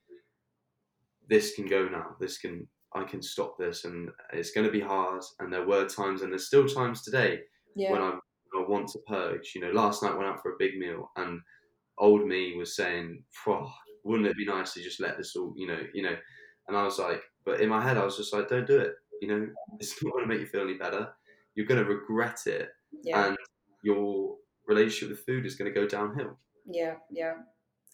this 1.29 1.55
can 1.55 1.65
go 1.65 1.87
now. 1.87 2.15
This 2.19 2.39
can, 2.39 2.67
I 2.93 3.03
can 3.03 3.21
stop 3.21 3.57
this. 3.57 3.85
And 3.85 4.09
it's 4.33 4.51
going 4.51 4.65
to 4.65 4.71
be 4.71 4.81
hard. 4.81 5.23
And 5.39 5.51
there 5.51 5.65
were 5.65 5.87
times, 5.87 6.21
and 6.21 6.31
there's 6.31 6.47
still 6.47 6.67
times 6.67 7.03
today 7.03 7.39
yeah. 7.75 7.91
when 7.91 8.01
I, 8.01 8.11
I 8.55 8.67
want 8.67 8.89
to 8.89 8.99
purge. 9.07 9.53
You 9.55 9.61
know, 9.61 9.71
last 9.71 10.03
night 10.03 10.11
I 10.11 10.15
went 10.15 10.27
out 10.29 10.41
for 10.41 10.51
a 10.51 10.59
big 10.59 10.77
meal 10.77 11.09
and 11.15 11.39
old 11.97 12.25
me 12.25 12.55
was 12.57 12.75
saying, 12.75 13.23
wouldn't 14.03 14.27
it 14.27 14.37
be 14.37 14.45
nice 14.45 14.73
to 14.73 14.81
just 14.81 14.99
let 14.99 15.17
this 15.17 15.35
all, 15.35 15.53
you 15.55 15.67
know, 15.67 15.79
you 15.93 16.01
know, 16.01 16.15
and 16.67 16.77
I 16.77 16.83
was 16.83 16.99
like, 16.99 17.21
but 17.45 17.61
in 17.61 17.69
my 17.69 17.81
head, 17.81 17.97
I 17.97 18.05
was 18.05 18.17
just 18.17 18.33
like, 18.33 18.47
don't 18.47 18.67
do 18.67 18.77
it. 18.77 18.93
You 19.21 19.27
know, 19.27 19.47
it's 19.79 20.01
not 20.03 20.13
going 20.13 20.23
to 20.23 20.29
make 20.29 20.39
you 20.39 20.47
feel 20.47 20.61
any 20.61 20.75
better. 20.75 21.09
You're 21.55 21.65
going 21.65 21.83
to 21.83 21.89
regret 21.89 22.41
it. 22.45 22.69
Yeah. 23.03 23.27
And 23.27 23.37
your 23.83 24.35
relationship 24.67 25.09
with 25.09 25.25
food 25.25 25.45
is 25.45 25.55
going 25.55 25.73
to 25.73 25.79
go 25.79 25.87
downhill. 25.87 26.37
Yeah, 26.65 26.95
yeah. 27.11 27.33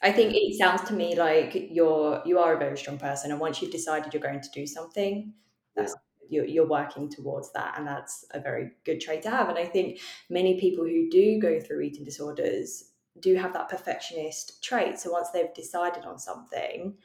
I 0.01 0.11
think 0.11 0.33
it 0.35 0.57
sounds 0.57 0.81
to 0.89 0.93
me 0.93 1.15
like 1.15 1.69
you're 1.71 2.21
you 2.25 2.37
are 2.37 2.53
a 2.53 2.59
very 2.59 2.77
strong 2.77 2.97
person, 2.97 3.31
and 3.31 3.39
once 3.39 3.61
you've 3.61 3.71
decided 3.71 4.13
you're 4.13 4.21
going 4.21 4.41
to 4.41 4.49
do 4.53 4.67
something, 4.67 5.33
that's 5.75 5.95
you're, 6.29 6.45
you're 6.45 6.67
working 6.67 7.09
towards 7.09 7.51
that, 7.53 7.75
and 7.77 7.87
that's 7.87 8.25
a 8.31 8.39
very 8.39 8.71
good 8.83 8.99
trait 8.99 9.23
to 9.23 9.29
have. 9.29 9.49
And 9.49 9.57
I 9.57 9.65
think 9.65 9.99
many 10.29 10.59
people 10.59 10.83
who 10.83 11.09
do 11.09 11.39
go 11.39 11.59
through 11.59 11.81
eating 11.81 12.03
disorders 12.03 12.91
do 13.19 13.35
have 13.35 13.53
that 13.53 13.69
perfectionist 13.69 14.63
trait. 14.63 14.99
So 14.99 15.11
once 15.11 15.29
they've 15.29 15.53
decided 15.53 16.03
on 16.03 16.19
something, 16.19 16.95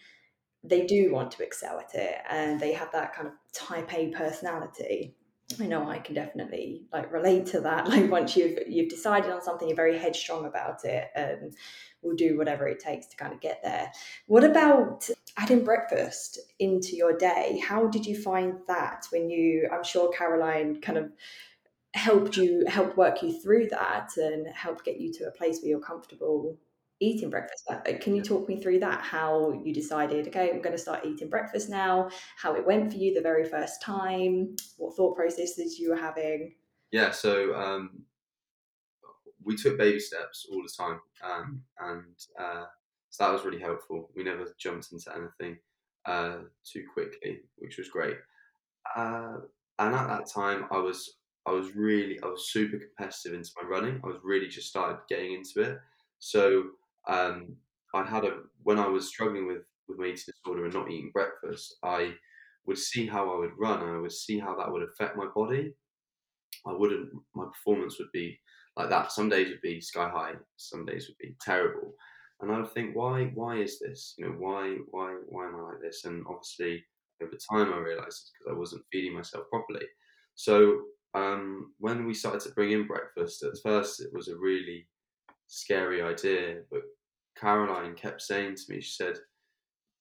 they 0.62 0.86
do 0.86 1.12
want 1.12 1.30
to 1.32 1.42
excel 1.42 1.78
at 1.78 1.94
it 1.94 2.16
and 2.28 2.60
they 2.60 2.72
have 2.72 2.92
that 2.92 3.14
kind 3.14 3.28
of 3.28 3.34
type 3.52 3.92
A 3.94 4.08
personality. 4.08 5.14
I 5.58 5.66
know 5.66 5.88
I 5.88 5.98
can 5.98 6.14
definitely 6.14 6.84
like 6.92 7.12
relate 7.12 7.46
to 7.46 7.60
that. 7.62 7.88
Like 7.88 8.10
once 8.10 8.36
you've 8.36 8.58
you've 8.68 8.88
decided 8.88 9.30
on 9.30 9.42
something, 9.42 9.68
you're 9.68 9.76
very 9.76 9.98
headstrong 9.98 10.46
about 10.46 10.84
it 10.84 11.08
and 11.14 11.54
will 12.02 12.14
do 12.14 12.38
whatever 12.38 12.68
it 12.68 12.78
takes 12.78 13.06
to 13.08 13.16
kind 13.16 13.32
of 13.32 13.40
get 13.40 13.62
there. 13.62 13.90
What 14.26 14.44
about 14.44 15.08
adding 15.36 15.64
breakfast 15.64 16.38
into 16.58 16.94
your 16.94 17.16
day? 17.16 17.60
How 17.62 17.88
did 17.88 18.06
you 18.06 18.20
find 18.20 18.54
that 18.68 19.06
when 19.10 19.30
you 19.30 19.68
I'm 19.72 19.84
sure 19.84 20.12
Caroline 20.12 20.80
kind 20.80 20.98
of 20.98 21.10
helped 21.94 22.36
you 22.36 22.64
help 22.68 22.96
work 22.96 23.22
you 23.22 23.32
through 23.40 23.68
that 23.68 24.10
and 24.16 24.46
help 24.48 24.84
get 24.84 25.00
you 25.00 25.12
to 25.12 25.24
a 25.26 25.32
place 25.32 25.60
where 25.60 25.70
you're 25.70 25.80
comfortable 25.80 26.56
eating 27.00 27.30
breakfast. 27.30 27.64
Uh, 27.68 27.80
can 28.00 28.14
you 28.14 28.22
talk 28.22 28.48
me 28.48 28.60
through 28.60 28.78
that? 28.80 29.00
How 29.00 29.52
you 29.64 29.72
decided, 29.72 30.28
okay, 30.28 30.50
I'm 30.50 30.60
going 30.60 30.76
to 30.76 30.78
start 30.78 31.04
eating 31.04 31.30
breakfast 31.30 31.68
now, 31.68 32.10
how 32.36 32.54
it 32.54 32.66
went 32.66 32.92
for 32.92 32.98
you 32.98 33.14
the 33.14 33.20
very 33.20 33.48
first 33.48 33.82
time, 33.82 34.54
what 34.76 34.94
thought 34.94 35.16
processes 35.16 35.78
you 35.78 35.90
were 35.90 35.96
having? 35.96 36.54
Yeah, 36.92 37.10
so 37.10 37.54
um, 37.54 38.02
we 39.42 39.56
took 39.56 39.78
baby 39.78 39.98
steps 39.98 40.46
all 40.50 40.62
the 40.62 40.72
time, 40.76 41.00
um, 41.24 41.62
and 41.78 42.16
uh, 42.38 42.64
so 43.08 43.24
that 43.24 43.32
was 43.32 43.44
really 43.44 43.60
helpful. 43.60 44.10
We 44.14 44.24
never 44.24 44.54
jumped 44.58 44.92
into 44.92 45.10
anything 45.14 45.58
uh, 46.06 46.38
too 46.64 46.84
quickly, 46.92 47.40
which 47.56 47.78
was 47.78 47.88
great. 47.88 48.16
Uh, 48.96 49.36
and 49.78 49.94
at 49.94 50.08
that 50.08 50.26
time, 50.26 50.66
I 50.70 50.78
was 50.78 51.16
I 51.46 51.52
was 51.52 51.74
really 51.74 52.20
I 52.22 52.26
was 52.26 52.50
super 52.50 52.78
competitive 52.78 53.34
into 53.34 53.50
my 53.60 53.68
running. 53.68 54.00
I 54.04 54.08
was 54.08 54.18
really 54.22 54.48
just 54.48 54.68
started 54.68 54.98
getting 55.08 55.32
into 55.32 55.62
it. 55.62 55.78
So 56.18 56.64
um, 57.08 57.56
I 57.94 58.04
had 58.04 58.24
a 58.24 58.42
when 58.62 58.78
I 58.78 58.88
was 58.88 59.08
struggling 59.08 59.46
with 59.46 59.62
with 59.88 59.98
my 59.98 60.06
eating 60.06 60.32
disorder 60.44 60.64
and 60.64 60.74
not 60.74 60.90
eating 60.90 61.10
breakfast, 61.12 61.76
I 61.82 62.14
would 62.66 62.78
see 62.78 63.06
how 63.06 63.32
I 63.32 63.38
would 63.38 63.58
run 63.58 63.82
and 63.82 63.96
I 63.96 63.98
would 63.98 64.12
see 64.12 64.38
how 64.38 64.56
that 64.56 64.70
would 64.70 64.82
affect 64.82 65.16
my 65.16 65.26
body, 65.34 65.74
I 66.66 66.72
wouldn't. 66.72 67.10
My 67.34 67.46
performance 67.46 67.98
would 67.98 68.12
be 68.12 68.38
like 68.76 68.90
that. 68.90 69.12
Some 69.12 69.28
days 69.28 69.48
would 69.48 69.62
be 69.62 69.80
sky 69.80 70.08
high. 70.08 70.34
Some 70.56 70.84
days 70.84 71.08
would 71.08 71.18
be 71.18 71.36
terrible. 71.40 71.94
And 72.40 72.50
I 72.50 72.58
would 72.58 72.72
think, 72.72 72.96
why? 72.96 73.24
Why 73.34 73.56
is 73.56 73.78
this? 73.78 74.14
You 74.18 74.26
know, 74.26 74.32
why? 74.32 74.76
Why? 74.90 75.16
Why 75.28 75.46
am 75.46 75.56
I 75.56 75.60
like 75.60 75.80
this? 75.82 76.04
And 76.04 76.24
obviously, 76.28 76.84
over 77.22 77.36
time, 77.50 77.72
I 77.72 77.78
realised 77.78 78.08
it's 78.08 78.32
because 78.38 78.54
I 78.54 78.58
wasn't 78.58 78.84
feeding 78.92 79.14
myself 79.14 79.44
properly. 79.50 79.86
So 80.34 80.82
um, 81.14 81.72
when 81.78 82.06
we 82.06 82.14
started 82.14 82.40
to 82.42 82.54
bring 82.54 82.72
in 82.72 82.86
breakfast, 82.86 83.42
at 83.42 83.58
first 83.62 84.00
it 84.00 84.12
was 84.12 84.28
a 84.28 84.38
really 84.38 84.86
scary 85.50 86.02
idea, 86.02 86.62
but 86.70 86.82
Caroline 87.36 87.94
kept 87.94 88.22
saying 88.22 88.56
to 88.56 88.62
me, 88.68 88.80
she 88.80 88.92
said, 88.92 89.18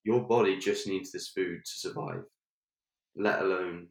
"Your 0.04 0.28
body 0.28 0.58
just 0.58 0.88
needs 0.88 1.12
this 1.12 1.30
food 1.30 1.66
to 1.66 1.72
survive, 1.72 2.26
let 3.16 3.41
alone." 3.41 3.89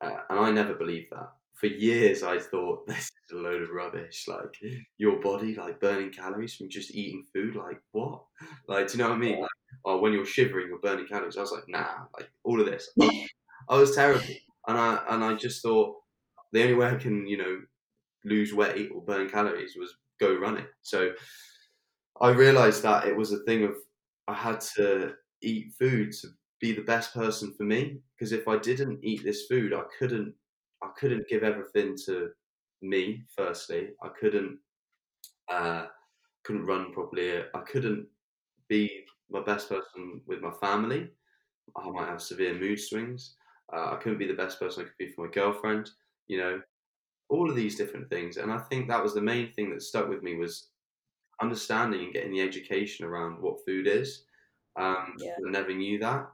Uh, 0.00 0.18
and 0.30 0.40
I 0.40 0.50
never 0.52 0.74
believed 0.74 1.08
that. 1.12 1.32
For 1.54 1.66
years, 1.68 2.22
I 2.22 2.38
thought 2.40 2.86
this 2.88 3.04
is 3.06 3.32
a 3.32 3.36
load 3.36 3.62
of 3.62 3.70
rubbish. 3.70 4.26
Like 4.28 4.56
your 4.98 5.20
body, 5.20 5.54
like 5.54 5.80
burning 5.80 6.12
calories 6.12 6.56
from 6.56 6.70
just 6.70 6.94
eating 6.94 7.24
food. 7.32 7.56
Like 7.56 7.82
what? 7.92 8.24
Like, 8.68 8.88
do 8.88 8.98
you 8.98 9.04
know 9.04 9.10
what 9.10 9.16
I 9.16 9.20
mean? 9.20 9.40
Like, 9.40 9.50
oh, 9.84 9.98
when 10.00 10.12
you're 10.12 10.26
shivering, 10.26 10.68
you're 10.68 10.80
burning 10.80 11.06
calories. 11.08 11.36
I 11.36 11.42
was 11.42 11.52
like, 11.52 11.68
nah. 11.68 12.06
Like 12.18 12.30
all 12.44 12.60
of 12.60 12.66
this, 12.66 12.90
I 13.68 13.76
was 13.78 13.94
terrible. 13.94 14.24
And 14.68 14.78
I 14.78 15.04
and 15.10 15.24
I 15.24 15.34
just 15.34 15.62
thought 15.62 15.96
the 16.52 16.62
only 16.62 16.74
way 16.74 16.88
I 16.88 16.96
can, 16.96 17.26
you 17.26 17.38
know, 17.38 17.62
lose 18.24 18.54
weight 18.54 18.90
or 18.94 19.02
burn 19.02 19.28
calories 19.28 19.76
was 19.76 19.94
go 20.22 20.34
running. 20.34 20.66
So 20.82 21.12
I 22.20 22.30
realized 22.30 22.82
that 22.82 23.06
it 23.06 23.16
was 23.16 23.32
a 23.32 23.42
thing 23.44 23.64
of 23.64 23.74
I 24.28 24.34
had 24.34 24.60
to 24.76 25.14
eat 25.42 25.72
food 25.78 26.12
to 26.12 26.28
be 26.60 26.72
the 26.72 26.82
best 26.82 27.12
person 27.12 27.52
for 27.56 27.64
me 27.64 27.98
because 28.14 28.32
if 28.32 28.46
I 28.46 28.56
didn't 28.58 29.00
eat 29.02 29.24
this 29.24 29.46
food, 29.46 29.72
I 29.72 29.82
couldn't 29.98 30.34
I 30.82 30.88
couldn't 30.98 31.28
give 31.28 31.42
everything 31.42 31.96
to 32.06 32.30
me. 32.80 33.24
Firstly, 33.36 33.90
I 34.02 34.08
couldn't 34.08 34.58
uh, 35.50 35.86
couldn't 36.44 36.66
run 36.66 36.92
properly. 36.92 37.42
I 37.54 37.60
couldn't 37.60 38.06
be 38.68 39.04
my 39.30 39.42
best 39.42 39.68
person 39.68 40.20
with 40.26 40.40
my 40.40 40.52
family. 40.60 41.08
I 41.76 41.90
might 41.90 42.08
have 42.08 42.22
severe 42.22 42.54
mood 42.54 42.80
swings. 42.80 43.36
Uh, 43.72 43.92
I 43.92 43.96
couldn't 43.96 44.18
be 44.18 44.26
the 44.26 44.34
best 44.34 44.58
person 44.60 44.82
I 44.82 44.84
could 44.84 44.98
be 44.98 45.12
for 45.12 45.26
my 45.26 45.32
girlfriend. 45.32 45.90
You 46.28 46.38
know, 46.38 46.60
all 47.32 47.50
of 47.50 47.56
these 47.56 47.76
different 47.76 48.10
things. 48.10 48.36
And 48.38 48.52
I 48.52 48.58
think 48.60 48.88
that 48.88 49.02
was 49.02 49.14
the 49.14 49.22
main 49.22 49.52
thing 49.52 49.70
that 49.70 49.82
stuck 49.82 50.08
with 50.08 50.22
me 50.22 50.36
was 50.36 50.70
understanding 51.40 52.04
and 52.04 52.12
getting 52.12 52.32
the 52.32 52.40
education 52.40 53.06
around 53.06 53.40
what 53.40 53.64
food 53.66 53.86
is. 53.86 54.26
Um, 54.76 55.14
Yeah. 55.16 55.36
I 55.46 55.50
never 55.50 55.74
knew 55.74 55.98
that. 55.98 56.26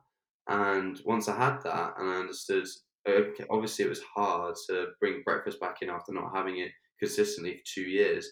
And 0.48 1.00
once 1.04 1.28
I 1.28 1.36
had 1.36 1.62
that 1.62 1.94
and 1.98 2.10
I 2.10 2.16
understood, 2.16 2.66
okay, 3.06 3.44
obviously 3.50 3.84
it 3.84 3.88
was 3.88 4.02
hard 4.02 4.56
to 4.68 4.88
bring 5.00 5.22
breakfast 5.22 5.60
back 5.60 5.82
in 5.82 5.90
after 5.90 6.12
not 6.12 6.34
having 6.34 6.58
it 6.58 6.72
consistently 6.98 7.58
for 7.58 7.62
two 7.66 7.82
years, 7.82 8.30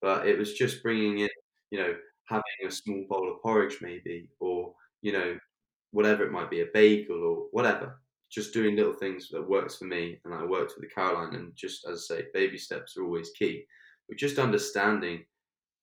but 0.00 0.26
it 0.26 0.38
was 0.38 0.54
just 0.54 0.82
bringing 0.82 1.18
in, 1.18 1.28
you 1.70 1.78
know, 1.78 1.96
having 2.28 2.42
a 2.66 2.70
small 2.70 3.04
bowl 3.08 3.32
of 3.34 3.42
porridge 3.42 3.78
maybe, 3.80 4.30
or, 4.40 4.74
you 5.02 5.12
know, 5.12 5.38
whatever 5.92 6.24
it 6.26 6.32
might 6.32 6.50
be, 6.50 6.60
a 6.60 6.66
bagel 6.72 7.22
or 7.24 7.48
whatever. 7.52 8.02
Just 8.30 8.52
doing 8.52 8.76
little 8.76 8.92
things 8.92 9.28
that 9.30 9.48
works 9.48 9.76
for 9.76 9.84
me, 9.84 10.20
and 10.24 10.34
I 10.34 10.44
worked 10.44 10.74
with 10.76 10.88
the 10.88 10.94
Caroline, 10.94 11.34
and 11.34 11.54
just 11.56 11.86
as 11.86 12.08
I 12.10 12.16
say, 12.16 12.24
baby 12.34 12.58
steps 12.58 12.96
are 12.96 13.04
always 13.04 13.30
key. 13.30 13.64
But 14.08 14.18
just 14.18 14.38
understanding 14.38 15.24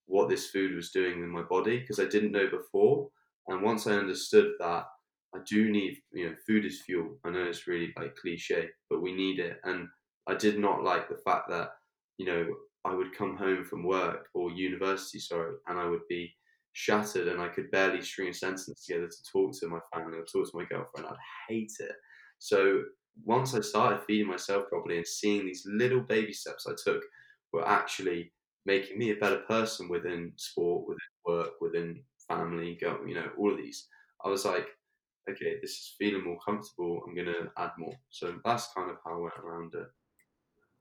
what 0.06 0.28
this 0.28 0.50
food 0.50 0.74
was 0.74 0.90
doing 0.90 1.22
in 1.22 1.28
my 1.28 1.42
body 1.42 1.80
because 1.80 1.98
I 1.98 2.04
didn't 2.04 2.32
know 2.32 2.48
before, 2.48 3.08
and 3.48 3.62
once 3.62 3.86
I 3.86 3.92
understood 3.92 4.52
that 4.60 4.86
I 5.34 5.40
do 5.46 5.70
need, 5.70 5.98
you 6.12 6.30
know, 6.30 6.36
food 6.46 6.64
is 6.64 6.82
fuel. 6.82 7.18
I 7.24 7.30
know 7.30 7.44
it's 7.44 7.66
really 7.66 7.92
like 7.96 8.16
cliche, 8.16 8.68
but 8.88 9.02
we 9.02 9.12
need 9.12 9.38
it. 9.38 9.58
And 9.64 9.88
I 10.26 10.34
did 10.34 10.58
not 10.58 10.82
like 10.82 11.08
the 11.08 11.20
fact 11.24 11.48
that, 11.50 11.70
you 12.18 12.26
know, 12.26 12.46
I 12.84 12.94
would 12.94 13.16
come 13.16 13.36
home 13.36 13.64
from 13.64 13.82
work 13.82 14.28
or 14.34 14.50
university, 14.50 15.18
sorry, 15.18 15.56
and 15.66 15.78
I 15.78 15.86
would 15.88 16.06
be 16.08 16.32
shattered 16.72 17.28
and 17.28 17.40
I 17.40 17.48
could 17.48 17.70
barely 17.70 18.02
string 18.02 18.28
a 18.28 18.34
sentence 18.34 18.84
together 18.84 19.08
to 19.08 19.32
talk 19.32 19.52
to 19.58 19.68
my 19.68 19.80
family 19.92 20.18
or 20.18 20.24
talk 20.24 20.50
to 20.50 20.56
my 20.56 20.64
girlfriend. 20.64 21.08
I'd 21.08 21.16
hate 21.48 21.72
it. 21.80 21.96
So 22.38 22.82
once 23.24 23.54
I 23.54 23.60
started 23.60 24.02
feeding 24.06 24.28
myself 24.28 24.68
properly 24.68 24.98
and 24.98 25.06
seeing 25.06 25.46
these 25.46 25.66
little 25.66 26.00
baby 26.00 26.32
steps 26.32 26.66
I 26.66 26.72
took 26.82 27.02
were 27.52 27.66
actually 27.66 28.32
making 28.66 28.98
me 28.98 29.10
a 29.10 29.16
better 29.16 29.38
person 29.48 29.88
within 29.88 30.32
sport, 30.36 30.86
within 30.88 30.98
work, 31.24 31.50
within 31.60 32.02
family, 32.28 32.76
go, 32.80 32.98
you 33.06 33.14
know, 33.14 33.30
all 33.38 33.52
of 33.52 33.56
these. 33.56 33.86
I 34.24 34.28
was 34.28 34.44
like, 34.44 34.66
okay, 35.30 35.56
this 35.60 35.70
is 35.70 35.94
feeling 35.98 36.24
more 36.24 36.38
comfortable. 36.44 37.02
I'm 37.06 37.14
going 37.14 37.26
to 37.26 37.50
add 37.56 37.70
more. 37.78 37.94
So 38.10 38.38
that's 38.44 38.72
kind 38.74 38.90
of 38.90 38.96
how 39.04 39.14
I 39.14 39.20
went 39.20 39.34
around 39.42 39.74
it. 39.74 39.86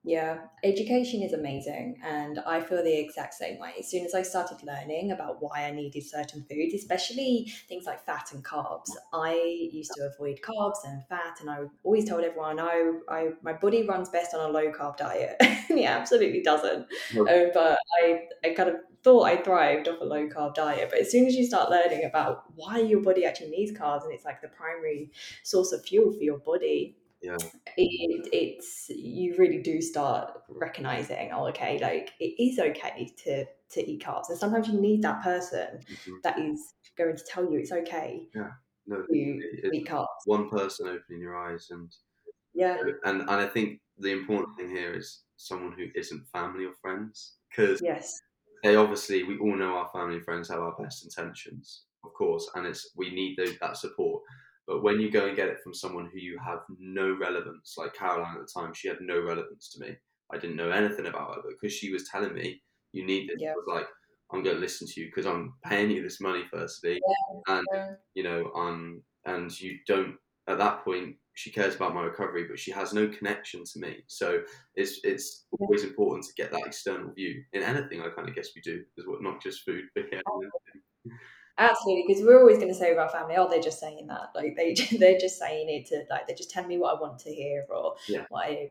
Yeah, 0.08 0.38
education 0.64 1.24
is 1.24 1.34
amazing, 1.34 1.99
and 2.03 2.38
I 2.45 2.62
feel 2.62 2.84
the 2.84 2.95
exact 2.95 3.34
same 3.34 3.60
way. 3.60 3.74
As 3.80 3.89
soon 3.89 4.06
as 4.06 4.14
I 4.14 4.22
started 4.22 4.60
learning 4.62 5.12
about 5.12 5.41
why 5.41 5.66
I 5.66 5.72
needed 5.72 6.03
certain 6.03 6.45
foods, 6.47 6.76
especially 6.76 7.51
things 7.68 7.86
like 7.86 8.06
fat 8.06 8.30
and 8.32 8.45
carbs, 8.45 8.91
I 9.12 9.70
used 9.74 9.93
to 9.95 10.12
avoid 10.14 10.41
carbs 10.41 10.78
and 10.86 11.03
fat, 11.08 11.38
and 11.41 11.49
I 11.49 11.62
always 11.84 12.08
told 12.08 12.24
everyone, 12.24 12.60
I, 12.60 12.91
I 13.10 13.30
my 13.41 13.53
body 13.53 13.88
runs 13.88 14.10
best 14.10 14.36
on 14.36 14.47
a 14.47 14.53
low 14.53 14.72
carb 14.72 14.97
diet. 14.97 15.38
and 15.70 15.80
it 15.80 15.89
absolutely 15.89 16.43
doesn't. 16.43 16.86
Um, 17.18 17.49
but 17.53 17.80
I, 18.03 18.28
I 18.43 18.49
kind 18.56 18.70
of 18.70 18.76
thought 19.03 19.24
I 19.24 19.38
thrived 19.38 19.88
off 19.88 20.01
a 20.01 20.06
low 20.06 20.28
carb 20.28 20.53
diet. 20.53 20.89
But 20.91 20.99
as 20.99 21.12
soon 21.12 21.26
as 21.26 21.36
you 21.36 21.47
start 21.47 21.72
learning 21.72 22.06
about 22.06 22.43
why 22.53 22.78
your 22.78 23.01
body 23.01 23.26
actually 23.26 23.49
needs 23.49 23.72
carbs, 23.72 24.03
and 24.03 24.14
it's 24.14 24.26
like 24.26 24.41
the 24.43 24.49
primary 24.49 25.12
source 25.41 25.72
of 25.72 25.84
fuel 25.84 26.12
for 26.12 26.24
your 26.24 26.38
body, 26.38 26.95
Yeah. 27.26 27.38
it, 27.78 28.30
it's 28.32 28.89
you 28.89 29.36
really 29.38 29.61
do 29.61 29.82
start 29.82 30.43
recognizing 30.49 31.32
oh 31.34 31.47
okay 31.47 31.80
like 31.80 32.11
it 32.19 32.36
is 32.41 32.59
okay 32.59 33.11
to 33.23 33.45
to 33.69 33.89
eat 33.89 34.03
carbs 34.03 34.30
and 34.30 34.38
sometimes 34.38 34.67
you 34.67 34.80
need 34.80 35.01
that 35.01 35.23
person 35.23 35.80
Mhm. 35.89 36.21
that 36.23 36.39
is 36.39 36.76
going 36.95 37.15
to 37.15 37.23
tell 37.28 37.51
you 37.51 37.59
it's 37.59 37.71
okay 37.71 38.28
No, 38.88 39.01
to 39.01 39.05
it's 39.09 39.76
eat 39.76 39.88
carbs 39.88 40.23
one 40.26 40.49
person 40.49 40.88
opening 40.88 41.21
your 41.21 41.36
eyes 41.36 41.67
and 41.71 41.91
yeah 42.53 42.78
and 43.05 43.21
and 43.21 43.30
I 43.32 43.47
think 43.47 43.82
the 43.97 44.11
important 44.11 44.55
thing 44.57 44.69
here 44.69 44.93
is 44.93 45.23
someone 45.38 45.73
who 45.73 45.88
isn't 45.95 46.28
family 46.28 46.65
or 46.65 46.73
friends 46.82 47.38
because 47.49 47.82
yes 47.82 48.21
they 48.63 48.76
obviously 48.76 49.23
we 49.23 49.38
all 49.38 49.55
know 49.55 49.76
our 49.78 49.89
family 49.93 50.15
and 50.15 50.26
friends 50.26 50.49
have 50.49 50.59
our 50.59 50.76
best 50.82 51.03
intentions, 51.03 51.84
of 52.03 52.13
course, 52.13 52.49
and 52.55 52.65
it's 52.65 52.91
we 52.95 53.13
need 53.13 53.38
those, 53.38 53.57
that 53.59 53.78
support. 53.78 54.23
But 54.68 54.82
when 54.84 54.99
you 54.99 55.11
go 55.11 55.28
and 55.28 55.36
get 55.36 55.49
it 55.49 55.59
from 55.63 55.74
someone 55.74 56.09
who 56.11 56.20
you 56.20 56.39
have 56.43 56.59
no 56.80 57.16
relevance, 57.16 57.76
like 57.78 57.93
Caroline 57.93 58.36
at 58.36 58.41
the 58.41 58.59
time, 58.61 58.74
she 58.74 58.88
had 58.88 58.97
no 59.01 59.20
relevance 59.22 59.70
to 59.74 59.80
me. 59.86 59.95
I 60.34 60.38
didn't 60.38 60.55
know 60.55 60.72
anything 60.72 61.05
about 61.05 61.36
her, 61.36 61.41
but 61.43 61.51
because 61.61 61.74
she 61.76 61.91
was 61.91 62.07
telling 62.09 62.34
me 62.34 62.61
you 62.91 63.05
need 63.05 63.30
this, 63.30 63.41
Yeah. 63.41 63.51
I 63.51 63.55
was 63.55 63.66
like, 63.68 63.88
I'm 64.32 64.43
going 64.43 64.55
to 64.55 64.61
listen 64.61 64.88
to 64.88 65.01
you 65.01 65.07
because 65.07 65.28
I'm 65.28 65.53
paying 65.63 65.91
you 65.91 66.01
this 66.01 66.20
money 66.20 66.43
firstly, 66.51 66.99
and 67.47 67.66
you 68.16 68.24
know, 68.24 68.51
um, 68.55 69.03
and 69.26 69.51
you 69.59 69.78
don't. 69.88 70.16
At 70.47 70.59
that 70.59 70.84
point, 70.84 71.16
she 71.34 71.51
cares 71.51 71.76
about 71.76 71.95
my 71.95 72.01
recovery, 72.03 72.45
but 72.47 72.59
she 72.59 72.72
has 72.72 72.93
no 72.93 73.07
connection 73.07 73.63
to 73.66 73.80
me. 73.80 74.03
So 74.07 74.41
it's 74.76 74.99
it's 75.03 75.45
always 75.59 75.84
important 75.84 76.26
to 76.26 76.34
get 76.36 76.51
that 76.51 76.66
external 76.66 77.11
view 77.13 77.43
in 77.53 77.61
anything. 77.61 78.01
I 78.01 78.09
kind 78.09 78.28
of 78.30 78.36
guess 78.36 78.49
we 78.55 78.61
do 78.61 78.84
as 78.97 79.05
well, 79.07 79.22
not 79.22 79.41
just 79.41 79.63
food, 79.63 79.86
but 79.93 80.05
yeah. 80.11 80.22
Absolutely 81.58 82.03
because 82.08 82.24
we're 82.24 82.39
always 82.39 82.58
going 82.58 82.70
to 82.70 82.74
say 82.76 82.89
with 82.89 82.99
our 82.99 83.10
family 83.10 83.36
oh 83.38 83.49
they're 83.49 83.62
just 83.62 83.80
saying 83.80 84.08
that 84.08 84.32
like 84.36 84.56
they 84.56 84.74
they're 84.99 85.20
just 85.20 85.38
saying 85.39 85.70
it 85.70 85.86
to 85.86 86.03
like 86.10 86.28
they're 86.28 86.36
just 86.36 86.51
telling 86.51 86.70
me 86.70 86.78
what 86.78 86.95
i 86.97 87.01
want 87.01 87.18
to 87.20 87.34
hear 87.34 87.66
or 87.70 87.95
Yeah. 88.08 88.26
what 88.30 88.45
i 88.45 88.70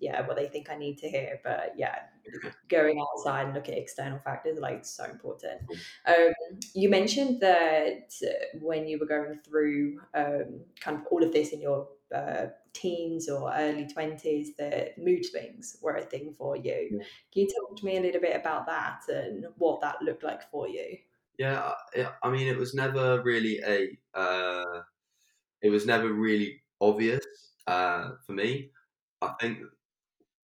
yeah 0.00 0.26
what 0.26 0.36
they 0.36 0.46
think 0.46 0.70
i 0.70 0.76
need 0.76 0.98
to 0.98 1.08
hear 1.08 1.40
but 1.42 1.74
yeah 1.76 2.00
going 2.68 3.00
outside 3.00 3.46
and 3.46 3.54
look 3.54 3.68
at 3.68 3.76
external 3.78 4.18
factors 4.18 4.58
like 4.58 4.84
so 4.84 5.04
important. 5.04 5.62
Um, 6.06 6.32
you 6.74 6.90
mentioned 6.90 7.40
that 7.40 8.12
when 8.60 8.86
you 8.86 8.98
were 8.98 9.06
going 9.06 9.38
through 9.44 10.00
um, 10.14 10.60
kind 10.80 10.98
of 10.98 11.04
all 11.10 11.22
of 11.24 11.32
this 11.32 11.50
in 11.52 11.60
your 11.62 11.88
uh, 12.14 12.46
teens 12.74 13.28
or 13.28 13.52
early 13.54 13.86
20s 13.86 14.56
that 14.58 14.98
mood 14.98 15.24
swings 15.24 15.78
were 15.82 15.96
a 15.96 16.02
thing 16.02 16.34
for 16.36 16.56
you. 16.56 16.88
Yeah. 16.92 16.98
can 17.32 17.42
you 17.42 17.48
talk 17.48 17.78
to 17.78 17.84
me 17.84 17.96
a 17.96 18.00
little 18.00 18.20
bit 18.20 18.36
about 18.36 18.66
that 18.66 19.02
and 19.08 19.46
what 19.56 19.80
that 19.80 20.02
looked 20.02 20.22
like 20.22 20.50
for 20.50 20.68
you 20.68 20.98
Yeah, 21.38 21.74
I- 21.94 22.14
I 22.22 22.30
mean, 22.30 22.48
it 22.48 22.56
was 22.56 22.74
never 22.74 23.22
really 23.22 23.60
a. 23.64 23.96
Uh, 24.14 24.82
it 25.62 25.70
was 25.70 25.86
never 25.86 26.12
really 26.12 26.62
obvious 26.80 27.24
uh, 27.66 28.12
for 28.26 28.32
me. 28.32 28.72
I 29.22 29.34
think 29.40 29.60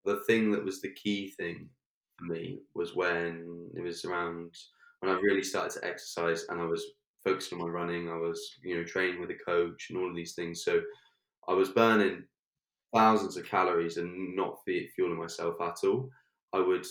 the 0.04 0.24
thing 0.24 0.50
that 0.52 0.64
was 0.64 0.82
the 0.82 0.92
key 0.94 1.30
thing 1.32 1.70
for 2.18 2.26
me 2.26 2.62
was 2.74 2.94
when 2.96 3.70
it 3.76 3.82
was 3.82 4.04
around 4.04 4.54
when 5.00 5.12
I 5.12 5.20
really 5.20 5.44
started 5.44 5.80
to 5.80 5.86
exercise 5.86 6.44
and 6.48 6.60
I 6.60 6.66
was 6.66 6.84
focused 7.24 7.52
on 7.52 7.60
my 7.60 7.66
running. 7.68 8.10
I 8.10 8.16
was, 8.16 8.40
you 8.62 8.76
know, 8.78 8.84
training 8.84 9.20
with 9.20 9.30
a 9.30 9.38
coach 9.46 9.88
and 9.90 9.98
all 9.98 10.10
of 10.10 10.16
these 10.16 10.34
things. 10.34 10.64
So 10.64 10.82
I 11.48 11.54
was 11.54 11.70
burning 11.70 12.26
thousands 12.94 13.36
of 13.36 13.46
calories 13.46 13.96
and 13.96 14.36
not 14.36 14.58
fueling 14.64 15.18
myself 15.18 15.60
at 15.60 15.76
all. 15.84 16.10
I 16.52 16.60
would, 16.60 16.86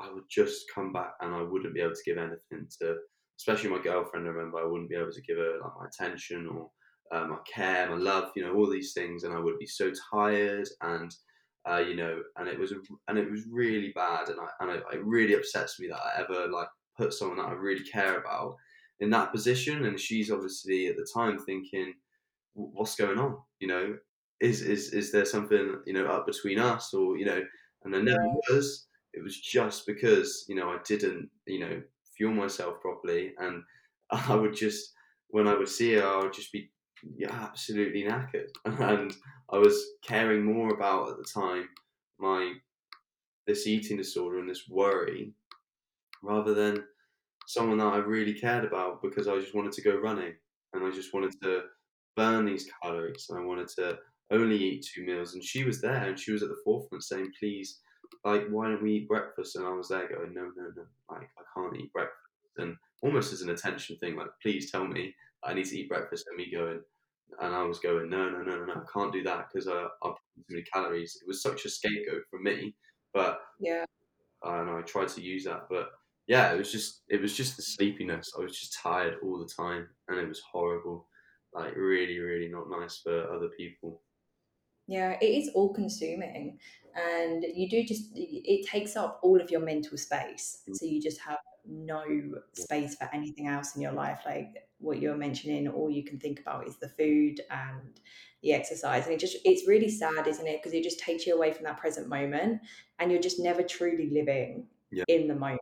I 0.00 0.12
would 0.12 0.24
just 0.30 0.66
come 0.74 0.92
back 0.92 1.14
and 1.20 1.34
I 1.34 1.42
wouldn't 1.42 1.74
be 1.74 1.80
able 1.80 1.94
to 1.94 2.02
give 2.04 2.18
anything 2.18 2.68
to, 2.80 2.98
especially 3.38 3.70
my 3.70 3.82
girlfriend. 3.82 4.26
I 4.26 4.30
remember 4.30 4.58
I 4.58 4.66
wouldn't 4.66 4.90
be 4.90 4.96
able 4.96 5.12
to 5.12 5.22
give 5.22 5.38
her 5.38 5.58
like 5.62 5.72
my 5.78 5.86
attention 5.86 6.46
or 6.48 6.70
uh, 7.12 7.26
my 7.26 7.38
care, 7.52 7.88
my 7.88 7.96
love, 7.96 8.30
you 8.36 8.44
know, 8.44 8.54
all 8.54 8.68
these 8.68 8.92
things, 8.92 9.24
and 9.24 9.34
I 9.34 9.40
would 9.40 9.58
be 9.58 9.66
so 9.66 9.92
tired 10.12 10.68
and. 10.82 11.10
Uh, 11.68 11.78
you 11.78 11.96
know, 11.96 12.22
and 12.36 12.48
it 12.48 12.58
was 12.58 12.72
and 13.08 13.18
it 13.18 13.30
was 13.30 13.44
really 13.50 13.92
bad, 13.94 14.28
and 14.30 14.38
I 14.40 14.46
and 14.60 14.70
it, 14.70 14.84
it 14.90 15.04
really 15.04 15.34
upsets 15.34 15.78
me 15.78 15.88
that 15.88 15.98
I 15.98 16.22
ever 16.22 16.48
like 16.50 16.68
put 16.96 17.12
someone 17.12 17.36
that 17.38 17.48
I 17.48 17.52
really 17.52 17.84
care 17.84 18.18
about 18.18 18.56
in 19.00 19.10
that 19.10 19.32
position, 19.32 19.84
and 19.84 19.98
she's 19.98 20.30
obviously 20.30 20.86
at 20.86 20.96
the 20.96 21.06
time 21.14 21.38
thinking, 21.38 21.94
"What's 22.54 22.96
going 22.96 23.18
on?" 23.18 23.38
You 23.60 23.68
know, 23.68 23.98
is 24.40 24.62
is 24.62 24.92
is 24.92 25.12
there 25.12 25.24
something 25.24 25.82
you 25.86 25.92
know 25.92 26.06
up 26.06 26.26
between 26.26 26.58
us, 26.58 26.92
or 26.94 27.16
you 27.18 27.26
know, 27.26 27.42
and 27.84 27.92
there 27.94 28.02
never 28.02 28.26
was. 28.50 28.86
It 29.14 29.22
was 29.22 29.38
just 29.40 29.86
because 29.86 30.44
you 30.48 30.54
know 30.54 30.70
I 30.70 30.78
didn't 30.86 31.30
you 31.46 31.60
know 31.60 31.82
fuel 32.18 32.34
myself 32.34 32.80
properly, 32.82 33.32
and 33.38 33.62
I 34.10 34.34
would 34.34 34.54
just 34.54 34.92
when 35.28 35.48
I 35.48 35.56
would 35.56 35.68
see 35.68 35.94
her, 35.94 36.06
I 36.06 36.22
would 36.22 36.32
just 36.34 36.52
be 36.52 36.70
absolutely 37.30 38.04
knackered, 38.04 38.48
and 38.64 39.14
I 39.50 39.58
was 39.58 39.82
caring 40.02 40.44
more 40.44 40.74
about 40.74 41.10
at 41.10 41.16
the 41.16 41.24
time 41.24 41.68
my 42.18 42.54
this 43.46 43.66
eating 43.66 43.96
disorder 43.96 44.38
and 44.38 44.50
this 44.50 44.68
worry 44.68 45.32
rather 46.22 46.52
than 46.52 46.84
someone 47.46 47.78
that 47.78 47.86
I 47.86 47.96
really 47.96 48.34
cared 48.34 48.64
about 48.64 49.02
because 49.02 49.26
I 49.26 49.38
just 49.38 49.54
wanted 49.54 49.72
to 49.72 49.82
go 49.82 49.96
running 49.96 50.34
and 50.74 50.84
I 50.84 50.90
just 50.90 51.14
wanted 51.14 51.32
to 51.42 51.62
burn 52.14 52.44
these 52.44 52.68
calories 52.82 53.26
and 53.30 53.38
I 53.38 53.42
wanted 53.42 53.68
to 53.78 53.98
only 54.30 54.56
eat 54.56 54.86
two 54.94 55.04
meals. 55.04 55.32
And 55.32 55.42
she 55.42 55.64
was 55.64 55.80
there 55.80 56.04
and 56.08 56.18
she 56.18 56.32
was 56.32 56.42
at 56.42 56.50
the 56.50 56.60
forefront 56.62 57.04
saying 57.04 57.32
please 57.40 57.80
like 58.24 58.46
why 58.48 58.68
don't 58.68 58.82
we 58.82 58.94
eat 58.94 59.08
breakfast 59.08 59.56
and 59.56 59.66
I 59.66 59.70
was 59.70 59.88
there 59.88 60.08
going 60.08 60.34
no 60.34 60.52
no 60.56 60.72
no 60.76 60.86
like 61.10 61.30
I 61.38 61.42
can't 61.54 61.76
eat 61.76 61.92
breakfast 61.92 62.18
and 62.58 62.76
almost 63.02 63.32
as 63.32 63.42
an 63.42 63.50
attention 63.50 63.96
thing 63.98 64.16
like 64.16 64.30
please 64.42 64.70
tell 64.70 64.86
me 64.86 65.14
I 65.42 65.54
need 65.54 65.66
to 65.66 65.78
eat 65.78 65.88
breakfast 65.88 66.26
and 66.28 66.36
me 66.36 66.50
going 66.50 66.82
and 67.40 67.54
I 67.54 67.62
was 67.62 67.78
going 67.78 68.10
no 68.10 68.28
no 68.30 68.42
no 68.42 68.58
no 68.58 68.64
no 68.66 68.74
I 68.74 68.84
can't 68.92 69.12
do 69.12 69.22
that 69.24 69.48
because 69.52 69.68
I, 69.68 69.72
uh, 69.74 69.88
I've 70.02 70.14
too 70.36 70.44
many 70.48 70.64
calories 70.64 71.18
it 71.20 71.26
was 71.28 71.42
such 71.42 71.64
a 71.64 71.70
scapegoat 71.70 72.24
for 72.30 72.40
me 72.40 72.74
but 73.12 73.40
yeah 73.58 73.84
I 74.42 74.64
know 74.64 74.78
I 74.78 74.82
tried 74.82 75.08
to 75.08 75.22
use 75.22 75.44
that 75.44 75.68
but 75.68 75.90
yeah, 76.26 76.52
it 76.52 76.58
was 76.58 76.70
just 76.70 77.02
it 77.08 77.22
was 77.22 77.34
just 77.34 77.56
the 77.56 77.62
sleepiness. 77.62 78.34
I 78.38 78.42
was 78.42 78.58
just 78.58 78.74
tired 78.74 79.16
all 79.22 79.38
the 79.38 79.46
time, 79.50 79.88
and 80.08 80.18
it 80.18 80.28
was 80.28 80.40
horrible. 80.40 81.08
Like 81.54 81.74
really, 81.74 82.18
really 82.18 82.48
not 82.48 82.68
nice 82.68 82.98
for 82.98 83.32
other 83.32 83.48
people. 83.56 84.02
Yeah, 84.88 85.18
it 85.20 85.26
is 85.26 85.50
all 85.54 85.72
consuming, 85.72 86.58
and 86.96 87.44
you 87.54 87.68
do 87.68 87.84
just 87.84 88.10
it 88.14 88.66
takes 88.66 88.96
up 88.96 89.20
all 89.22 89.40
of 89.40 89.50
your 89.50 89.60
mental 89.60 89.98
space. 89.98 90.62
Mm. 90.68 90.76
So 90.76 90.86
you 90.86 91.00
just 91.00 91.20
have 91.20 91.38
no 91.66 92.02
space 92.54 92.96
for 92.96 93.08
anything 93.12 93.46
else 93.46 93.76
in 93.76 93.82
your 93.82 93.92
life. 93.92 94.20
Like 94.24 94.66
what 94.78 94.98
you're 94.98 95.16
mentioning, 95.16 95.68
all 95.68 95.90
you 95.90 96.04
can 96.04 96.18
think 96.18 96.40
about 96.40 96.66
is 96.66 96.76
the 96.76 96.88
food 96.88 97.42
and 97.50 98.00
the 98.42 98.54
exercise, 98.54 99.04
and 99.04 99.12
it 99.12 99.20
just 99.20 99.36
it's 99.44 99.68
really 99.68 99.90
sad, 99.90 100.26
isn't 100.26 100.46
it? 100.46 100.62
Because 100.62 100.72
it 100.72 100.82
just 100.82 100.98
takes 100.98 101.26
you 101.26 101.36
away 101.36 101.52
from 101.52 101.64
that 101.64 101.78
present 101.78 102.08
moment, 102.08 102.62
and 102.98 103.12
you're 103.12 103.20
just 103.20 103.38
never 103.38 103.62
truly 103.62 104.08
living 104.10 104.66
yeah. 104.90 105.04
in 105.06 105.28
the 105.28 105.34
moment 105.34 105.57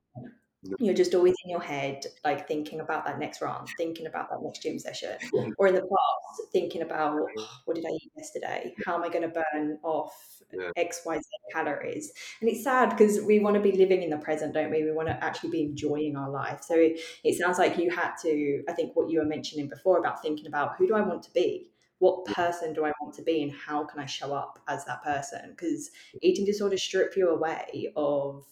you're 0.79 0.95
just 0.95 1.15
always 1.15 1.35
in 1.45 1.51
your 1.51 1.61
head 1.61 2.05
like 2.25 2.49
thinking 2.49 2.81
about 2.81 3.05
that 3.05 3.19
next 3.19 3.41
run 3.41 3.65
thinking 3.77 4.07
about 4.07 4.29
that 4.31 4.43
next 4.43 4.63
gym 4.63 4.79
session 4.79 5.17
or 5.59 5.69
in 5.69 5.75
the 5.75 5.81
past 5.81 6.53
thinking 6.53 6.83
about 6.83 7.21
what 7.65 7.75
did 7.75 7.85
i 7.85 7.91
eat 7.91 8.11
yesterday? 8.17 8.75
How 8.85 8.97
am 8.97 9.05
i 9.05 9.09
going 9.09 9.23
to 9.23 9.43
burn 9.53 9.79
off 9.83 10.43
yeah. 10.53 10.71
xyz 10.79 11.21
calories? 11.53 12.13
And 12.41 12.51
it's 12.51 12.65
sad 12.65 12.91
because 12.91 13.21
we 13.23 13.39
want 13.39 13.55
to 13.55 13.61
be 13.61 13.73
living 13.73 14.03
in 14.03 14.11
the 14.11 14.19
present 14.19 14.55
don't 14.55 14.71
we? 14.71 14.85
We 14.85 14.93
want 14.93 15.09
to 15.09 15.25
actually 15.25 15.51
be 15.51 15.63
enjoying 15.63 16.17
our 16.17 16.31
life. 16.31 16.63
So 16.63 16.75
it, 16.75 17.01
it 17.25 17.39
sounds 17.39 17.59
like 17.59 17.79
you 17.79 17.91
had 17.91 18.13
to 18.23 18.63
i 18.69 18.73
think 18.73 18.95
what 18.95 19.11
you 19.11 19.19
were 19.21 19.27
mentioning 19.27 19.69
before 19.69 19.99
about 19.99 20.23
thinking 20.23 20.47
about 20.47 20.77
who 20.77 20.87
do 20.87 20.95
i 20.95 21.01
want 21.01 21.23
to 21.25 21.31
be? 21.33 21.71
What 21.99 22.27
person 22.27 22.75
do 22.75 22.85
I 22.85 22.93
want 23.01 23.15
to 23.15 23.23
be 23.23 23.43
and 23.43 23.51
how 23.51 23.85
can 23.85 24.01
I 24.01 24.05
show 24.05 24.35
up 24.35 24.59
as 24.69 24.85
that 24.85 25.03
person? 25.03 25.49
Because 25.49 25.91
eating 26.21 26.45
disorders 26.45 26.83
strip 26.83 27.17
you 27.17 27.31
away 27.31 27.91
of 27.97 28.45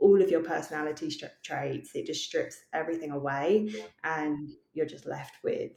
all 0.00 0.20
of 0.20 0.30
your 0.30 0.42
personality 0.42 1.10
traits. 1.44 1.90
It 1.94 2.06
just 2.06 2.24
strips 2.24 2.56
everything 2.72 3.10
away, 3.10 3.72
and 4.04 4.48
you're 4.72 4.86
just 4.86 5.06
left 5.06 5.36
with 5.42 5.72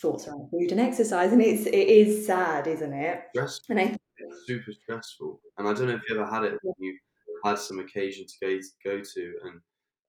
thoughts 0.00 0.28
around 0.28 0.48
food 0.50 0.70
and 0.72 0.80
exercise. 0.80 1.32
And 1.32 1.42
it's 1.42 1.66
it 1.66 1.74
is 1.74 2.26
sad, 2.26 2.66
isn't 2.66 2.92
it? 2.92 3.24
Stressful. 3.30 3.64
And 3.70 3.80
I 3.80 3.86
think 3.88 4.00
it's 4.18 4.46
super 4.46 4.72
stressful. 4.72 5.40
And 5.58 5.68
I 5.68 5.72
don't 5.72 5.88
know 5.88 5.94
if 5.94 6.02
you 6.08 6.18
ever 6.18 6.30
had 6.30 6.44
it 6.44 6.58
when 6.62 6.74
you 6.78 6.98
had 7.44 7.58
some 7.58 7.78
occasion 7.78 8.26
to 8.26 8.34
go 8.40 8.58
go 8.84 9.02
to, 9.02 9.34
and 9.44 9.60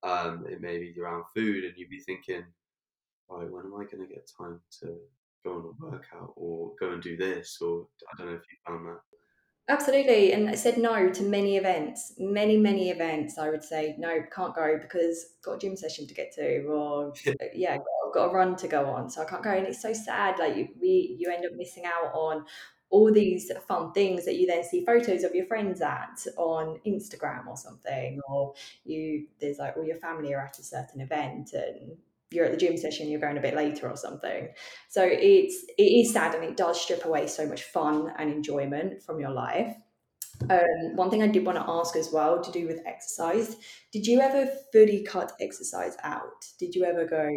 um, 0.04 0.46
it 0.48 0.62
may 0.62 0.78
be 0.78 0.94
around 1.00 1.24
food, 1.36 1.64
and 1.64 1.74
you'd 1.78 1.90
be 1.90 2.00
thinking, 2.00 2.44
right, 3.30 3.50
when 3.50 3.66
am 3.66 3.74
I 3.74 3.86
going 3.86 4.08
to 4.08 4.14
get 4.14 4.30
time 4.40 4.60
to 4.82 4.96
go 5.44 5.54
on 5.54 5.60
a 5.60 5.86
workout 5.86 6.34
or 6.36 6.74
go 6.80 6.92
and 6.92 7.02
do 7.02 7.18
this? 7.18 7.58
Or 7.62 7.88
I 8.12 8.18
don't 8.18 8.28
know 8.28 8.38
if 8.38 8.44
you 8.52 8.58
found 8.66 8.88
that. 8.88 9.02
Absolutely. 9.70 10.32
And 10.32 10.50
I 10.50 10.56
said 10.56 10.78
no 10.78 11.10
to 11.10 11.24
many 11.24 11.58
events, 11.58 12.14
many, 12.18 12.56
many 12.56 12.90
events. 12.90 13.38
I 13.38 13.50
would 13.50 13.64
say, 13.64 13.96
no, 13.98 14.22
can't 14.34 14.56
go 14.56 14.80
because 14.82 15.34
got 15.44 15.56
a 15.56 15.58
gym 15.60 15.76
session 15.76 16.08
to 16.08 16.14
get 16.14 16.34
to, 16.36 16.64
or 16.68 17.14
uh, 17.28 17.34
yeah, 17.54 17.78
got, 17.78 18.14
got 18.14 18.26
a 18.30 18.34
run 18.34 18.56
to 18.58 18.68
go 18.70 18.86
on. 18.86 19.10
So 19.10 19.22
I 19.22 19.26
can't 19.26 19.44
go. 19.44 19.52
And 19.52 19.68
it's 19.68 19.82
so 19.82 19.92
sad. 19.92 20.40
Like 20.40 20.56
you, 20.56 20.70
we, 20.80 21.18
you 21.20 21.30
end 21.30 21.46
up 21.46 21.52
missing 21.58 21.84
out 21.86 22.14
on 22.14 22.46
all 22.90 23.12
these 23.12 23.52
fun 23.68 23.92
things 23.92 24.24
that 24.24 24.36
you 24.36 24.48
then 24.48 24.64
see 24.64 24.86
photos 24.86 25.24
of 25.24 25.36
your 25.36 25.46
friends 25.46 25.82
at 25.82 26.26
on 26.38 26.80
Instagram 26.88 27.48
or 27.48 27.58
something, 27.58 28.22
or 28.30 28.54
you, 28.86 29.28
there's 29.42 29.58
like 29.58 29.76
all 29.76 29.84
your 29.84 29.98
family 29.98 30.34
are 30.34 30.46
at 30.46 30.58
a 30.60 30.64
certain 30.64 31.02
event 31.02 31.52
and 31.52 31.98
you're 32.32 32.46
at 32.46 32.52
the 32.52 32.58
gym 32.58 32.78
session 32.78 33.10
you're 33.10 33.22
going 33.22 33.38
a 33.38 33.42
bit 33.42 33.56
later 33.56 33.90
or 33.90 33.96
something. 33.96 34.50
So 34.90 35.04
it's 35.04 35.66
it 35.78 35.84
is 35.84 36.14
sad 36.14 36.36
and 36.36 36.44
it 36.44 36.58
does 36.58 36.82
strip 36.82 37.06
away 37.06 37.28
so 37.28 37.46
much 37.48 37.64
fun 37.64 38.14
and 38.18 38.32
enjoyment 38.32 39.02
from 39.02 39.20
your 39.20 39.32
life. 39.32 39.76
Um, 40.50 40.96
one 40.96 41.10
thing 41.10 41.24
I 41.24 41.28
did 41.28 41.46
want 41.46 41.58
to 41.58 41.66
ask 41.68 41.96
as 41.96 42.12
well 42.14 42.44
to 42.44 42.52
do 42.52 42.68
with 42.68 42.86
exercise 42.86 43.56
did 43.92 44.06
you 44.06 44.20
ever 44.20 44.48
fully 44.72 45.04
cut 45.04 45.32
exercise 45.42 45.98
out? 46.04 46.46
Did 46.60 46.76
you 46.76 46.84
ever 46.84 47.06
go 47.06 47.28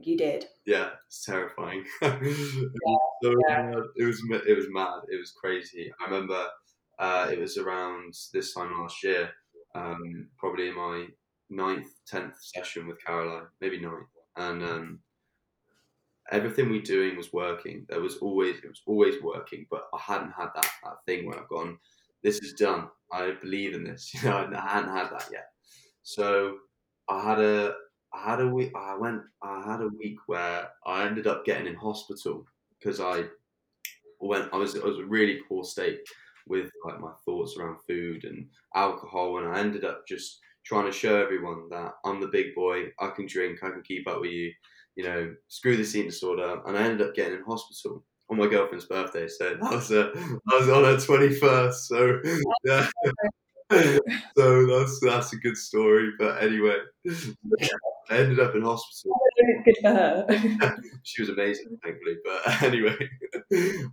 you 0.00 0.16
did 0.16 0.46
yeah 0.64 0.90
it's 1.06 1.24
terrifying. 1.24 1.84
Yeah, 2.02 2.96
so, 3.22 3.34
yeah. 3.48 3.72
it 3.96 4.04
was 4.04 4.22
it 4.48 4.56
was 4.56 4.66
mad 4.70 5.00
it 5.10 5.18
was 5.18 5.32
crazy. 5.32 5.92
I 6.00 6.10
remember 6.10 6.46
uh, 6.98 7.28
it 7.30 7.38
was 7.38 7.58
around 7.58 8.14
this 8.32 8.54
time 8.54 8.72
last 8.78 9.04
year 9.04 9.30
um, 9.74 10.28
probably 10.38 10.68
in 10.68 10.76
my 10.76 11.06
ninth, 11.52 11.88
tenth 12.06 12.34
session 12.40 12.86
with 12.86 13.04
Caroline, 13.04 13.46
maybe 13.60 13.80
ninth, 13.80 14.08
and 14.36 14.62
um, 14.62 14.98
everything 16.30 16.70
we 16.70 16.80
doing 16.80 17.16
was 17.16 17.32
working. 17.32 17.86
There 17.88 18.00
was 18.00 18.16
always 18.16 18.56
it 18.58 18.68
was 18.68 18.82
always 18.86 19.22
working, 19.22 19.66
but 19.70 19.88
I 19.94 19.98
hadn't 20.00 20.32
had 20.32 20.48
that 20.54 20.70
that 20.84 21.04
thing 21.06 21.26
where 21.26 21.38
I've 21.38 21.48
gone, 21.48 21.78
this 22.22 22.38
is 22.38 22.54
done. 22.54 22.88
I 23.12 23.32
believe 23.40 23.74
in 23.74 23.84
this. 23.84 24.12
You 24.22 24.30
know, 24.30 24.36
I 24.36 24.68
hadn't 24.68 24.94
had 24.94 25.10
that 25.10 25.28
yet. 25.30 25.48
So 26.02 26.56
I 27.08 27.22
had 27.22 27.40
a 27.40 27.74
I 28.14 28.30
had 28.30 28.40
a 28.40 28.48
week. 28.48 28.72
I 28.76 28.96
went. 28.96 29.22
I 29.42 29.62
had 29.64 29.80
a 29.80 29.88
week 29.98 30.18
where 30.26 30.68
I 30.86 31.06
ended 31.06 31.26
up 31.26 31.44
getting 31.44 31.66
in 31.66 31.74
hospital 31.74 32.46
because 32.78 33.00
I 33.00 33.24
went. 34.20 34.48
I 34.52 34.56
was. 34.56 34.76
I 34.76 34.84
was 34.84 34.98
a 34.98 35.04
really 35.04 35.40
poor 35.48 35.64
state 35.64 36.00
with 36.48 36.70
like 36.84 37.00
my 37.00 37.12
thoughts 37.24 37.56
around 37.56 37.78
food 37.86 38.24
and 38.24 38.48
alcohol, 38.74 39.38
and 39.38 39.48
I 39.48 39.60
ended 39.60 39.84
up 39.84 40.06
just 40.06 40.40
trying 40.64 40.86
to 40.86 40.92
show 40.92 41.20
everyone 41.20 41.68
that 41.70 41.92
I'm 42.04 42.20
the 42.20 42.28
big 42.28 42.54
boy, 42.54 42.86
I 43.00 43.08
can 43.08 43.26
drink, 43.26 43.58
I 43.62 43.70
can 43.70 43.82
keep 43.82 44.08
up 44.08 44.20
with 44.20 44.30
you, 44.30 44.52
you 44.96 45.04
know, 45.04 45.34
screw 45.48 45.76
this 45.76 45.94
eating 45.94 46.10
disorder. 46.10 46.60
And 46.66 46.76
I 46.76 46.82
ended 46.82 47.06
up 47.06 47.14
getting 47.14 47.38
in 47.38 47.44
hospital 47.44 48.04
on 48.30 48.38
my 48.38 48.46
girlfriend's 48.46 48.86
birthday. 48.86 49.28
So 49.28 49.56
that 49.60 49.70
was, 49.70 49.92
I 49.92 50.58
was 50.58 50.68
on 50.68 50.84
her 50.84 50.96
21st. 50.96 51.74
So, 51.74 52.20
yeah. 52.64 52.88
so 54.36 54.66
that's 54.66 55.00
that's 55.00 55.32
a 55.32 55.36
good 55.36 55.56
story. 55.56 56.10
But 56.18 56.42
anyway, 56.42 56.76
I 57.08 58.16
ended 58.18 58.40
up 58.40 58.54
in 58.54 58.62
hospital. 58.62 59.16
Good 59.64 59.76
for 59.80 59.88
her. 59.88 60.76
she 61.04 61.22
was 61.22 61.30
amazing, 61.30 61.78
thankfully. 61.82 62.16
But 62.24 62.62
anyway, 62.62 62.96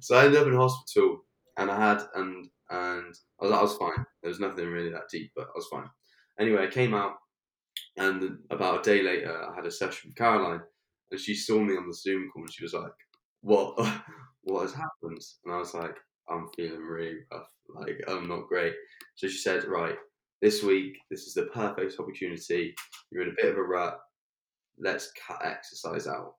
so 0.01 0.17
I 0.17 0.25
ended 0.25 0.41
up 0.41 0.47
in 0.47 0.55
hospital, 0.55 1.19
and 1.57 1.71
I 1.71 1.79
had 1.79 2.01
and 2.15 2.49
and 2.69 3.15
I 3.41 3.45
was 3.45 3.51
I 3.51 3.61
was 3.61 3.77
fine. 3.77 4.05
There 4.21 4.29
was 4.29 4.39
nothing 4.39 4.67
really 4.67 4.89
that 4.89 5.09
deep, 5.11 5.31
but 5.35 5.47
I 5.47 5.51
was 5.55 5.67
fine. 5.67 5.89
Anyway, 6.39 6.63
I 6.63 6.67
came 6.67 6.93
out, 6.93 7.15
and 7.97 8.39
about 8.49 8.79
a 8.79 8.83
day 8.83 9.03
later, 9.03 9.45
I 9.45 9.55
had 9.55 9.65
a 9.65 9.71
session 9.71 10.09
with 10.09 10.15
Caroline, 10.15 10.61
and 11.11 11.19
she 11.19 11.35
saw 11.35 11.59
me 11.59 11.75
on 11.75 11.87
the 11.87 11.93
Zoom 11.93 12.29
call, 12.31 12.43
and 12.43 12.53
she 12.53 12.63
was 12.63 12.73
like, 12.73 12.93
"What? 13.41 13.75
what 14.43 14.61
has 14.61 14.73
happened?" 14.73 15.21
And 15.43 15.53
I 15.53 15.57
was 15.57 15.73
like, 15.73 15.97
"I'm 16.29 16.47
feeling 16.55 16.81
really 16.81 17.19
rough. 17.31 17.49
Like, 17.67 18.01
I'm 18.07 18.27
not 18.27 18.47
great." 18.47 18.73
So 19.15 19.27
she 19.27 19.37
said, 19.37 19.65
"Right, 19.65 19.97
this 20.41 20.63
week, 20.63 20.97
this 21.11 21.23
is 21.27 21.33
the 21.33 21.47
perfect 21.47 21.99
opportunity. 21.99 22.73
You're 23.11 23.23
in 23.23 23.29
a 23.29 23.41
bit 23.41 23.51
of 23.51 23.57
a 23.57 23.63
rut. 23.63 23.99
Let's 24.77 25.11
cut 25.27 25.45
exercise 25.45 26.07
out." 26.07 26.35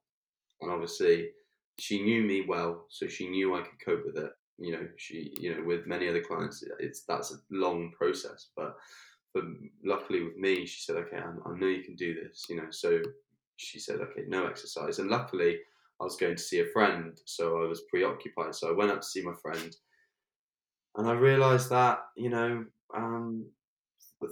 And 0.63 0.71
obviously, 0.71 1.31
she 1.79 2.03
knew 2.03 2.23
me 2.23 2.45
well, 2.47 2.87
so 2.91 3.07
she 3.07 3.29
knew 3.29 3.55
I 3.55 3.63
could 3.63 3.85
cope 3.85 4.05
with 4.07 4.17
it. 4.17 4.33
You 4.59 4.73
know, 4.73 4.89
she, 4.97 5.35
you 5.39 5.55
know, 5.55 5.65
with 5.65 5.87
many 5.87 6.09
other 6.09 6.23
clients, 6.23 6.63
it's 6.79 7.05
that's 7.05 7.33
a 7.33 7.39
long 7.51 7.93
process, 7.99 8.49
but 8.57 8.77
but 9.35 9.45
luckily 9.85 10.23
with 10.23 10.37
me, 10.37 10.67
she 10.67 10.81
said, 10.81 10.97
okay, 10.97 11.19
I, 11.19 11.49
I 11.49 11.59
know 11.59 11.67
you 11.67 11.83
can 11.83 11.97
do 11.97 12.15
this, 12.15 12.47
you 12.49 12.57
know. 12.57 12.71
So 12.71 13.01
she 13.57 13.79
said, 13.79 14.01
okay, 14.01 14.23
no 14.27 14.47
exercise. 14.47 14.99
And 14.99 15.11
luckily, 15.11 15.59
I 16.01 16.05
was 16.05 16.17
going 16.17 16.37
to 16.37 16.43
see 16.43 16.61
a 16.61 16.67
friend, 16.73 17.19
so 17.27 17.63
I 17.63 17.67
was 17.67 17.83
preoccupied. 17.91 18.55
So 18.55 18.69
I 18.69 18.77
went 18.77 18.91
up 18.91 19.03
to 19.03 19.07
see 19.07 19.23
my 19.23 19.35
friend, 19.43 19.75
and 20.97 21.09
I 21.09 21.13
realised 21.13 21.69
that 21.71 21.99
you 22.17 22.31
know 22.31 22.65
um, 22.97 23.47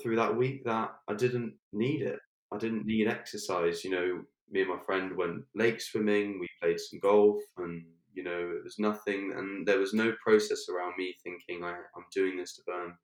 through 0.02 0.16
that 0.16 0.36
week 0.36 0.64
that 0.64 0.92
I 1.08 1.14
didn't 1.14 1.54
need 1.72 2.02
it. 2.02 2.18
I 2.52 2.56
didn't 2.56 2.86
need 2.86 3.06
exercise. 3.06 3.84
You 3.84 3.90
know, 3.90 4.22
me 4.50 4.62
and 4.62 4.70
my 4.70 4.78
friend 4.86 5.14
went 5.14 5.44
lake 5.54 5.80
swimming. 5.80 6.38
We 6.40 6.48
played 6.62 6.80
some 6.80 7.00
golf, 7.00 7.42
and 7.58 7.84
you 8.14 8.24
know, 8.24 8.52
it 8.56 8.64
was 8.64 8.78
nothing. 8.78 9.34
And 9.36 9.66
there 9.66 9.78
was 9.78 9.92
no 9.92 10.12
process 10.24 10.68
around 10.68 10.94
me 10.96 11.14
thinking 11.22 11.64
I, 11.64 11.70
I'm 11.70 12.06
doing 12.12 12.38
this 12.38 12.56
to 12.56 12.62
burn 12.66 12.94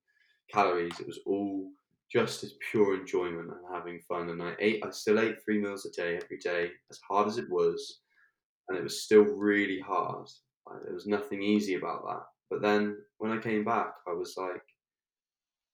calories. 0.51 0.99
It 0.99 1.07
was 1.07 1.21
all 1.27 1.69
just 2.15 2.45
as 2.45 2.55
pure 2.71 2.99
enjoyment 2.99 3.51
and 3.51 3.75
having 3.75 3.99
fun. 4.09 4.31
And 4.31 4.41
I 4.41 4.55
ate. 4.61 4.85
I 4.85 4.91
still 4.91 5.19
ate 5.19 5.43
three 5.43 5.61
meals 5.61 5.85
a 5.85 5.91
day 5.91 6.17
every 6.17 6.39
day, 6.39 6.71
as 6.91 7.01
hard 7.09 7.27
as 7.27 7.39
it 7.39 7.51
was, 7.51 8.01
and 8.69 8.79
it 8.79 8.85
was 8.85 9.03
still 9.03 9.25
really 9.25 9.81
hard. 9.81 10.29
There 10.85 10.95
was 10.95 11.07
nothing 11.07 11.43
easy 11.43 11.75
about 11.75 12.05
that. 12.07 12.23
But 12.51 12.63
then 12.63 12.97
when 13.19 13.33
I 13.33 13.39
came 13.39 13.65
back, 13.65 13.95
I 14.07 14.13
was 14.13 14.35
like, 14.37 14.63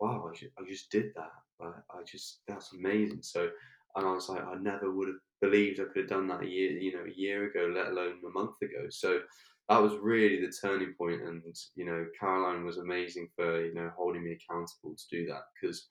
wow, 0.00 0.28
I 0.28 0.34
just, 0.34 0.52
I 0.58 0.62
just 0.66 0.90
did 0.90 1.12
that. 1.14 1.30
I, 1.60 1.98
I 1.98 2.02
just, 2.10 2.40
that's 2.48 2.72
amazing. 2.72 3.22
So, 3.22 3.50
and 3.96 4.06
I 4.06 4.12
was 4.12 4.28
like, 4.28 4.42
I 4.42 4.54
never 4.54 4.90
would 4.90 5.08
have 5.08 5.18
believed 5.42 5.78
I 5.78 5.84
could 5.84 6.02
have 6.02 6.08
done 6.08 6.26
that 6.28 6.42
a 6.42 6.48
year, 6.48 6.70
you 6.70 6.92
know, 6.92 7.04
a 7.04 7.14
year 7.14 7.50
ago, 7.50 7.70
let 7.74 7.88
alone 7.88 8.14
a 8.26 8.30
month 8.30 8.56
ago. 8.62 8.86
So 8.88 9.20
that 9.68 9.80
was 9.80 9.92
really 10.00 10.40
the 10.40 10.52
turning 10.52 10.94
point. 10.98 11.22
And, 11.22 11.42
you 11.76 11.84
know, 11.84 12.06
Caroline 12.18 12.64
was 12.64 12.78
amazing 12.78 13.28
for, 13.36 13.64
you 13.64 13.74
know, 13.74 13.90
holding 13.96 14.24
me 14.24 14.32
accountable 14.32 14.96
to 14.96 15.04
do 15.10 15.26
that 15.26 15.42
because 15.60 15.88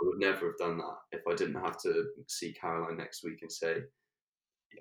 I 0.00 0.06
would 0.06 0.18
never 0.18 0.46
have 0.46 0.58
done 0.58 0.78
that 0.78 0.96
if 1.12 1.22
I 1.28 1.34
didn't 1.34 1.62
have 1.62 1.80
to 1.82 2.04
see 2.26 2.52
Caroline 2.52 2.96
next 2.96 3.24
week 3.24 3.38
and 3.42 3.50
say, 3.50 3.78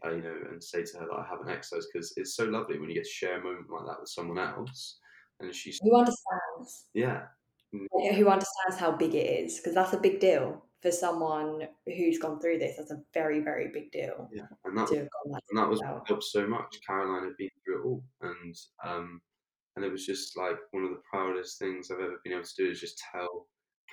uh, 0.06 0.12
you 0.12 0.22
know, 0.22 0.36
and 0.52 0.64
say 0.64 0.84
to 0.84 0.98
her 1.00 1.08
that 1.10 1.20
I 1.20 1.26
haven't 1.30 1.50
exercised 1.50 1.88
because 1.92 2.14
it's 2.18 2.36
so 2.36 2.46
lovely 2.46 2.80
when 2.80 2.90
you 2.90 2.96
get 2.96 3.06
to 3.06 3.10
share 3.10 3.40
a 3.40 3.44
moment 3.44 3.70
like 3.70 3.86
that 3.88 4.00
with 4.00 4.10
someone 4.10 4.38
else. 4.38 5.00
And 5.40 5.54
she's 5.54 5.80
who 5.82 5.96
understands. 5.98 6.86
Yeah, 6.94 7.24
who 7.72 8.28
understands 8.28 8.78
how 8.78 8.92
big 8.92 9.14
it 9.14 9.46
is 9.46 9.58
because 9.58 9.74
that's 9.74 9.94
a 9.94 10.00
big 10.00 10.20
deal 10.20 10.64
for 10.82 10.92
someone 10.92 11.68
who's 11.86 12.20
gone 12.20 12.40
through 12.40 12.60
this. 12.60 12.78
That's 12.78 12.92
a 12.92 13.02
very, 13.14 13.40
very 13.40 13.70
big 13.74 13.92
deal. 13.92 14.30
Yeah, 14.32 14.44
and 14.66 14.78
that, 14.78 14.90
was, 14.90 14.92
that 14.92 15.42
and 15.50 15.58
that 15.58 15.70
was 15.70 15.82
helped 15.82 16.24
so 16.24 16.48
much. 16.48 16.78
Caroline 16.86 17.26
had 17.26 17.38
been 17.38 17.50
through 17.64 17.82
it 17.82 17.86
all, 17.86 18.04
and 18.22 18.56
um, 18.84 19.22
and 19.76 19.86
it 19.86 19.92
was 19.92 20.06
just 20.06 20.38
like 20.38 20.58
one 20.72 20.84
of 20.84 20.92
the 20.92 21.02
proudest 21.10 21.60
things 21.60 21.90
I've 21.92 22.00
ever 22.00 22.20
been 22.24 22.34
able 22.34 22.44
to 22.44 22.56
do 22.58 22.70
is 22.70 22.82
just 22.82 23.02
tell 23.12 23.48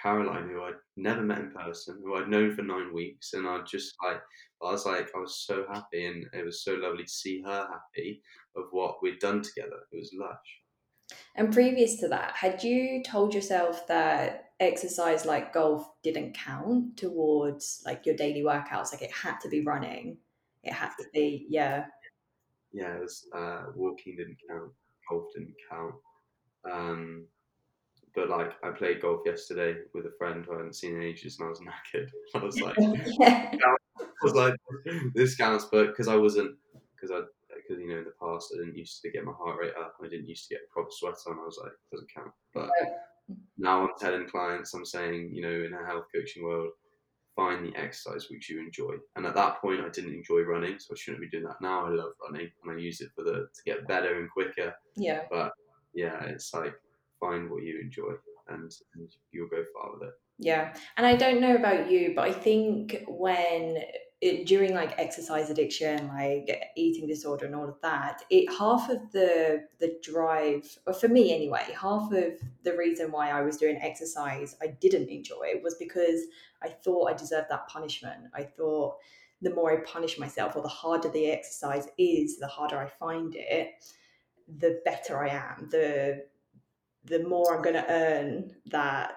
Caroline, 0.05 0.51
who 0.51 0.63
I'd 0.63 0.75
never 0.97 1.23
met 1.23 1.39
in 1.39 1.51
person, 1.51 1.99
who 2.05 2.15
I'd 2.15 2.29
known 2.29 2.55
for 2.55 2.63
nine 2.63 2.93
weeks, 2.93 3.33
and 3.33 3.49
I 3.49 3.63
just 3.63 3.95
like 4.05 4.21
I 4.63 4.71
was 4.71 4.85
like 4.85 5.09
I 5.17 5.19
was 5.19 5.45
so 5.47 5.65
happy, 5.73 6.05
and 6.05 6.27
it 6.35 6.45
was 6.45 6.63
so 6.63 6.75
lovely 6.75 7.05
to 7.05 7.11
see 7.11 7.43
her 7.43 7.67
happy 7.67 8.21
of 8.55 8.65
what 8.71 8.97
we'd 9.03 9.19
done 9.19 9.41
together. 9.43 9.79
It 9.91 9.97
was 9.97 10.15
lush. 10.15 11.19
And 11.37 11.53
previous 11.53 11.97
to 12.01 12.09
that, 12.09 12.37
had 12.37 12.63
you 12.63 13.03
told 13.03 13.35
yourself 13.35 13.87
that 13.89 14.53
exercise 14.61 15.25
like 15.25 15.53
golf 15.53 15.89
didn't 16.03 16.37
count 16.37 16.97
towards 16.97 17.83
like 17.87 18.07
your 18.07 18.15
daily 18.15 18.43
workouts? 18.43 18.93
Like 18.93 19.03
it 19.03 19.13
had 19.13 19.39
to 19.41 19.49
be 19.49 19.63
running. 19.63 20.19
It 20.63 20.73
had 20.73 20.91
to 20.99 21.05
be, 21.13 21.47
yeah. 21.49 21.87
Yeah, 22.73 22.97
it 22.97 23.01
was 23.01 23.27
uh, 23.37 23.65
walking 23.75 24.17
didn't 24.17 24.39
count, 24.49 24.73
golf 25.09 25.25
didn't 25.35 25.55
count. 25.71 25.95
Um, 26.71 27.27
but 28.15 28.29
like 28.29 28.53
I 28.63 28.71
played 28.71 29.03
golf 29.03 29.21
yesterday 29.25 29.77
with 29.93 30.07
a 30.07 30.13
friend 30.19 30.45
who 30.45 30.55
I 30.55 30.57
hadn't 30.59 30.77
seen 30.77 30.97
in 30.97 31.03
ages, 31.03 31.39
and 31.39 31.47
I 31.47 31.51
was 31.51 31.61
knackered. 31.95 32.09
I 32.35 32.39
was 32.39 32.61
like, 32.61 32.77
yeah. 33.21 33.51
I 34.01 34.05
was 34.23 34.35
like, 34.35 34.55
this 35.15 35.37
counts, 35.37 35.67
but 35.71 35.89
because 35.89 36.09
I 36.09 36.17
wasn't, 36.17 36.57
because 36.95 37.11
I 37.11 37.21
because 37.57 37.81
you 37.81 37.89
know 37.89 37.99
in 37.99 38.05
the 38.05 38.13
past 38.21 38.53
I 38.55 38.59
didn't 38.59 38.77
used 38.77 39.01
to 39.03 39.11
get 39.11 39.25
my 39.25 39.33
heart 39.33 39.59
rate 39.61 39.75
up. 39.79 39.95
I 40.03 40.09
didn't 40.09 40.29
used 40.29 40.49
to 40.49 40.55
get 40.55 40.63
a 40.69 40.73
proper 40.73 40.91
sweat 40.91 41.15
on. 41.27 41.39
I 41.39 41.45
was 41.45 41.59
like, 41.63 41.73
doesn't 41.91 42.15
count. 42.15 42.33
But 42.53 42.71
now 43.59 43.83
I'm 43.83 43.91
telling 43.99 44.29
clients, 44.29 44.75
I'm 44.75 44.85
saying, 44.85 45.31
you 45.33 45.43
know, 45.43 45.65
in 45.65 45.73
a 45.73 45.87
health 45.87 46.05
coaching 46.15 46.45
world, 46.45 46.71
find 47.35 47.65
the 47.65 47.77
exercise 47.77 48.27
which 48.31 48.51
you 48.51 48.61
enjoy. 48.61 48.95
And 49.17 49.27
at 49.27 49.35
that 49.35 49.61
point, 49.61 49.81
I 49.81 49.89
didn't 49.89 50.15
enjoy 50.15 50.41
running, 50.41 50.79
so 50.79 50.93
I 50.93 50.97
shouldn't 50.99 51.23
be 51.23 51.29
doing 51.29 51.45
that. 51.45 51.61
Now 51.61 51.87
I 51.87 51.91
love 51.91 52.13
running, 52.23 52.51
and 52.63 52.73
I 52.73 52.81
use 52.81 53.01
it 53.01 53.11
for 53.15 53.25
the 53.25 53.49
to 53.55 53.63
get 53.65 53.89
better 53.89 54.21
and 54.21 54.31
quicker. 54.31 54.75
Yeah. 54.97 55.23
But 55.31 55.53
yeah, 55.95 56.23
it's 56.25 56.53
like 56.53 56.75
find 57.25 57.51
what 57.51 57.63
you 57.63 57.81
enjoy, 57.81 58.13
and, 58.49 58.71
and 58.95 59.09
you'll 59.33 59.49
go 59.49 59.63
far 59.75 59.93
with 59.95 60.09
it. 60.09 60.15
Yeah, 60.39 60.75
and 60.97 61.07
I 61.07 61.15
don't 61.17 61.41
know 61.41 61.55
about 61.55 61.91
you, 61.91 62.13
but 62.15 62.29
I 62.29 62.33
think 62.33 63.05
when 63.07 63.79
it, 64.21 64.47
during 64.47 64.75
like 64.75 64.99
exercise 64.99 65.51
addiction, 65.51 66.09
like 66.09 66.49
eating 66.77 67.07
disorder 67.07 67.47
and 67.47 67.55
all 67.55 67.69
of 67.69 67.81
that, 67.83 68.23
it 68.31 68.49
half 68.59 68.91
of 68.91 69.13
the 69.13 69.65
the 69.79 69.97
drive, 70.03 70.67
or 70.87 70.95
for 70.95 71.09
me 71.09 71.35
anyway, 71.35 71.65
half 71.81 72.11
of 72.13 72.33
the 72.63 72.77
reason 72.77 73.13
why 73.13 73.31
I 73.31 73.43
was 73.43 73.57
doing 73.57 73.79
exercise 73.81 74.57
I 74.63 74.69
didn't 74.69 75.09
enjoy 75.09 75.61
was 75.63 75.75
because 75.75 76.21
I 76.63 76.69
thought 76.69 77.11
I 77.11 77.15
deserved 77.15 77.49
that 77.51 77.69
punishment. 77.69 78.25
I 78.35 78.43
thought 78.43 78.97
the 79.43 79.55
more 79.55 79.73
I 79.73 79.85
punish 79.85 80.19
myself, 80.19 80.57
or 80.57 80.63
the 80.63 80.69
harder 80.69 81.11
the 81.11 81.31
exercise 81.31 81.89
is, 81.99 82.39
the 82.39 82.49
harder 82.49 82.79
I 82.79 82.89
find 82.89 83.35
it, 83.37 83.69
the 84.59 84.81
better 84.85 85.23
I 85.23 85.29
am. 85.29 85.69
The 85.71 86.25
the 87.07 87.23
more 87.23 87.55
I'm 87.55 87.63
going 87.63 87.75
to 87.75 87.91
earn 87.91 88.51
that 88.67 89.13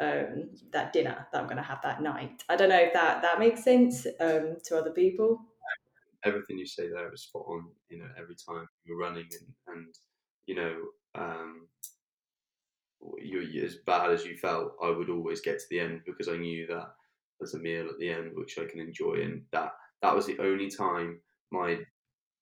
um, 0.00 0.50
that 0.72 0.92
dinner 0.92 1.26
that 1.32 1.40
I'm 1.40 1.46
going 1.46 1.56
to 1.56 1.62
have 1.62 1.80
that 1.82 2.02
night. 2.02 2.44
I 2.48 2.56
don't 2.56 2.68
know 2.68 2.78
if 2.78 2.92
that 2.92 3.22
that 3.22 3.38
makes 3.38 3.64
sense 3.64 4.06
um, 4.20 4.56
to 4.64 4.78
other 4.78 4.92
people. 4.92 5.40
Everything 6.24 6.58
you 6.58 6.66
say 6.66 6.88
there 6.88 7.12
is 7.12 7.24
spot 7.24 7.44
on. 7.48 7.64
You 7.88 7.98
know, 7.98 8.08
every 8.18 8.36
time 8.36 8.66
you're 8.84 8.98
running 8.98 9.26
and, 9.66 9.76
and 9.76 9.94
you 10.46 10.54
know, 10.54 10.76
um, 11.16 11.66
you're 13.18 13.64
as 13.64 13.76
bad 13.86 14.10
as 14.10 14.24
you 14.24 14.36
felt, 14.36 14.72
I 14.82 14.90
would 14.90 15.10
always 15.10 15.40
get 15.40 15.58
to 15.58 15.66
the 15.70 15.80
end 15.80 16.02
because 16.06 16.28
I 16.28 16.36
knew 16.36 16.66
that 16.68 16.94
there's 17.40 17.54
a 17.54 17.58
meal 17.58 17.88
at 17.88 17.98
the 17.98 18.10
end 18.10 18.30
which 18.34 18.58
I 18.58 18.64
can 18.64 18.80
enjoy, 18.80 19.22
and 19.22 19.42
that 19.52 19.72
that 20.02 20.14
was 20.14 20.26
the 20.26 20.38
only 20.38 20.70
time 20.70 21.20
my 21.50 21.78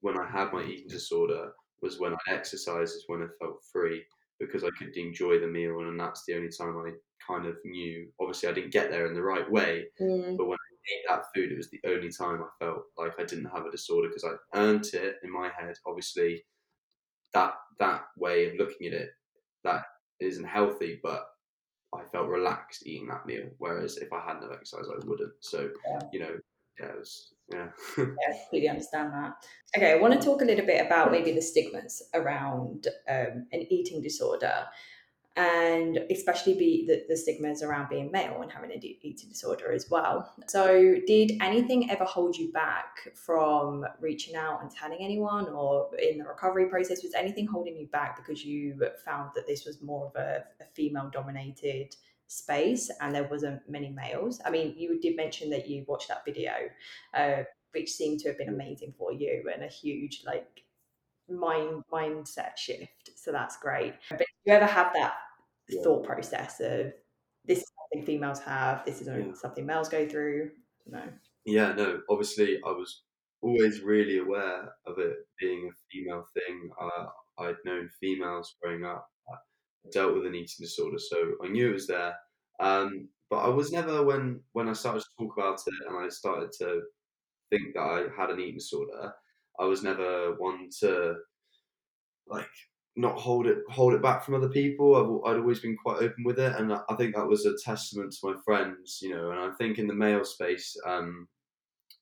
when 0.03 0.19
I 0.19 0.29
had 0.31 0.53
my 0.53 0.65
eating 0.65 0.89
disorder 0.89 1.53
was 1.81 1.99
when 1.99 2.13
I 2.13 2.19
exercised, 2.29 2.95
is 2.95 3.05
when 3.07 3.23
I 3.23 3.27
felt 3.41 3.65
free 3.73 4.03
because 4.41 4.65
I 4.65 4.71
could 4.79 4.97
enjoy 4.97 5.39
the 5.39 5.47
meal, 5.47 5.81
and 5.81 5.99
that's 5.99 6.25
the 6.27 6.35
only 6.35 6.49
time 6.49 6.77
I 6.79 6.93
kind 7.27 7.47
of 7.47 7.57
knew. 7.65 8.09
Obviously, 8.21 8.49
I 8.49 8.53
didn't 8.53 8.73
get 8.73 8.91
there 8.91 9.07
in 9.07 9.15
the 9.15 9.23
right 9.23 9.51
way, 9.51 9.85
mm. 10.01 10.37
but 10.37 10.47
when 10.47 10.59
I 10.59 10.93
ate 10.93 11.05
that 11.09 11.25
food, 11.35 11.53
it 11.53 11.57
was 11.57 11.71
the 11.71 11.81
only 11.87 12.11
time 12.11 12.43
I 12.43 12.65
felt 12.65 12.83
like 12.99 13.13
I 13.19 13.25
didn't 13.25 13.51
have 13.55 13.67
a 13.67 13.71
disorder 13.71 14.09
because 14.09 14.25
I 14.25 14.59
earned 14.59 14.87
it 14.93 15.17
in 15.23 15.33
my 15.33 15.51
head. 15.57 15.77
Obviously, 15.87 16.45
that 17.35 17.55
that 17.79 18.03
way 18.17 18.47
of 18.47 18.57
looking 18.59 18.89
at 18.89 18.95
it, 18.95 19.11
that 19.65 19.85
isn't 20.21 20.45
healthy, 20.45 21.01
but 21.03 21.27
I 21.95 22.03
felt 22.11 22.29
relaxed 22.29 22.87
eating 22.87 23.09
that 23.09 23.27
meal. 23.27 23.49
Whereas 23.59 23.99
if 23.99 24.13
I 24.13 24.21
hadn't 24.27 24.43
have 24.43 24.53
exercise, 24.53 24.87
I 24.91 25.07
wouldn't. 25.07 25.33
So 25.41 25.71
yeah. 25.87 26.01
you 26.13 26.21
know, 26.21 26.37
yeah, 26.81 26.87
it 26.87 26.99
was 26.99 27.35
yeah. 27.53 27.69
yeah, 27.99 28.05
completely 28.43 28.69
understand 28.69 29.13
that. 29.13 29.35
Okay, 29.77 29.93
I 29.93 29.97
want 29.97 30.13
to 30.15 30.21
talk 30.21 30.43
a 30.43 30.45
little 30.45 30.67
bit 30.67 30.85
about 30.85 31.11
maybe 31.11 31.33
the 31.33 31.43
stigmas 31.43 32.03
around 32.15 32.89
um, 33.09 33.47
an 33.53 33.67
eating 33.71 34.03
disorder, 34.03 34.67
and 35.37 35.99
especially 36.11 36.55
be 36.55 36.87
the, 36.87 37.05
the 37.09 37.17
stigmas 37.17 37.63
around 37.63 37.89
being 37.89 38.11
male 38.13 38.43
and 38.43 38.53
having 38.53 38.71
an 38.71 38.81
eating 38.85 39.31
disorder 39.31 39.73
as 39.73 39.89
well. 39.91 40.31
So, 40.47 40.97
did 41.07 41.33
anything 41.41 41.91
ever 41.91 42.05
hold 42.05 42.37
you 42.37 42.53
back 42.53 43.09
from 43.15 43.87
reaching 44.01 44.37
out 44.37 44.61
and 44.61 44.71
telling 44.71 44.99
anyone, 45.01 45.49
or 45.49 45.89
in 45.97 46.19
the 46.19 46.25
recovery 46.25 46.67
process, 46.67 47.03
was 47.03 47.15
anything 47.15 47.47
holding 47.47 47.77
you 47.77 47.87
back 47.87 48.17
because 48.17 48.45
you 48.45 48.79
found 49.05 49.31
that 49.35 49.47
this 49.47 49.65
was 49.65 49.81
more 49.81 50.07
of 50.07 50.17
a, 50.17 50.45
a 50.61 50.67
female 50.75 51.09
dominated? 51.11 51.97
Space 52.33 52.91
and 53.01 53.15
there 53.15 53.29
wasn't 53.29 53.61
many 53.69 53.91
males. 53.91 54.41
I 54.45 54.51
mean, 54.51 54.75
you 54.77 54.99
did 55.01 55.17
mention 55.17 55.51
that 55.51 55.69
you 55.69 55.85
watched 55.87 56.09
that 56.09 56.25
video, 56.25 56.53
uh, 57.15 57.43
which 57.73 57.91
seemed 57.91 58.21
to 58.21 58.29
have 58.29 58.39
been 58.39 58.49
amazing 58.49 58.95
for 58.97 59.13
you 59.13 59.51
and 59.53 59.63
a 59.63 59.69
huge 59.69 60.23
like 60.27 60.65
mind 61.29 61.83
mindset 61.93 62.57
shift. 62.57 63.11
So 63.17 63.33
that's 63.33 63.59
great. 63.59 63.95
But 64.09 64.19
do 64.19 64.25
you 64.47 64.55
ever 64.55 64.67
have 64.67 64.93
that 64.95 65.15
yeah. 65.69 65.83
thought 65.83 66.05
process 66.05 66.61
of 66.61 66.93
this 67.45 67.59
is 67.59 67.73
something 67.93 68.07
females 68.07 68.41
have, 68.41 68.85
this 68.87 69.03
is 69.03 69.09
yeah. 69.09 69.35
something 69.35 69.67
males 69.67 69.91
go 69.91 70.09
through? 70.09 70.53
No. 70.87 71.03
Yeah, 71.45 71.73
no. 71.73 72.01
Obviously, 72.09 72.61
I 72.67 72.71
was 72.71 73.03
always 73.43 73.83
really 73.83 74.19
aware 74.19 74.73
of 74.87 74.99
it 74.99 75.17
being 75.39 75.71
a 75.71 75.77
female 75.93 76.25
thing. 76.33 76.71
Uh, 76.81 77.07
I'd 77.43 77.57
known 77.65 77.91
females 78.01 78.55
growing 78.63 78.85
up 78.85 79.12
dealt 79.91 80.15
with 80.15 80.27
an 80.27 80.35
eating 80.35 80.61
disorder, 80.61 80.99
so 80.99 81.33
I 81.43 81.49
knew 81.49 81.71
it 81.71 81.75
was 81.75 81.87
there. 81.87 82.15
Um, 82.61 83.09
but 83.31 83.39
I 83.39 83.49
was 83.49 83.73
never 83.73 84.05
when 84.05 84.41
when 84.53 84.69
I 84.69 84.75
started 84.75 85.01
to 85.01 85.09
talk 85.19 85.37
about 85.37 85.61
it 85.67 85.75
and 85.89 85.97
I 85.97 86.09
started 86.09 86.51
to 86.61 86.83
think 87.51 87.75
that 87.75 87.81
I 87.81 88.05
had 88.17 88.31
an 88.31 88.41
eating 88.41 88.57
disorder. 88.57 89.13
I 89.59 89.65
was 89.65 89.83
never 89.83 90.35
one 90.37 90.69
to 90.81 91.15
like 92.27 92.49
not 92.95 93.19
hold 93.19 93.47
it 93.47 93.59
hold 93.71 93.95
it 93.95 94.03
back 94.03 94.23
from 94.23 94.35
other 94.35 94.49
people. 94.49 95.23
I've, 95.25 95.33
I'd 95.33 95.41
always 95.41 95.61
been 95.61 95.77
quite 95.77 96.03
open 96.03 96.25
with 96.25 96.39
it, 96.39 96.55
and 96.57 96.73
I 96.73 96.95
think 96.97 97.15
that 97.15 97.27
was 97.27 97.47
a 97.47 97.57
testament 97.65 98.13
to 98.13 98.33
my 98.33 98.35
friends, 98.45 98.99
you 99.03 99.15
know. 99.15 99.31
And 99.31 99.41
I 99.41 99.51
think 99.57 99.79
in 99.79 99.87
the 99.87 99.95
male 99.95 100.25
space, 100.25 100.77
um, 100.87 101.27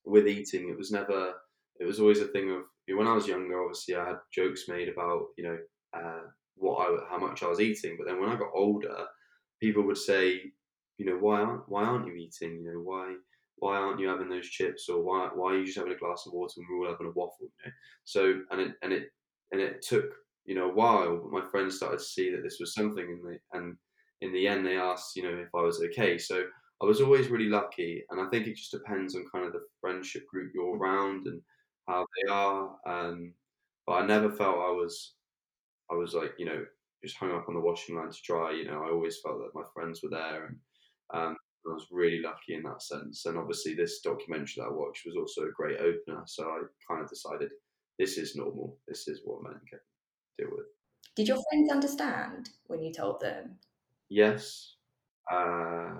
with 0.04 0.26
eating, 0.26 0.68
it 0.68 0.76
was 0.78 0.90
never. 0.90 1.34
It 1.78 1.86
was 1.86 2.00
always 2.00 2.20
a 2.20 2.26
thing 2.26 2.50
of 2.50 2.62
when 2.96 3.06
I 3.06 3.14
was 3.14 3.26
younger, 3.26 3.62
obviously 3.62 3.94
I 3.94 4.06
had 4.06 4.18
jokes 4.32 4.68
made 4.68 4.88
about 4.88 5.26
you 5.38 5.44
know 5.44 5.58
uh, 5.96 6.22
what 6.60 6.78
I 6.78 7.10
how 7.10 7.18
much 7.18 7.42
I 7.42 7.48
was 7.48 7.60
eating, 7.60 7.96
but 7.98 8.06
then 8.06 8.20
when 8.20 8.30
I 8.30 8.36
got 8.36 8.50
older, 8.54 9.06
people 9.60 9.82
would 9.84 9.98
say, 9.98 10.40
you 10.98 11.06
know, 11.06 11.16
why 11.16 11.40
aren't 11.40 11.68
why 11.68 11.84
aren't 11.84 12.06
you 12.06 12.14
eating? 12.14 12.62
You 12.62 12.72
know, 12.72 12.80
why 12.80 13.14
why 13.58 13.76
aren't 13.76 14.00
you 14.00 14.08
having 14.08 14.28
those 14.28 14.48
chips 14.48 14.88
or 14.88 15.02
why 15.02 15.28
why 15.34 15.52
are 15.52 15.58
you 15.58 15.66
just 15.66 15.78
having 15.78 15.92
a 15.92 15.98
glass 15.98 16.24
of 16.26 16.32
water 16.32 16.54
and 16.56 16.66
we're 16.70 16.86
all 16.86 16.92
having 16.92 17.06
a 17.06 17.10
waffle? 17.10 17.36
You 17.40 17.66
know? 17.66 17.72
So 18.04 18.40
and 18.50 18.60
it 18.60 18.74
and 18.82 18.92
it 18.92 19.08
and 19.52 19.60
it 19.60 19.82
took 19.82 20.06
you 20.44 20.54
know 20.54 20.70
a 20.70 20.74
while, 20.74 21.18
but 21.18 21.32
my 21.42 21.48
friends 21.50 21.76
started 21.76 21.98
to 21.98 22.04
see 22.04 22.30
that 22.30 22.42
this 22.42 22.58
was 22.60 22.74
something, 22.74 23.04
and 23.04 23.26
they, 23.26 23.38
and 23.58 23.76
in 24.20 24.32
the 24.32 24.46
end 24.46 24.66
they 24.66 24.76
asked 24.76 25.16
you 25.16 25.22
know 25.22 25.38
if 25.38 25.48
I 25.54 25.62
was 25.62 25.82
okay. 25.82 26.18
So 26.18 26.44
I 26.82 26.86
was 26.86 27.00
always 27.00 27.28
really 27.28 27.48
lucky, 27.48 28.04
and 28.10 28.20
I 28.20 28.28
think 28.30 28.46
it 28.46 28.56
just 28.56 28.72
depends 28.72 29.14
on 29.14 29.24
kind 29.32 29.46
of 29.46 29.52
the 29.52 29.60
friendship 29.80 30.26
group 30.26 30.52
you're 30.54 30.76
around 30.76 31.26
and 31.26 31.42
how 31.86 32.06
they 32.16 32.30
are. 32.30 32.76
Um, 32.86 33.34
but 33.86 33.92
I 33.94 34.06
never 34.06 34.30
felt 34.30 34.56
I 34.56 34.70
was 34.70 35.14
I 35.90 35.94
was 35.94 36.14
like 36.14 36.32
you 36.38 36.46
know 36.46 36.64
just 37.02 37.16
hung 37.16 37.32
up 37.32 37.48
on 37.48 37.54
the 37.54 37.60
washing 37.60 37.96
line 37.96 38.10
to 38.10 38.18
dry. 38.24 38.52
You 38.52 38.66
know, 38.66 38.82
I 38.84 38.90
always 38.90 39.18
felt 39.20 39.38
that 39.38 39.58
my 39.58 39.64
friends 39.72 40.00
were 40.02 40.10
there, 40.10 40.46
and 40.46 40.56
um, 41.14 41.36
I 41.66 41.72
was 41.72 41.86
really 41.90 42.20
lucky 42.20 42.54
in 42.54 42.62
that 42.64 42.82
sense. 42.82 43.24
And 43.26 43.38
obviously, 43.38 43.74
this 43.74 44.00
documentary 44.00 44.54
that 44.58 44.68
I 44.68 44.72
watched 44.72 45.06
was 45.06 45.16
also 45.16 45.48
a 45.48 45.52
great 45.52 45.78
opener. 45.78 46.22
So 46.26 46.44
I 46.44 46.60
kind 46.88 47.02
of 47.02 47.08
decided 47.08 47.50
this 47.98 48.18
is 48.18 48.36
normal. 48.36 48.76
This 48.86 49.08
is 49.08 49.20
what 49.24 49.42
men 49.42 49.60
can 49.68 49.78
deal 50.38 50.48
with. 50.50 50.66
Did 51.16 51.28
your 51.28 51.38
friends 51.50 51.70
understand 51.70 52.50
when 52.66 52.82
you 52.82 52.92
told 52.92 53.20
them? 53.20 53.56
Yes. 54.08 54.74
Uh, 55.30 55.94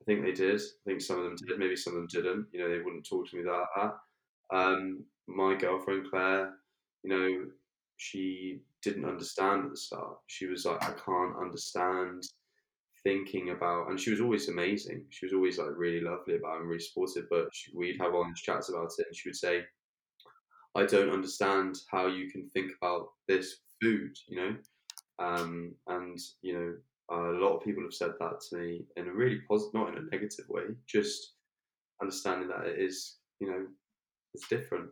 I 0.00 0.04
think 0.04 0.22
they 0.22 0.32
did. 0.32 0.60
I 0.60 0.90
think 0.90 1.00
some 1.00 1.18
of 1.18 1.24
them 1.24 1.36
did. 1.36 1.58
Maybe 1.58 1.76
some 1.76 1.94
of 1.94 1.98
them 1.98 2.08
didn't. 2.10 2.46
You 2.52 2.60
know, 2.60 2.70
they 2.70 2.82
wouldn't 2.82 3.06
talk 3.06 3.28
to 3.28 3.36
me 3.36 3.42
like 3.44 3.66
that. 3.76 4.56
Um, 4.56 5.04
my 5.26 5.56
girlfriend 5.56 6.06
Claire, 6.10 6.54
you 7.02 7.10
know, 7.10 7.46
she 7.96 8.60
didn't 8.82 9.04
understand 9.04 9.64
at 9.64 9.70
the 9.70 9.76
start. 9.76 10.18
She 10.26 10.46
was 10.46 10.64
like, 10.64 10.82
I 10.82 10.92
can't 10.92 11.36
understand 11.40 12.22
thinking 13.02 13.50
about, 13.50 13.88
and 13.88 13.98
she 13.98 14.10
was 14.10 14.20
always 14.20 14.48
amazing. 14.48 15.04
She 15.10 15.26
was 15.26 15.32
always 15.32 15.58
like 15.58 15.76
really 15.76 16.00
lovely 16.00 16.36
about 16.36 16.60
and 16.60 16.68
really 16.68 16.80
supportive. 16.80 17.26
But 17.30 17.48
she, 17.52 17.72
we'd 17.74 18.00
have 18.00 18.14
honest 18.14 18.42
chats 18.42 18.68
about 18.68 18.90
it, 18.98 19.06
and 19.06 19.16
she 19.16 19.28
would 19.28 19.36
say, 19.36 19.62
I 20.74 20.84
don't 20.84 21.10
understand 21.10 21.76
how 21.90 22.06
you 22.06 22.30
can 22.30 22.50
think 22.52 22.72
about 22.80 23.08
this 23.28 23.56
food, 23.80 24.16
you 24.28 24.36
know. 24.36 24.56
Um, 25.18 25.74
and 25.86 26.18
you 26.42 26.52
know, 26.52 26.74
a 27.10 27.32
lot 27.32 27.56
of 27.56 27.64
people 27.64 27.82
have 27.82 27.94
said 27.94 28.12
that 28.18 28.40
to 28.50 28.56
me 28.58 28.84
in 28.96 29.08
a 29.08 29.12
really 29.12 29.40
positive, 29.48 29.74
not 29.74 29.88
in 29.90 29.98
a 29.98 30.10
negative 30.10 30.46
way, 30.48 30.64
just 30.86 31.34
understanding 32.02 32.48
that 32.48 32.66
it 32.66 32.78
is, 32.78 33.16
you 33.40 33.50
know, 33.50 33.66
it's 34.34 34.48
different. 34.48 34.90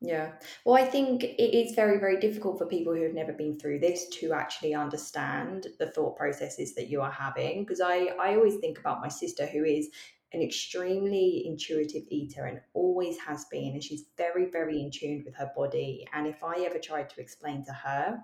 Yeah. 0.00 0.34
Well, 0.64 0.76
I 0.76 0.84
think 0.86 1.24
it 1.24 1.54
is 1.56 1.74
very, 1.74 1.98
very 1.98 2.20
difficult 2.20 2.56
for 2.58 2.66
people 2.66 2.94
who 2.94 3.02
have 3.02 3.14
never 3.14 3.32
been 3.32 3.58
through 3.58 3.80
this 3.80 4.08
to 4.20 4.32
actually 4.32 4.72
understand 4.74 5.66
the 5.80 5.90
thought 5.90 6.16
processes 6.16 6.74
that 6.76 6.88
you 6.88 7.00
are 7.00 7.10
having. 7.10 7.64
Because 7.64 7.80
I, 7.80 8.10
I 8.20 8.36
always 8.36 8.56
think 8.58 8.78
about 8.78 9.00
my 9.00 9.08
sister, 9.08 9.44
who 9.44 9.64
is 9.64 9.90
an 10.32 10.40
extremely 10.40 11.42
intuitive 11.46 12.04
eater 12.10 12.44
and 12.44 12.60
always 12.74 13.18
has 13.18 13.46
been. 13.46 13.72
And 13.72 13.82
she's 13.82 14.04
very, 14.16 14.48
very 14.50 14.80
in 14.80 14.90
tune 14.92 15.22
with 15.24 15.34
her 15.34 15.50
body. 15.56 16.06
And 16.12 16.28
if 16.28 16.44
I 16.44 16.64
ever 16.64 16.78
tried 16.78 17.10
to 17.10 17.20
explain 17.20 17.64
to 17.64 17.72
her 17.72 18.20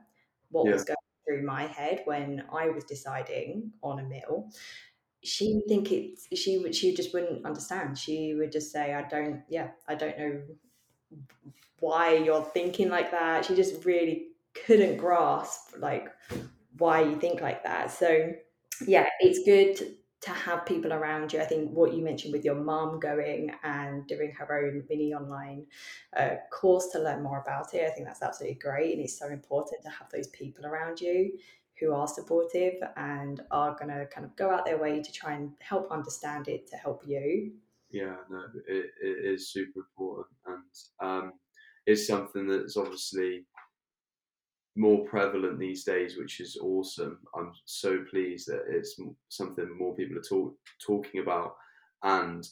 what 0.50 0.66
Yeah. 0.66 0.72
was 0.72 0.84
going 0.84 0.96
through 1.26 1.42
my 1.44 1.66
head 1.66 2.02
when 2.04 2.44
I 2.52 2.68
was 2.68 2.84
deciding 2.84 3.72
on 3.82 3.98
a 3.98 4.04
meal, 4.04 4.50
she 5.24 5.54
would 5.54 5.66
think 5.68 5.90
it's 5.90 6.28
she 6.38 6.58
would 6.58 6.74
she 6.74 6.94
just 6.94 7.14
wouldn't 7.14 7.46
understand. 7.46 7.98
She 7.98 8.34
would 8.34 8.52
just 8.52 8.70
say, 8.70 8.94
I 8.94 9.02
don't 9.08 9.42
yeah, 9.48 9.70
I 9.88 9.94
don't 9.94 10.18
know 10.18 10.42
why 11.80 12.14
you're 12.14 12.44
thinking 12.44 12.88
like 12.88 13.10
that. 13.10 13.44
She 13.44 13.54
just 13.54 13.84
really 13.84 14.28
couldn't 14.66 14.96
grasp 14.96 15.74
like 15.78 16.08
why 16.78 17.02
you 17.02 17.16
think 17.16 17.40
like 17.40 17.62
that. 17.64 17.90
So 17.90 18.32
yeah, 18.86 19.06
it's 19.20 19.44
good 19.44 19.96
to 20.24 20.30
have 20.30 20.64
people 20.64 20.92
around 20.92 21.32
you. 21.32 21.40
I 21.40 21.44
think 21.44 21.70
what 21.70 21.92
you 21.92 22.02
mentioned 22.02 22.32
with 22.32 22.44
your 22.44 22.54
mum 22.54 22.98
going 22.98 23.52
and 23.62 24.06
doing 24.06 24.32
her 24.32 24.64
own 24.64 24.82
mini 24.88 25.12
online 25.12 25.66
uh, 26.16 26.36
course 26.50 26.88
to 26.92 26.98
learn 26.98 27.22
more 27.22 27.42
about 27.42 27.74
it, 27.74 27.86
I 27.86 27.90
think 27.90 28.06
that's 28.06 28.22
absolutely 28.22 28.58
great. 28.58 28.94
And 28.94 29.02
it's 29.02 29.18
so 29.18 29.28
important 29.28 29.82
to 29.82 29.90
have 29.90 30.08
those 30.10 30.28
people 30.28 30.64
around 30.64 31.00
you 31.00 31.32
who 31.78 31.92
are 31.92 32.08
supportive 32.08 32.74
and 32.96 33.42
are 33.50 33.76
going 33.78 33.94
to 33.94 34.06
kind 34.06 34.24
of 34.24 34.34
go 34.36 34.50
out 34.50 34.64
their 34.64 34.78
way 34.78 35.02
to 35.02 35.12
try 35.12 35.34
and 35.34 35.52
help 35.58 35.90
understand 35.90 36.48
it 36.48 36.66
to 36.68 36.76
help 36.76 37.02
you. 37.06 37.52
Yeah, 37.94 38.16
no, 38.28 38.46
it, 38.66 38.90
it 39.00 39.24
is 39.24 39.52
super 39.52 39.80
important, 39.80 40.36
and 40.46 40.64
um, 41.00 41.32
it's 41.86 42.06
something 42.06 42.48
that's 42.48 42.76
obviously 42.76 43.46
more 44.76 45.04
prevalent 45.06 45.58
these 45.58 45.84
days, 45.84 46.16
which 46.18 46.40
is 46.40 46.56
awesome. 46.56 47.20
I'm 47.36 47.52
so 47.64 48.04
pleased 48.10 48.48
that 48.48 48.64
it's 48.68 48.98
something 49.28 49.76
more 49.78 49.94
people 49.94 50.18
are 50.18 50.22
talk, 50.22 50.56
talking 50.84 51.20
about 51.20 51.54
and 52.02 52.44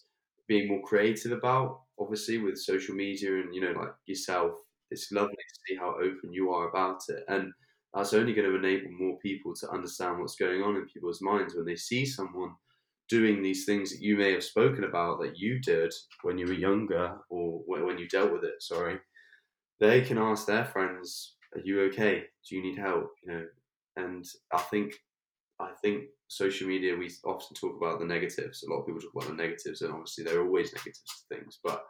being 0.47 0.69
more 0.69 0.83
creative 0.83 1.33
about. 1.33 1.83
Obviously, 1.99 2.39
with 2.39 2.59
social 2.59 2.95
media 2.95 3.41
and 3.41 3.55
you 3.55 3.61
know, 3.61 3.73
like 3.73 3.93
yourself, 4.07 4.53
it's 4.91 5.11
lovely 5.13 5.35
to 5.35 5.61
see 5.67 5.77
how 5.77 5.97
open 5.97 6.33
you 6.33 6.51
are 6.53 6.69
about 6.69 7.01
it, 7.09 7.25
and 7.29 7.53
that's 7.93 8.15
only 8.15 8.35
going 8.35 8.49
to 8.49 8.57
enable 8.57 8.91
more 8.93 9.19
people 9.19 9.55
to 9.57 9.71
understand 9.71 10.19
what's 10.21 10.37
going 10.37 10.63
on 10.63 10.77
in 10.77 10.87
people's 10.87 11.21
minds 11.21 11.55
when 11.55 11.67
they 11.67 11.77
see 11.77 12.07
someone 12.07 12.55
doing 13.19 13.43
these 13.43 13.65
things 13.67 13.91
that 13.91 14.03
you 14.03 14.17
may 14.17 14.33
have 14.33 14.45
spoken 14.45 14.85
about 14.85 15.21
that 15.21 15.39
you 15.39 15.61
did 15.61 15.93
when 16.23 16.39
you 16.39 16.47
were 16.47 16.53
younger 16.69 17.19
or 17.31 17.63
when 17.67 17.99
you 17.99 18.09
dealt 18.09 18.33
with 18.33 18.45
it. 18.45 18.63
Sorry, 18.63 18.99
they 19.81 20.03
can 20.03 20.19
ask 20.19 20.47
their 20.47 20.67
friends 20.67 21.37
are 21.55 21.63
you 21.65 21.83
okay? 21.83 22.25
Do 22.49 22.57
you 22.57 22.63
need 22.63 22.79
help? 22.79 23.11
You 23.23 23.33
know, 23.33 23.47
and 23.97 24.25
I 24.53 24.63
think 24.73 24.95
I 25.61 25.73
think 25.83 26.11
social 26.29 26.69
media 26.69 26.97
we 26.97 27.11
often 27.25 27.55
talk 27.57 27.77
about 27.77 28.01
the 28.01 28.07
negatives. 28.07 28.63
A 28.63 28.71
lot 28.71 28.81
of 28.81 28.87
people 28.87 29.01
talk 29.03 29.15
about 29.17 29.29
the 29.37 29.43
negatives, 29.45 29.83
and 29.83 29.93
obviously 29.93 30.25
there 30.25 30.41
are 30.41 30.47
always 30.47 30.73
negatives 30.75 31.03
to 31.29 31.37
things, 31.37 31.61
but 31.65 31.85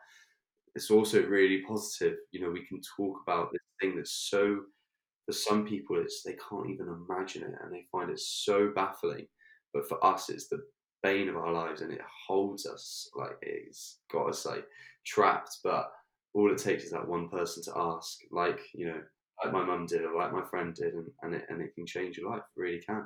it's 0.75 0.91
also 0.91 1.23
really 1.27 1.63
positive. 1.63 2.19
You 2.31 2.41
know, 2.43 2.51
we 2.51 2.67
can 2.67 2.81
talk 2.97 3.19
about 3.27 3.53
this 3.53 3.61
thing 3.81 3.97
that's 3.97 4.29
so 4.31 4.67
for 5.27 5.33
some 5.33 5.67
people 5.67 6.01
it's 6.01 6.23
they 6.25 6.37
can't 6.49 6.71
even 6.71 6.89
imagine 6.89 7.45
it 7.45 7.55
and 7.63 7.73
they 7.73 7.87
find 7.93 8.11
it 8.11 8.21
so 8.21 8.73
baffling. 8.75 9.29
But 9.75 9.89
for 9.89 10.05
us, 10.05 10.31
it's 10.31 10.49
the 10.49 10.63
bane 11.03 11.29
of 11.29 11.37
our 11.37 11.53
lives, 11.53 11.81
and 11.81 11.93
it 11.93 12.01
holds 12.27 12.67
us 12.67 13.11
like 13.15 13.37
it's 13.43 13.99
got 14.11 14.29
us 14.29 14.47
like 14.47 14.65
trapped. 15.05 15.59
But 15.65 15.91
all 16.35 16.51
it 16.53 16.59
takes 16.59 16.85
is 16.85 16.91
that 16.93 17.07
one 17.09 17.29
person 17.29 17.63
to 17.65 17.73
ask, 17.77 18.19
like 18.31 18.61
you 18.75 18.87
know, 18.87 19.01
like 19.43 19.53
my 19.53 19.65
mum 19.65 19.87
did 19.87 20.03
or 20.03 20.17
like 20.17 20.33
my 20.33 20.45
friend 20.45 20.75
did 20.75 20.95
and, 20.95 21.07
and, 21.23 21.35
it, 21.35 21.47
and 21.49 21.61
it 21.61 21.75
can 21.75 21.87
change 21.87 22.17
your 22.19 22.31
life, 22.31 22.43
it 22.57 22.61
really 22.61 22.81
can. 22.81 23.05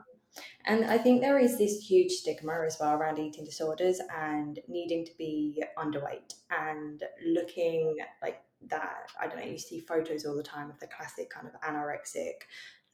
And 0.66 0.84
I 0.84 0.98
think 0.98 1.20
there 1.22 1.38
is 1.38 1.56
this 1.56 1.78
huge 1.78 2.12
stigma 2.12 2.62
as 2.66 2.76
well 2.78 2.92
around 2.94 3.18
eating 3.18 3.44
disorders 3.44 4.00
and 4.14 4.58
needing 4.68 5.04
to 5.06 5.12
be 5.16 5.62
underweight 5.78 6.34
and 6.50 7.02
looking 7.26 7.96
like 8.20 8.42
that. 8.68 9.10
I 9.18 9.28
don't 9.28 9.38
know, 9.38 9.46
you 9.46 9.58
see 9.58 9.80
photos 9.80 10.26
all 10.26 10.36
the 10.36 10.42
time 10.42 10.68
of 10.68 10.78
the 10.78 10.88
classic 10.88 11.30
kind 11.30 11.46
of 11.46 11.58
anorexic 11.62 12.42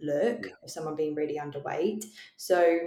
look 0.01 0.47
Yeah. 0.47 0.53
of 0.63 0.71
someone 0.71 0.95
being 0.95 1.15
really 1.15 1.39
underweight. 1.39 2.05
So, 2.37 2.79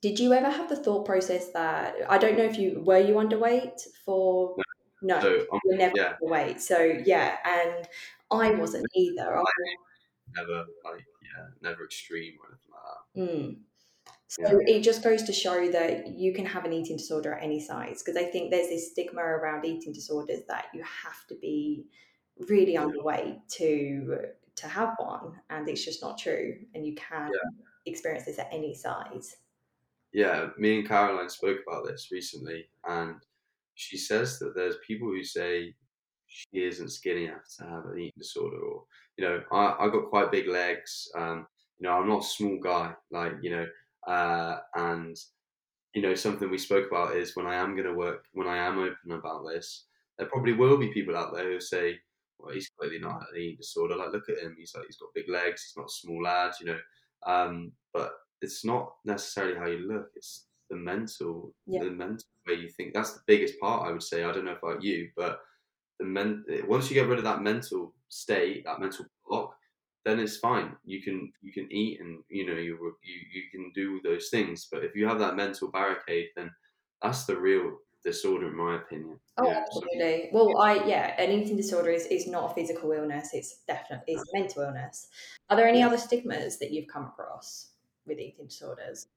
did 0.00 0.18
you 0.18 0.32
ever 0.32 0.50
have 0.50 0.68
the 0.68 0.76
thought 0.76 1.04
process 1.06 1.52
that 1.52 1.94
I 2.08 2.18
don't 2.18 2.36
know 2.36 2.44
if 2.44 2.58
you 2.58 2.82
were 2.84 2.98
you 2.98 3.14
underweight 3.14 3.80
for 4.04 4.56
no, 5.00 5.20
So 5.20 5.46
um, 5.52 5.60
you're 5.64 5.76
never 5.78 5.94
yeah, 5.96 6.14
overweight. 6.22 6.60
So 6.60 6.78
yeah, 6.80 7.36
and 7.44 7.88
I 8.30 8.50
wasn't 8.52 8.86
either. 8.94 9.38
I, 9.38 9.42
never 10.36 10.64
like 10.84 11.06
yeah, 11.22 11.46
never 11.62 11.84
extreme 11.84 12.34
or 12.42 12.48
anything 12.50 12.72
like 12.72 12.82
that. 12.84 13.20
mm. 13.20 13.60
So 14.28 14.42
it 14.66 14.82
just 14.82 15.02
goes 15.02 15.22
to 15.24 15.32
show 15.32 15.70
that 15.72 16.08
you 16.08 16.34
can 16.34 16.44
have 16.46 16.64
an 16.66 16.72
eating 16.72 16.96
disorder 16.98 17.32
at 17.34 17.42
any 17.42 17.60
size. 17.60 18.02
Because 18.02 18.16
I 18.16 18.24
think 18.24 18.50
there's 18.50 18.68
this 18.68 18.90
stigma 18.90 19.22
around 19.22 19.64
eating 19.64 19.92
disorders 19.92 20.42
that 20.48 20.66
you 20.74 20.82
have 20.82 21.26
to 21.28 21.34
be 21.36 21.86
really 22.48 22.74
Yeah. 22.74 22.84
underweight 22.84 23.48
to 23.58 24.26
to 24.56 24.68
have 24.68 24.94
one, 24.98 25.40
and 25.50 25.68
it's 25.68 25.84
just 25.84 26.02
not 26.02 26.18
true. 26.18 26.58
And 26.74 26.86
you 26.86 26.94
can 26.96 27.30
experience 27.86 28.26
this 28.26 28.38
at 28.38 28.48
any 28.52 28.74
size. 28.74 29.36
Yeah, 30.12 30.48
me 30.58 30.78
and 30.78 30.88
Caroline 30.88 31.28
spoke 31.28 31.58
about 31.66 31.86
this 31.86 32.08
recently, 32.10 32.66
and 32.88 33.16
she 33.74 33.96
says 33.96 34.38
that 34.38 34.54
there's 34.54 34.76
people 34.86 35.08
who 35.08 35.22
say 35.22 35.74
she 36.26 36.64
isn't 36.64 36.90
skinny 36.90 37.26
enough 37.26 37.44
to 37.58 37.64
have 37.64 37.84
an 37.86 37.98
eating 37.98 38.12
disorder, 38.16 38.58
or 38.58 38.84
you 39.16 39.24
know, 39.24 39.42
I 39.52 39.74
I 39.80 39.88
got 39.88 40.10
quite 40.10 40.32
big 40.32 40.48
legs. 40.48 41.10
Um, 41.16 41.46
you 41.78 41.86
know, 41.86 41.94
I'm 41.94 42.08
not 42.08 42.24
a 42.24 42.26
small 42.26 42.58
guy, 42.58 42.94
like 43.10 43.34
you 43.42 43.50
know, 43.50 43.66
uh, 44.06 44.58
and 44.74 45.16
you 45.94 46.02
know, 46.02 46.14
something 46.14 46.50
we 46.50 46.58
spoke 46.58 46.86
about 46.90 47.16
is 47.16 47.34
when 47.34 47.46
I 47.46 47.56
am 47.56 47.74
going 47.74 47.86
to 47.86 47.94
work, 47.94 48.26
when 48.32 48.46
I 48.46 48.56
am 48.58 48.78
open 48.78 49.12
about 49.12 49.44
this, 49.46 49.86
there 50.18 50.28
probably 50.28 50.52
will 50.52 50.76
be 50.76 50.92
people 50.92 51.16
out 51.16 51.34
there 51.34 51.50
who 51.50 51.60
say, 51.60 51.98
well, 52.38 52.54
he's 52.54 52.70
clearly 52.78 52.98
not 52.98 53.16
an 53.16 53.40
eating 53.40 53.56
disorder. 53.56 53.96
Like, 53.96 54.12
look 54.12 54.28
at 54.28 54.38
him. 54.38 54.54
He's 54.58 54.72
like, 54.74 54.86
he's 54.86 54.98
got 54.98 55.14
big 55.14 55.28
legs. 55.28 55.64
He's 55.64 55.76
not 55.76 55.86
a 55.86 55.92
small 55.92 56.22
lad, 56.22 56.52
you 56.60 56.66
know. 56.66 56.78
Um, 57.26 57.72
but 57.92 58.12
it's 58.42 58.64
not 58.64 58.96
necessarily 59.04 59.56
how 59.58 59.66
you 59.66 59.78
look. 59.78 60.10
It's 60.16 60.46
the 60.70 60.76
mental, 60.76 61.54
Yeah. 61.66 61.84
the 61.84 61.90
mental 61.90 62.26
way 62.46 62.54
you 62.54 62.68
think. 62.68 62.94
That's 62.94 63.14
the 63.14 63.22
biggest 63.26 63.58
part, 63.60 63.88
I 63.88 63.92
would 63.92 64.02
say. 64.02 64.24
I 64.24 64.32
don't 64.32 64.44
know 64.44 64.56
about 64.56 64.82
you, 64.82 65.10
but 65.16 65.40
the 65.98 66.04
men 66.06 66.44
once 66.66 66.90
you 66.90 66.94
get 66.94 67.08
rid 67.08 67.18
of 67.18 67.24
that 67.24 67.42
mental 67.42 67.94
state, 68.08 68.64
that 68.64 68.80
mental 68.80 69.06
block, 69.26 69.56
then 70.04 70.20
it's 70.20 70.36
fine. 70.38 70.76
You 70.84 71.02
can 71.02 71.32
you 71.42 71.52
can 71.52 71.70
eat 71.72 72.00
and 72.00 72.22
you 72.28 72.46
know 72.46 72.54
you 72.54 72.74
you 73.02 73.16
you 73.32 73.42
can 73.50 73.72
do 73.74 74.00
those 74.02 74.28
things. 74.30 74.68
But 74.70 74.84
if 74.84 74.94
you 74.94 75.06
have 75.08 75.18
that 75.18 75.36
mental 75.36 75.70
barricade, 75.70 76.30
then 76.36 76.50
that's 77.02 77.24
the 77.26 77.36
real 77.38 77.78
disorder, 78.04 78.48
in 78.48 78.56
my 78.56 78.76
opinion. 78.76 79.20
Oh, 79.38 79.46
Yeah, 79.46 79.64
so- 79.70 79.82
absolutely. 79.82 80.30
Well, 80.32 80.58
I 80.58 80.84
yeah, 80.84 81.20
an 81.20 81.30
eating 81.32 81.56
disorder 81.56 81.90
is, 81.90 82.06
is 82.06 82.26
not 82.26 82.50
a 82.50 82.54
physical 82.54 82.92
illness. 82.92 83.30
It's 83.34 83.62
definitely 83.66 84.14
it's 84.14 84.32
mental 84.32 84.62
illness. 84.62 85.08
Are 85.50 85.56
there 85.56 85.68
any 85.68 85.82
other 85.82 85.98
stigmas 85.98 86.58
that 86.60 86.70
you've 86.70 86.88
come 86.88 87.06
across 87.06 87.72
with 88.08 88.18
eating 88.18 88.46
disorders? 88.46 89.08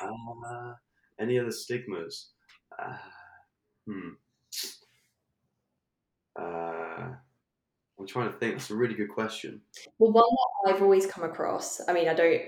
Uh, 0.00 0.74
any 1.18 1.38
other 1.38 1.52
stigmas? 1.52 2.30
Uh, 2.78 2.96
hmm. 3.86 4.10
Uh, 6.38 7.14
I'm 7.98 8.06
trying 8.06 8.32
to 8.32 8.38
think. 8.38 8.54
That's 8.54 8.70
a 8.70 8.76
really 8.76 8.94
good 8.94 9.08
question. 9.08 9.60
Well, 9.98 10.12
one 10.12 10.24
that 10.64 10.74
I've 10.74 10.82
always 10.82 11.06
come 11.06 11.24
across. 11.24 11.80
I 11.88 11.92
mean, 11.92 12.08
I 12.08 12.14
don't. 12.14 12.42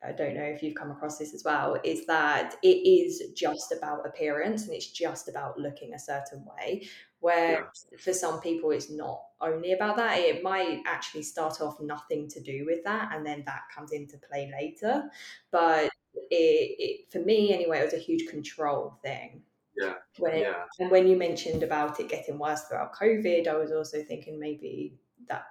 I 0.00 0.12
don't 0.12 0.34
know 0.34 0.44
if 0.44 0.62
you've 0.62 0.76
come 0.76 0.90
across 0.90 1.18
this 1.18 1.34
as 1.34 1.44
well. 1.44 1.78
Is 1.84 2.06
that 2.06 2.54
it 2.62 2.68
is 2.68 3.22
just 3.34 3.72
about 3.72 4.06
appearance 4.06 4.64
and 4.64 4.72
it's 4.72 4.90
just 4.90 5.28
about 5.28 5.58
looking 5.58 5.94
a 5.94 5.98
certain 5.98 6.46
way. 6.46 6.88
Where 7.20 7.72
for 7.98 8.12
some 8.12 8.40
people, 8.40 8.70
it's 8.70 8.90
not 8.90 9.20
only 9.40 9.72
about 9.72 9.96
that. 9.96 10.18
It 10.18 10.42
might 10.42 10.82
actually 10.86 11.22
start 11.22 11.60
off 11.60 11.80
nothing 11.80 12.28
to 12.28 12.40
do 12.40 12.64
with 12.64 12.84
that, 12.84 13.10
and 13.12 13.26
then 13.26 13.42
that 13.46 13.62
comes 13.74 13.92
into 13.92 14.18
play 14.18 14.50
later. 14.52 15.04
But 15.50 15.90
it, 16.14 16.76
it 16.78 17.12
for 17.12 17.18
me 17.18 17.52
anyway, 17.52 17.80
it 17.80 17.84
was 17.84 17.94
a 17.94 17.98
huge 17.98 18.28
control 18.28 18.98
thing. 19.02 19.42
Yeah. 19.76 19.94
When 20.18 20.34
it, 20.34 20.40
Yeah, 20.42 20.64
and 20.78 20.90
when 20.90 21.06
you 21.06 21.16
mentioned 21.16 21.62
about 21.62 22.00
it 22.00 22.08
getting 22.08 22.38
worse 22.38 22.62
throughout 22.64 22.94
COVID, 22.94 23.46
I 23.46 23.56
was 23.56 23.72
also 23.72 24.02
thinking 24.02 24.38
maybe 24.38 24.98
that 25.28 25.44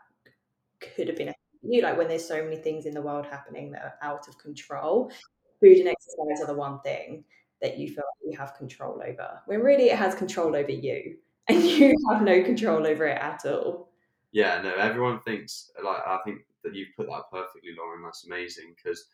could 0.80 1.08
have 1.08 1.18
been 1.18 1.30
a 1.30 1.34
you 1.64 1.82
like 1.82 1.98
when 1.98 2.08
there's 2.08 2.28
so 2.28 2.44
many 2.44 2.58
things 2.58 2.86
in 2.86 2.94
the 2.94 3.02
world 3.02 3.26
happening 3.26 3.72
that 3.72 3.84
are 3.84 3.96
out 4.02 4.28
of 4.28 4.38
control. 4.38 5.12
Food 5.60 5.78
and 5.78 5.88
exercise 5.88 6.42
are 6.42 6.48
the 6.48 6.58
one 6.58 6.80
thing 6.82 7.24
that 7.62 7.78
you 7.78 7.88
feel 7.88 8.04
like 8.06 8.32
you 8.32 8.38
have 8.38 8.56
control 8.56 9.02
over. 9.06 9.42
When 9.48 9.62
really 9.62 9.90
it 9.90 9.98
has 9.98 10.14
control 10.14 10.56
over 10.56 10.72
you 10.72 11.18
and 11.50 11.64
you 11.64 11.96
have 12.10 12.22
no 12.22 12.44
control 12.44 12.86
over 12.86 13.06
it 13.06 13.18
at 13.18 13.46
all. 13.46 13.92
yeah. 14.32 14.62
No, 14.62 14.74
everyone 14.76 15.20
thinks 15.22 15.72
like 15.84 16.02
I 16.06 16.20
think 16.26 16.40
that 16.64 16.76
you've 16.76 16.96
put 16.98 17.08
that 17.08 17.24
perfectly, 17.32 17.72
Lauren. 17.78 18.04
That's 18.04 18.26
amazing 18.26 18.74
because 18.76 19.06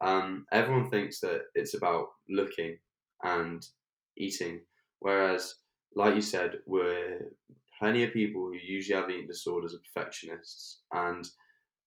um, 0.00 0.46
everyone 0.52 0.90
thinks 0.90 1.20
that 1.20 1.42
it's 1.54 1.74
about 1.74 2.08
looking 2.28 2.76
and 3.22 3.64
eating, 4.16 4.60
whereas, 4.98 5.54
like 5.94 6.14
you 6.14 6.22
said, 6.22 6.58
we're 6.66 7.30
plenty 7.78 8.02
of 8.04 8.12
people 8.12 8.46
who 8.46 8.54
usually 8.54 9.00
have 9.00 9.10
eating 9.10 9.26
disorders 9.26 9.74
are 9.74 9.82
perfectionists, 9.94 10.80
and 10.92 11.28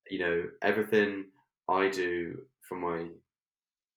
you 0.10 0.20
know 0.20 0.44
everything 0.62 1.26
I 1.70 1.90
do 1.90 2.38
from 2.68 2.82
my 2.82 3.08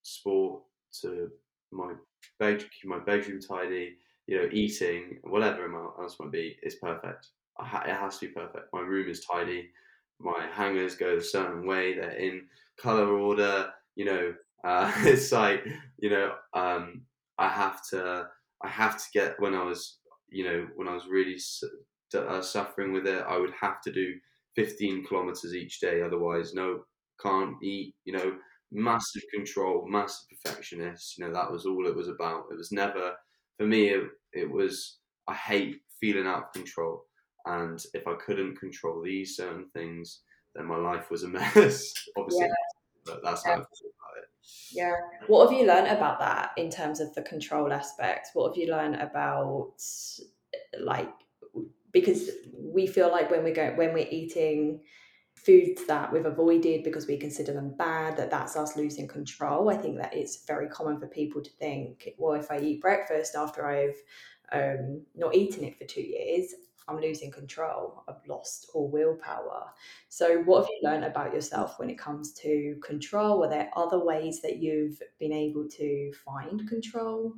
sport 0.02 0.62
to 1.02 1.30
my 1.70 1.92
bed, 2.38 2.64
my 2.84 2.98
bedroom 2.98 3.40
tidy, 3.40 3.96
you 4.28 4.38
know, 4.38 4.50
eating, 4.52 5.20
whatever 5.24 5.64
else 6.00 6.18
might 6.20 6.32
be, 6.32 6.58
is 6.62 6.76
perfect. 6.76 7.28
Ha- 7.58 7.84
it 7.86 7.94
has 7.96 8.18
to 8.20 8.28
be 8.28 8.32
perfect. 8.34 8.66
My 8.74 8.82
room 8.82 9.10
is 9.10 9.26
tidy. 9.26 9.70
My 10.20 10.48
hangers 10.52 10.96
go 10.96 11.16
a 11.16 11.22
certain 11.22 11.66
way. 11.66 11.94
They're 11.94 12.10
in 12.12 12.48
color 12.80 13.08
order. 13.18 13.72
You 13.96 14.06
know, 14.06 14.34
uh, 14.64 14.92
it's 14.98 15.32
like 15.32 15.66
you 15.98 16.10
know, 16.10 16.34
um, 16.54 17.02
I 17.38 17.48
have 17.48 17.80
to. 17.90 18.30
I 18.62 18.68
have 18.68 18.98
to 18.98 19.04
get 19.14 19.40
when 19.40 19.54
I 19.54 19.64
was, 19.64 19.98
you 20.30 20.44
know, 20.44 20.68
when 20.76 20.88
I 20.88 20.94
was 20.94 21.06
really 21.08 21.38
uh, 22.14 22.42
suffering 22.42 22.92
with 22.92 23.06
it. 23.06 23.22
I 23.26 23.38
would 23.38 23.52
have 23.60 23.80
to 23.82 23.92
do 23.92 24.14
15 24.56 25.04
kilometers 25.06 25.54
each 25.54 25.80
day. 25.80 26.02
Otherwise, 26.02 26.54
no, 26.54 26.84
can't 27.22 27.62
eat. 27.62 27.94
You 28.04 28.14
know, 28.14 28.38
massive 28.72 29.22
control, 29.32 29.86
massive 29.88 30.26
perfectionist. 30.44 31.18
You 31.18 31.26
know, 31.26 31.32
that 31.32 31.50
was 31.50 31.66
all 31.66 31.86
it 31.86 31.94
was 31.96 32.08
about. 32.08 32.46
It 32.50 32.56
was 32.56 32.72
never 32.72 33.14
for 33.58 33.66
me. 33.66 33.88
It, 33.90 34.04
it 34.32 34.50
was 34.50 34.98
I 35.26 35.34
hate 35.34 35.80
feeling 36.00 36.26
out 36.26 36.44
of 36.44 36.52
control, 36.52 37.04
and 37.46 37.82
if 37.94 38.06
I 38.06 38.14
couldn't 38.14 38.56
control 38.58 39.02
these 39.02 39.36
certain 39.36 39.68
things, 39.74 40.20
then 40.54 40.66
my 40.66 40.76
life 40.76 41.10
was 41.10 41.22
a 41.22 41.28
mess. 41.38 41.92
Obviously, 42.16 42.46
Yeah. 42.46 42.52
but 43.04 43.20
that's 43.22 43.42
Yeah. 43.44 43.56
how 43.56 43.60
I 43.62 43.64
feel 43.64 43.90
about 44.00 44.22
it. 44.22 44.28
Yeah. 44.72 44.94
What 45.26 45.50
have 45.50 45.58
you 45.58 45.66
learned 45.66 45.88
about 45.88 46.18
that 46.20 46.52
in 46.56 46.70
terms 46.70 47.00
of 47.00 47.14
the 47.14 47.22
control 47.22 47.72
aspect? 47.72 48.28
What 48.34 48.48
have 48.48 48.56
you 48.56 48.70
learned 48.70 48.96
about 48.96 49.74
like 50.80 51.10
because 51.92 52.30
we 52.54 52.86
feel 52.86 53.10
like 53.10 53.30
when 53.30 53.44
we 53.44 53.50
go 53.52 53.72
when 53.74 53.92
we're 53.94 54.08
eating 54.10 54.80
foods 55.38 55.86
that 55.86 56.12
we've 56.12 56.26
avoided 56.26 56.84
because 56.84 57.06
we 57.06 57.16
consider 57.16 57.52
them 57.52 57.74
bad 57.76 58.16
that 58.16 58.30
that's 58.30 58.56
us 58.56 58.76
losing 58.76 59.06
control. 59.06 59.70
I 59.70 59.76
think 59.76 59.96
that 59.98 60.14
it's 60.14 60.44
very 60.44 60.68
common 60.68 60.98
for 60.98 61.06
people 61.06 61.42
to 61.42 61.50
think 61.50 62.08
well 62.18 62.34
if 62.34 62.50
i 62.50 62.58
eat 62.58 62.80
breakfast 62.80 63.34
after 63.34 63.66
i've 63.66 63.96
um, 64.52 65.02
not 65.14 65.34
eaten 65.34 65.64
it 65.64 65.76
for 65.78 65.84
two 65.84 66.02
years 66.02 66.54
i'm 66.88 67.00
losing 67.00 67.30
control. 67.30 68.02
I've 68.08 68.26
lost 68.26 68.70
all 68.74 68.90
willpower. 68.90 69.66
So 70.08 70.42
what 70.42 70.60
have 70.60 70.68
you 70.70 70.80
learned 70.82 71.04
about 71.04 71.34
yourself 71.34 71.78
when 71.78 71.90
it 71.90 71.98
comes 71.98 72.32
to 72.34 72.76
control? 72.82 73.44
Are 73.44 73.50
there 73.50 73.70
other 73.76 74.02
ways 74.02 74.40
that 74.42 74.56
you've 74.56 75.00
been 75.18 75.32
able 75.32 75.68
to 75.68 76.12
find 76.24 76.66
control 76.68 77.34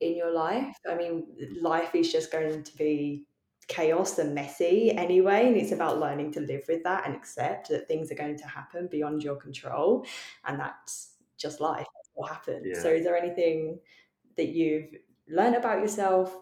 in 0.00 0.16
your 0.16 0.32
life? 0.32 0.74
I 0.90 0.94
mean 0.94 1.26
life 1.60 1.94
is 1.94 2.10
just 2.10 2.32
going 2.32 2.62
to 2.62 2.76
be 2.76 3.26
chaos 3.68 4.18
and 4.18 4.34
messy 4.34 4.90
anyway 4.92 5.46
and 5.46 5.56
it's 5.56 5.72
about 5.72 5.98
learning 5.98 6.30
to 6.32 6.40
live 6.40 6.62
with 6.68 6.82
that 6.84 7.06
and 7.06 7.14
accept 7.14 7.68
that 7.68 7.88
things 7.88 8.10
are 8.10 8.16
going 8.16 8.36
to 8.36 8.46
happen 8.46 8.88
beyond 8.90 9.22
your 9.22 9.36
control 9.36 10.04
and 10.46 10.58
that's 10.60 11.14
just 11.38 11.60
life 11.60 11.86
that's 12.04 12.10
what 12.14 12.30
happens. 12.30 12.80
So 12.80 12.88
is 12.90 13.04
there 13.04 13.16
anything 13.16 13.78
that 14.36 14.48
you've 14.48 14.90
learned 15.28 15.56
about 15.56 15.80
yourself 15.80 16.36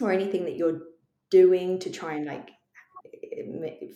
or 0.00 0.12
anything 0.12 0.44
that 0.44 0.56
you're 0.56 0.82
doing 1.30 1.78
to 1.80 1.90
try 1.90 2.14
and 2.14 2.26
like 2.26 2.50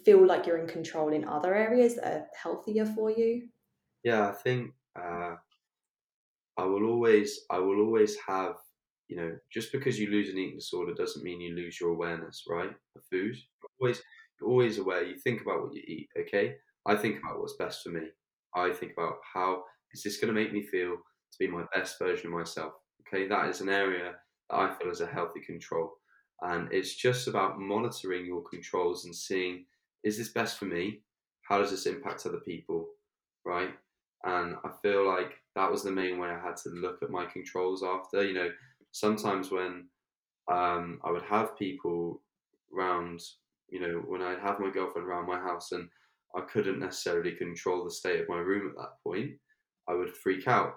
feel 0.04 0.26
like 0.26 0.46
you're 0.46 0.58
in 0.58 0.66
control 0.66 1.12
in 1.12 1.24
other 1.24 1.54
areas 1.54 1.96
that 1.96 2.06
are 2.06 2.26
healthier 2.40 2.86
for 2.86 3.10
you? 3.10 3.48
Yeah, 4.04 4.28
I 4.28 4.32
think 4.32 4.72
uh, 4.96 5.36
I 6.56 6.64
will 6.64 6.84
always, 6.86 7.40
I 7.50 7.58
will 7.58 7.80
always 7.80 8.16
have, 8.26 8.56
you 9.12 9.18
know, 9.18 9.36
just 9.52 9.72
because 9.72 9.98
you 9.98 10.10
lose 10.10 10.30
an 10.30 10.38
eating 10.38 10.56
disorder 10.56 10.94
doesn't 10.94 11.22
mean 11.22 11.38
you 11.38 11.54
lose 11.54 11.78
your 11.78 11.90
awareness, 11.90 12.44
right? 12.48 12.70
Of 12.96 13.02
food. 13.10 13.36
You're 13.36 13.70
always, 13.78 14.02
you're 14.40 14.48
always 14.48 14.78
aware. 14.78 15.04
You 15.04 15.16
think 15.18 15.42
about 15.42 15.60
what 15.60 15.74
you 15.74 15.82
eat, 15.86 16.08
okay? 16.18 16.54
I 16.86 16.96
think 16.96 17.18
about 17.18 17.38
what's 17.38 17.56
best 17.58 17.82
for 17.82 17.90
me. 17.90 18.06
I 18.54 18.70
think 18.70 18.92
about 18.96 19.16
how 19.34 19.64
is 19.92 20.02
this 20.02 20.16
going 20.16 20.34
to 20.34 20.40
make 20.40 20.54
me 20.54 20.62
feel 20.62 20.92
to 20.92 21.38
be 21.38 21.46
my 21.46 21.64
best 21.74 21.98
version 21.98 22.28
of 22.28 22.32
myself. 22.32 22.72
Okay, 23.06 23.28
that 23.28 23.48
is 23.50 23.60
an 23.60 23.68
area 23.68 24.12
that 24.48 24.56
I 24.56 24.74
feel 24.74 24.90
is 24.90 25.02
a 25.02 25.06
healthy 25.06 25.40
control, 25.40 25.92
and 26.40 26.72
it's 26.72 26.94
just 26.94 27.28
about 27.28 27.60
monitoring 27.60 28.24
your 28.24 28.42
controls 28.44 29.04
and 29.04 29.14
seeing 29.14 29.66
is 30.04 30.16
this 30.16 30.30
best 30.30 30.58
for 30.58 30.64
me? 30.64 31.02
How 31.42 31.58
does 31.58 31.70
this 31.70 31.84
impact 31.84 32.24
other 32.24 32.40
people? 32.40 32.88
Right? 33.44 33.74
and 34.24 34.54
I 34.64 34.70
feel 34.82 35.06
like 35.06 35.32
that 35.54 35.70
was 35.70 35.82
the 35.82 35.90
main 35.90 36.18
way 36.18 36.28
I 36.28 36.40
had 36.40 36.56
to 36.58 36.70
look 36.70 37.02
at 37.02 37.10
my 37.10 37.26
controls 37.26 37.82
after. 37.82 38.24
You 38.24 38.34
know, 38.34 38.48
sometimes 38.92 39.50
when 39.50 39.88
um, 40.50 41.00
I 41.04 41.10
would 41.10 41.22
have 41.22 41.58
people 41.58 42.22
round, 42.70 43.20
you 43.68 43.80
know, 43.80 44.02
when 44.06 44.22
I'd 44.22 44.40
have 44.40 44.60
my 44.60 44.70
girlfriend 44.70 45.06
around 45.06 45.26
my 45.26 45.38
house 45.38 45.72
and 45.72 45.88
I 46.36 46.42
couldn't 46.42 46.80
necessarily 46.80 47.32
control 47.32 47.84
the 47.84 47.90
state 47.90 48.20
of 48.20 48.28
my 48.28 48.38
room 48.38 48.68
at 48.70 48.76
that 48.76 49.02
point, 49.02 49.32
I 49.88 49.94
would 49.94 50.16
freak 50.16 50.46
out. 50.48 50.74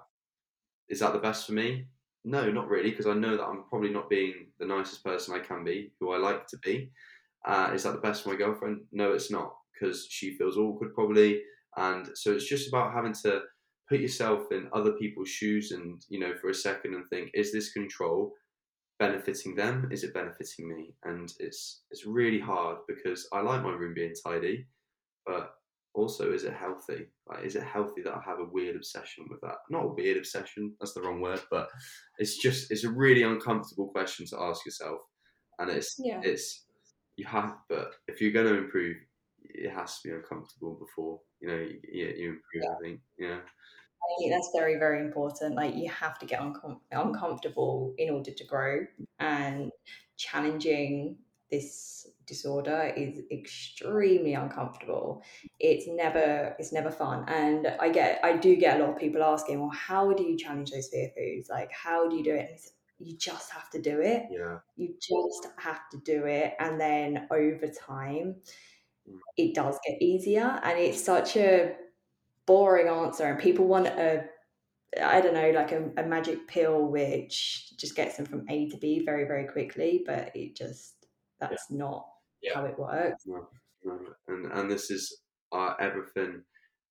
Is 0.90 1.00
that 1.00 1.14
the 1.14 1.20
best 1.20 1.48
for 1.48 1.54
me? 1.54 1.86
No, 2.24 2.52
not 2.52 2.70
really, 2.70 2.90
because 2.90 3.08
I 3.08 3.14
know 3.14 3.38
that 3.38 3.46
I'm 3.46 3.66
probably 3.70 3.92
not 3.92 4.10
being 4.10 4.48
the 4.60 4.66
nicest 4.66 5.04
person 5.04 5.36
I 5.36 5.40
can 5.40 5.64
be, 5.64 5.92
who 6.00 6.12
I 6.12 6.18
like 6.18 6.48
to 6.48 6.58
be. 6.60 6.92
Uh, 7.46 7.72
is 7.74 7.84
that 7.84 7.94
the 7.94 8.00
best 8.00 8.24
for 8.24 8.30
my 8.30 8.36
girlfriend? 8.36 8.82
No, 8.92 9.14
it's 9.14 9.30
not, 9.30 9.56
because 9.74 10.08
she 10.10 10.36
feels 10.36 10.58
awkward 10.58 10.96
probably 10.96 11.44
and 11.78 12.10
so 12.16 12.32
it's 12.34 12.48
just 12.48 12.68
about 12.68 12.94
having 12.94 13.14
to 13.14 13.42
put 13.90 14.00
yourself 14.00 14.52
in 14.52 14.68
other 14.74 14.94
people's 14.94 15.30
shoes 15.30 15.72
and 15.72 16.02
you 16.10 16.20
know 16.20 16.34
for 16.42 16.50
a 16.50 16.54
second 16.54 16.96
and 16.96 17.08
think 17.10 17.30
is 17.34 17.52
this 17.52 17.72
control 17.72 18.34
benefiting 18.98 19.56
them? 19.56 19.90
Is 19.92 20.04
it 20.04 20.14
benefiting 20.14 20.70
me? 20.70 20.96
And 21.04 21.32
it's 21.40 21.84
it's 21.92 22.06
really 22.06 22.40
hard 22.40 22.78
because 22.88 23.28
i 23.34 23.42
like 23.42 23.64
my 23.64 23.72
room 23.72 23.94
being 23.94 24.14
tidy 24.26 24.68
but 25.26 25.52
also 25.94 26.32
is 26.32 26.44
it 26.44 26.54
healthy? 26.54 27.08
Like 27.28 27.46
is 27.46 27.56
it 27.56 27.64
healthy 27.64 28.02
that 28.04 28.14
i 28.14 28.22
have 28.26 28.40
a 28.40 28.52
weird 28.52 28.76
obsession 28.76 29.26
with 29.30 29.42
that? 29.42 29.58
Not 29.70 29.86
a 29.86 29.94
weird 29.94 30.18
obsession 30.18 30.74
that's 30.80 30.94
the 30.94 31.02
wrong 31.02 31.22
word 31.22 31.42
but 31.52 31.70
it's 32.18 32.38
just 32.38 32.72
it's 32.72 32.84
a 32.84 32.92
really 32.92 33.24
uncomfortable 33.24 33.88
question 33.90 34.26
to 34.28 34.42
ask 34.42 34.66
yourself. 34.66 35.00
And 35.60 35.70
it's 35.70 35.96
yeah. 36.00 36.22
it's 36.24 36.66
you 37.18 37.26
have 37.26 37.54
but 37.70 37.92
if 38.08 38.22
you're 38.22 38.32
going 38.32 38.48
to 38.48 38.58
improve 38.58 38.98
it 39.42 39.72
has 39.72 40.00
to 40.00 40.10
be 40.10 40.14
uncomfortable 40.14 40.78
before 40.80 41.20
you 41.46 41.52
know 41.52 41.58
you, 41.58 41.80
you 41.84 42.06
you 42.18 42.30
improve 42.30 42.64
i 42.78 42.84
think 42.84 43.00
yeah 43.18 43.40
I 44.06 44.08
think 44.20 44.32
that's 44.32 44.50
very, 44.56 44.78
very 44.78 45.00
important. 45.02 45.56
Like 45.56 45.76
you 45.76 45.90
have 45.90 46.20
to 46.20 46.26
get 46.26 46.40
uncom- 46.40 46.80
uncomfortable 46.92 47.96
in 47.98 48.12
order 48.12 48.32
to 48.32 48.44
grow, 48.46 48.86
and 49.20 49.72
challenging 50.16 51.18
this 51.50 52.08
disorder 52.28 52.94
is 52.96 53.22
extremely 53.32 54.34
uncomfortable. 54.34 55.24
It's 55.60 55.88
never 55.88 56.56
it's 56.60 56.72
never 56.72 56.92
fun. 56.92 57.26
And 57.28 57.68
I 57.80 57.90
get 57.90 58.24
I 58.24 58.38
do 58.38 58.56
get 58.56 58.80
a 58.80 58.84
lot 58.84 58.94
of 58.94 59.00
people 59.00 59.24
asking, 59.24 59.60
well, 59.60 59.70
how 59.70 60.14
do 60.14 60.24
you 60.24 60.38
challenge 60.38 60.72
those 60.72 60.90
fear 60.90 61.10
foods? 61.18 61.50
Like 61.50 61.72
how 61.72 62.08
do 62.08 62.16
you 62.16 62.24
do 62.24 62.36
it? 62.36 62.50
And 63.00 63.08
you 63.08 63.18
just 63.18 63.52
have 63.52 63.70
to 63.72 63.82
do 63.82 64.02
it. 64.02 64.24
Yeah. 64.32 64.60
You 64.76 64.96
just 65.02 65.48
have 65.58 65.90
to 65.92 65.98
do 65.98 66.26
it. 66.26 66.54
And 66.60 66.80
then 66.80 67.28
over 67.32 67.68
time. 67.68 68.36
It 69.38 69.54
does 69.56 69.78
get 69.86 70.02
easier. 70.02 70.60
And 70.64 70.80
it's 70.80 71.04
such 71.04 71.36
a 71.38 71.76
boring 72.46 72.88
answer. 72.88 73.26
And 73.26 73.40
people 73.40 73.68
want 73.68 73.88
a 73.88 74.26
I 75.02 75.20
don't 75.20 75.34
know, 75.34 75.52
like 75.52 75.74
a, 75.74 75.92
a 75.98 76.04
magic 76.06 76.48
pill 76.48 76.88
which 76.88 77.76
just 77.78 77.96
gets 77.96 78.16
them 78.16 78.26
from 78.26 78.46
A 78.50 78.70
to 78.70 78.78
B 78.78 79.04
very, 79.04 79.26
very 79.26 79.46
quickly, 79.46 80.04
but 80.06 80.34
it 80.36 80.56
just 80.56 81.06
that's 81.40 81.70
not 81.70 82.08
Yeah. 82.42 82.54
how 82.56 82.66
it 82.66 82.80
works. 82.80 83.24
No, 83.26 83.48
no. 83.84 84.00
And 84.30 84.52
and 84.54 84.72
this 84.72 84.90
is 84.90 85.22
uh, 85.52 85.74
everything 85.80 86.44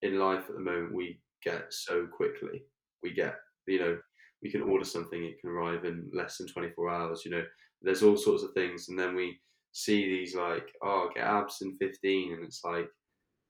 in 0.02 0.18
life 0.18 0.44
at 0.48 0.54
the 0.54 0.60
moment. 0.60 0.94
We 0.94 1.22
get 1.42 1.72
so 1.72 2.06
quickly. 2.06 2.64
We 3.02 3.12
get 3.12 3.36
you 3.66 3.78
know 3.78 3.98
we 4.42 4.50
can 4.50 4.62
order 4.62 4.84
something, 4.84 5.24
it 5.24 5.40
can 5.40 5.48
arrive 5.50 5.86
in 5.86 6.10
less 6.12 6.36
than 6.36 6.48
twenty 6.48 6.70
four 6.72 6.90
hours. 6.90 7.24
You 7.24 7.30
know, 7.30 7.44
there's 7.80 8.02
all 8.02 8.16
sorts 8.18 8.42
of 8.42 8.52
things, 8.52 8.90
and 8.90 8.98
then 8.98 9.14
we 9.14 9.40
see 9.74 10.08
these 10.08 10.36
like 10.36 10.72
oh 10.82 11.10
get 11.14 11.24
abs 11.24 11.62
in 11.62 11.76
fifteen, 11.76 12.34
and 12.34 12.44
it's 12.44 12.64
like 12.64 12.88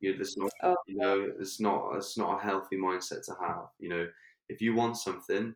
you 0.01 0.13
know, 0.13 0.17
there's 0.19 0.37
not 0.37 0.53
Oh. 0.63 0.77
you 0.87 0.97
know 0.97 1.33
it's 1.41 1.61
not 1.61 1.97
it's 1.97 2.19
not 2.19 2.39
a 2.41 2.43
healthy 2.45 2.77
mindset 2.77 3.25
to 3.27 3.35
have. 3.41 3.67
You 3.79 3.89
know, 3.91 4.09
if 4.49 4.61
you 4.61 4.75
want 4.75 4.97
something, 4.99 5.55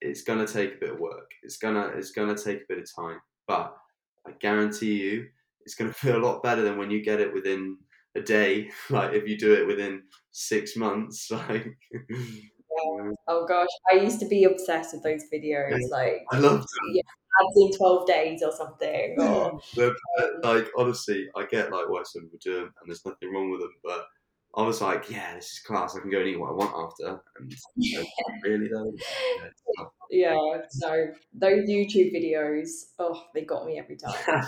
it's 0.00 0.22
gonna 0.22 0.46
take 0.46 0.74
a 0.74 0.78
bit 0.78 0.90
of 0.92 1.00
work. 1.00 1.30
It's 1.42 1.58
gonna 1.58 1.88
it's 1.88 2.12
gonna 2.12 2.36
take 2.36 2.62
a 2.62 2.66
bit 2.68 2.78
of 2.78 2.94
time, 2.94 3.20
but 3.46 3.76
I 4.26 4.32
guarantee 4.32 5.02
you 5.02 5.28
it's 5.64 5.76
to 5.76 5.92
feel 5.94 6.16
a 6.16 6.24
lot 6.26 6.42
better 6.42 6.62
than 6.62 6.78
when 6.78 6.90
you 6.90 7.02
get 7.02 7.20
it 7.20 7.32
within 7.34 7.78
a 8.16 8.20
day. 8.22 8.70
Like 8.90 9.14
if 9.14 9.28
you 9.28 9.38
do 9.38 9.54
it 9.54 9.66
within 9.66 10.04
six 10.32 10.76
months, 10.76 11.30
like 11.32 11.66
um, 12.84 13.14
Oh 13.28 13.46
gosh, 13.46 13.68
I 13.90 13.96
used 13.96 14.20
to 14.20 14.26
be 14.28 14.44
obsessed 14.44 14.94
with 14.94 15.02
those 15.02 15.24
videos, 15.32 15.88
like 15.90 16.24
I 16.32 16.38
love 16.38 16.64
yeah, 16.92 17.02
abs 17.40 17.56
in 17.56 17.76
twelve 17.76 18.06
days 18.06 18.42
or 18.42 18.52
something. 18.52 19.16
Or 19.18 19.50
them. 19.50 19.60
But, 19.76 19.92
uh, 20.18 20.28
like 20.42 20.68
honestly, 20.76 21.28
I 21.36 21.46
get 21.46 21.72
like 21.72 21.88
why 21.88 22.02
some 22.04 22.22
people 22.22 22.38
do 22.42 22.54
them, 22.54 22.74
and 22.80 22.88
there's 22.88 23.04
nothing 23.06 23.32
wrong 23.32 23.50
with 23.50 23.60
them. 23.60 23.74
But 23.82 24.06
I 24.54 24.62
was 24.62 24.82
like, 24.82 25.10
yeah, 25.10 25.34
this 25.34 25.50
is 25.50 25.58
class. 25.60 25.96
I 25.96 26.00
can 26.00 26.10
go 26.10 26.18
and 26.18 26.28
eat 26.28 26.38
what 26.38 26.50
I 26.50 26.52
want 26.52 26.90
after. 26.90 27.22
And 27.38 27.54
you 27.76 27.98
know, 27.98 28.06
really 28.42 28.68
though, 28.68 28.92
yeah, 29.40 29.46
it's 29.46 29.62
yeah, 30.10 30.56
so 30.68 31.06
those 31.32 31.68
YouTube 31.68 32.14
videos, 32.14 32.68
oh, 32.98 33.24
they 33.34 33.42
got 33.42 33.64
me 33.64 33.78
every 33.78 33.96
time. 33.96 34.14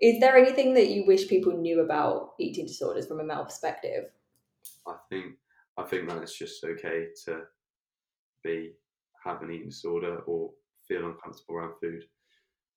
Is 0.00 0.20
there 0.20 0.36
anything 0.36 0.74
that 0.74 0.88
you 0.88 1.04
wish 1.04 1.28
people 1.28 1.52
knew 1.52 1.80
about 1.80 2.34
eating 2.38 2.66
disorders 2.66 3.06
from 3.06 3.20
a 3.20 3.24
male 3.24 3.44
perspective? 3.44 4.04
I 4.86 4.94
think 5.08 5.34
I 5.76 5.82
think 5.82 6.08
that 6.08 6.22
it's 6.22 6.38
just 6.38 6.62
okay 6.62 7.08
to 7.24 7.42
be 8.44 8.72
have 9.24 9.42
an 9.42 9.50
eating 9.50 9.68
disorder 9.70 10.18
or 10.26 10.50
feel 10.86 11.06
uncomfortable 11.06 11.56
around 11.56 11.74
food. 11.80 12.04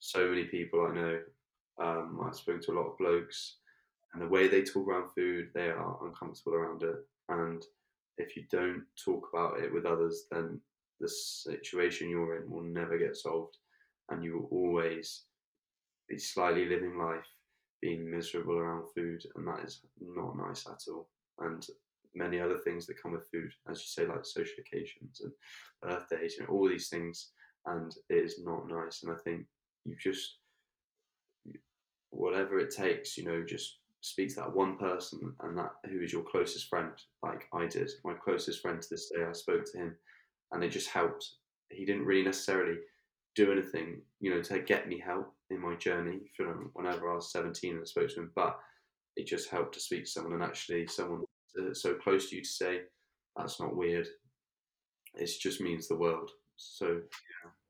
So 0.06 0.28
many 0.28 0.43
people 0.43 0.86
I 0.86 0.93
know, 0.93 1.20
um, 1.82 2.20
I've 2.26 2.36
spoken 2.36 2.62
to 2.64 2.72
a 2.74 2.78
lot 2.78 2.89
of 2.89 2.97
blokes, 2.97 3.60
and 4.12 4.22
the 4.22 4.28
way 4.28 4.49
they 4.49 4.62
talk 4.62 4.86
around 4.86 5.08
food, 5.16 5.47
they 5.56 5.70
are 5.70 5.97
uncomfortable 6.06 6.56
around 6.56 6.84
it. 6.84 6.97
And 7.30 7.64
if 8.18 8.36
you 8.36 8.43
don't 8.51 8.84
talk 9.04 9.30
about 9.34 9.62
it 9.62 9.74
with 9.74 9.86
others, 9.86 10.26
then 10.30 10.60
the 10.99 11.08
situation 11.08 12.10
you're 12.10 12.36
in 12.36 12.51
will 12.51 12.64
never 12.64 12.97
get 12.97 13.16
solved, 13.16 13.56
and 14.10 14.22
you 14.22 14.34
will 14.34 14.49
always 14.51 15.24
be 16.10 16.20
slightly 16.20 16.66
living 16.66 16.97
life 16.97 17.26
being 17.82 18.12
miserable 18.12 18.58
around 18.58 18.84
food, 18.93 19.24
and 19.36 19.47
that 19.47 19.64
is 19.64 19.86
not 20.01 20.36
nice 20.36 20.68
at 20.68 20.82
all. 20.91 21.08
And 21.39 21.66
many 22.14 22.41
other 22.41 22.58
things 22.58 22.86
that 22.88 23.01
come 23.01 23.14
with 23.14 23.30
food, 23.32 23.54
as 23.72 23.80
you 23.80 23.88
say, 23.88 24.06
like 24.06 24.26
social 24.26 24.56
occasions 24.60 25.22
and 25.22 25.32
birthdays, 25.82 26.38
know, 26.39 26.47
all 26.47 26.68
these 26.68 26.89
things, 26.89 27.30
and 27.68 27.95
it 28.10 28.26
is 28.26 28.43
not 28.43 28.68
nice. 28.68 29.01
And 29.01 29.14
I 29.14 29.18
think 29.24 29.45
you 29.86 29.96
just, 30.02 30.38
whatever 32.10 32.60
it 32.60 32.74
takes, 32.74 33.18
you 33.18 33.26
know, 33.26 33.44
just 33.44 33.78
speak 34.02 34.30
to 34.30 34.36
that 34.36 34.56
one 34.56 34.78
person 34.78 35.34
and 35.42 35.58
that 35.58 35.72
who 35.90 36.02
is 36.02 36.12
your 36.12 36.24
closest 36.24 36.68
friend, 36.68 36.92
like 37.22 37.46
I 37.54 37.68
did. 37.68 37.90
My 38.04 38.14
closest 38.14 38.62
friend 38.62 38.82
to 38.82 38.88
this 38.90 39.10
day, 39.10 39.24
I 39.24 39.32
spoke 39.32 39.66
to 39.72 39.78
him, 39.78 39.96
and 40.52 40.64
it 40.64 40.70
just 40.70 40.90
helped. 40.90 41.28
He 41.70 41.86
didn't 41.86 42.06
really 42.06 42.24
necessarily 42.24 42.78
do 43.36 43.52
anything, 43.52 44.02
you 44.20 44.34
know, 44.34 44.42
to 44.44 44.60
get 44.60 44.88
me 44.88 45.00
help 45.00 45.34
in 45.50 45.60
my 45.60 45.76
journey. 45.76 46.20
From 46.36 46.70
whenever 46.74 47.12
I 47.12 47.16
was 47.16 47.32
seventeen 47.32 47.74
and 47.74 47.82
I 47.82 47.86
spoke 47.86 48.10
to 48.10 48.22
him, 48.22 48.32
but 48.36 48.60
it 49.16 49.26
just 49.26 49.50
helped 49.50 49.74
to 49.76 49.80
speak 49.80 50.06
to 50.06 50.10
someone 50.12 50.34
and 50.34 50.44
actually 50.44 50.88
someone 50.88 51.24
so 51.74 51.96
close 51.96 52.30
to 52.30 52.36
you 52.36 52.42
to 52.42 52.48
say 52.48 52.82
that's 53.36 53.60
not 53.60 53.76
weird. 53.76 54.08
It 55.16 55.30
just 55.40 55.62
means 55.62 55.88
the 55.88 55.96
world. 55.96 56.30
So 56.58 57.02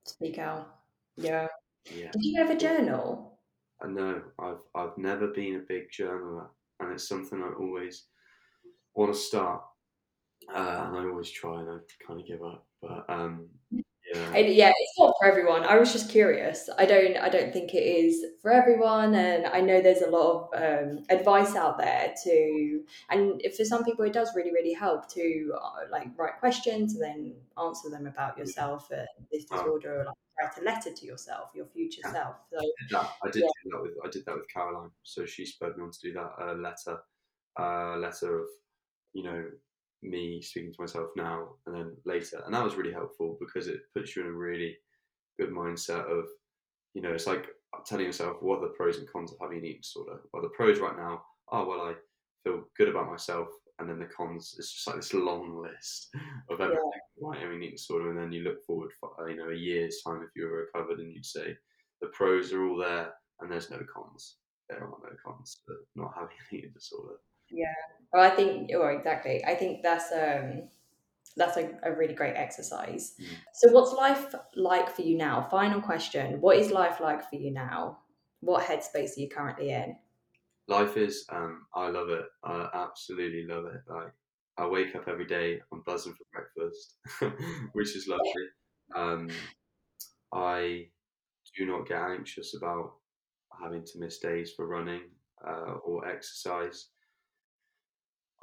Speak 0.05 0.37
out. 0.37 0.67
Yeah. 1.15 1.47
Yeah, 1.89 2.11
Did 2.11 2.23
you 2.23 2.41
ever 2.41 2.55
journal? 2.55 3.39
I 3.81 3.87
know 3.87 4.23
I've 4.39 4.61
I've 4.75 4.97
never 4.97 5.27
been 5.27 5.55
a 5.55 5.59
big 5.59 5.89
journaler, 5.91 6.49
and 6.79 6.93
it's 6.93 7.07
something 7.07 7.41
I 7.41 7.51
always 7.59 8.07
want 8.95 9.13
to 9.13 9.19
start. 9.19 9.63
Uh, 10.53 10.85
and 10.87 10.97
I 10.97 11.05
always 11.05 11.31
try, 11.31 11.61
and 11.61 11.69
I 11.69 11.77
kind 12.05 12.19
of 12.19 12.27
give 12.27 12.43
up. 12.43 12.67
But 12.81 13.09
um, 13.09 13.49
yeah, 13.71 14.29
I, 14.33 14.39
yeah, 14.39 14.69
it's 14.75 14.99
not 14.99 15.13
for 15.19 15.27
everyone. 15.27 15.63
I 15.63 15.77
was 15.77 15.91
just 15.93 16.09
curious. 16.09 16.69
I 16.77 16.85
don't. 16.85 17.17
I 17.17 17.29
don't 17.29 17.53
think 17.53 17.73
it 17.73 17.83
is 17.83 18.25
for 18.41 18.51
everyone, 18.51 19.15
and 19.15 19.45
I 19.47 19.61
know 19.61 19.81
there's 19.81 20.01
a 20.01 20.09
lot 20.09 20.49
of 20.53 20.61
um, 20.61 21.03
advice 21.09 21.55
out 21.55 21.77
there 21.77 22.13
to. 22.23 22.85
And 23.09 23.41
for 23.55 23.65
some 23.65 23.83
people, 23.85 24.05
it 24.05 24.13
does 24.13 24.35
really, 24.35 24.51
really 24.51 24.73
help 24.73 25.09
to 25.13 25.53
uh, 25.61 25.85
like 25.91 26.07
write 26.17 26.39
questions 26.39 26.93
and 26.95 27.03
then 27.03 27.35
answer 27.57 27.89
them 27.89 28.07
about 28.07 28.37
yourself 28.37 28.91
and 28.91 29.07
this 29.31 29.45
Oh. 29.51 29.57
disorder, 29.57 30.01
or 30.01 30.05
like 30.05 30.15
write 30.41 30.57
a 30.57 30.61
letter 30.61 30.91
to 30.93 31.05
yourself, 31.05 31.49
your 31.53 31.65
future 31.67 32.01
Yeah. 32.05 32.11
self. 32.13 32.35
So 32.51 32.59
did 32.59 32.89
that. 32.91 33.11
I 33.23 33.29
did 33.29 33.43
Yeah. 33.43 33.49
that 33.71 33.81
with 33.81 33.97
I 34.03 34.09
did 34.09 34.25
that 34.25 34.35
with 34.35 34.47
Caroline. 34.49 34.91
So 35.03 35.25
she 35.25 35.45
spurred 35.45 35.77
me 35.77 35.83
on 35.83 35.91
to 35.91 35.99
do 36.01 36.13
that. 36.13 36.31
A 36.39 36.53
letter, 36.55 37.03
a 37.57 37.97
letter 37.97 38.39
of 38.39 38.47
you 39.13 39.23
know 39.23 39.51
me 40.01 40.41
speaking 40.41 40.73
to 40.73 40.81
myself 40.81 41.09
now 41.15 41.55
and 41.65 41.75
then 41.75 41.97
later, 42.05 42.41
and 42.45 42.53
that 42.53 42.63
was 42.63 42.75
really 42.75 42.91
helpful 42.91 43.37
because 43.39 43.67
it 43.67 43.81
puts 43.95 44.15
you 44.15 44.23
in 44.23 44.27
a 44.29 44.33
really 44.33 44.77
good 45.39 45.49
mindset 45.51 46.05
of 46.05 46.25
you 46.93 47.01
know 47.01 47.13
it's 47.13 47.27
like 47.27 47.47
telling 47.85 48.05
yourself 48.05 48.37
what 48.41 48.59
are 48.59 48.67
the 48.67 48.73
pros 48.73 48.97
and 48.97 49.09
cons 49.11 49.31
of 49.31 49.37
having 49.39 49.59
an 49.59 49.65
eating 49.65 49.81
disorder. 49.81 50.21
Well, 50.33 50.41
the 50.43 50.49
pros 50.49 50.79
right 50.79 50.97
now 50.97 51.25
are 51.49 51.65
well 51.65 51.81
I 51.81 51.95
feel 52.43 52.65
good 52.77 52.89
about 52.89 53.09
myself, 53.09 53.47
and 53.79 53.89
then 53.89 53.99
the 53.99 54.05
cons 54.05 54.55
is 54.57 54.71
just 54.71 54.87
like 54.87 54.97
this 54.97 55.13
long 55.13 55.61
list 55.61 56.09
of 56.49 56.61
everything. 56.61 56.91
Right, 57.21 57.39
I 57.39 57.49
mean 57.49 57.63
eating 57.63 57.75
disorder, 57.75 58.09
and 58.09 58.19
then 58.19 58.31
you 58.31 58.43
look 58.43 58.65
forward 58.65 58.91
for 58.99 59.29
you 59.29 59.37
know 59.37 59.49
a 59.49 59.55
year's 59.55 60.01
time 60.05 60.21
if 60.23 60.29
you 60.35 60.45
were 60.45 60.69
recovered, 60.73 60.99
and 60.99 61.13
you'd 61.13 61.25
say 61.25 61.55
the 62.01 62.07
pros 62.07 62.51
are 62.53 62.65
all 62.67 62.77
there 62.77 63.13
and 63.39 63.51
there's 63.51 63.69
no 63.69 63.79
cons. 63.93 64.37
There 64.69 64.79
are 64.79 64.89
no 64.89 65.09
cons 65.25 65.61
to 65.67 65.75
not 65.95 66.13
having 66.15 66.29
an 66.51 66.57
eating 66.57 66.71
disorder. 66.73 67.15
Yeah, 67.51 67.73
well, 68.13 68.23
I 68.23 68.35
think, 68.35 68.71
well, 68.73 68.95
exactly. 68.95 69.43
I 69.45 69.55
think 69.55 69.83
that's 69.83 70.11
um, 70.11 70.69
that's 71.35 71.57
a, 71.57 71.71
a 71.83 71.93
really 71.93 72.13
great 72.13 72.35
exercise. 72.35 73.13
Mm. 73.21 73.35
So, 73.53 73.71
what's 73.71 73.93
life 73.93 74.33
like 74.55 74.95
for 74.95 75.01
you 75.01 75.17
now? 75.17 75.47
Final 75.51 75.81
question: 75.81 76.39
What 76.41 76.57
is 76.57 76.71
life 76.71 76.99
like 76.99 77.29
for 77.29 77.35
you 77.35 77.51
now? 77.51 77.99
What 78.39 78.63
headspace 78.63 79.17
are 79.17 79.21
you 79.21 79.29
currently 79.29 79.71
in? 79.71 79.95
Life 80.67 80.97
is, 80.97 81.25
um, 81.29 81.65
I 81.75 81.89
love 81.89 82.09
it. 82.09 82.25
I 82.43 82.69
absolutely 82.73 83.45
love 83.45 83.65
it. 83.65 83.81
Like 83.87 84.13
I 84.57 84.67
wake 84.67 84.95
up 84.95 85.07
every 85.07 85.25
day, 85.25 85.61
I'm 85.71 85.81
buzzing 85.81 86.13
for 86.13 86.25
breakfast, 86.31 86.97
which 87.73 87.95
is 87.95 88.07
lovely. 88.07 88.47
Um, 88.95 89.29
I 90.33 90.89
do 91.57 91.65
not 91.65 91.87
get 91.87 92.01
anxious 92.01 92.55
about 92.55 92.95
having 93.61 93.85
to 93.85 93.99
miss 93.99 94.19
days 94.19 94.53
for 94.53 94.67
running 94.67 95.03
uh, 95.47 95.75
or 95.85 96.07
exercise. 96.07 96.89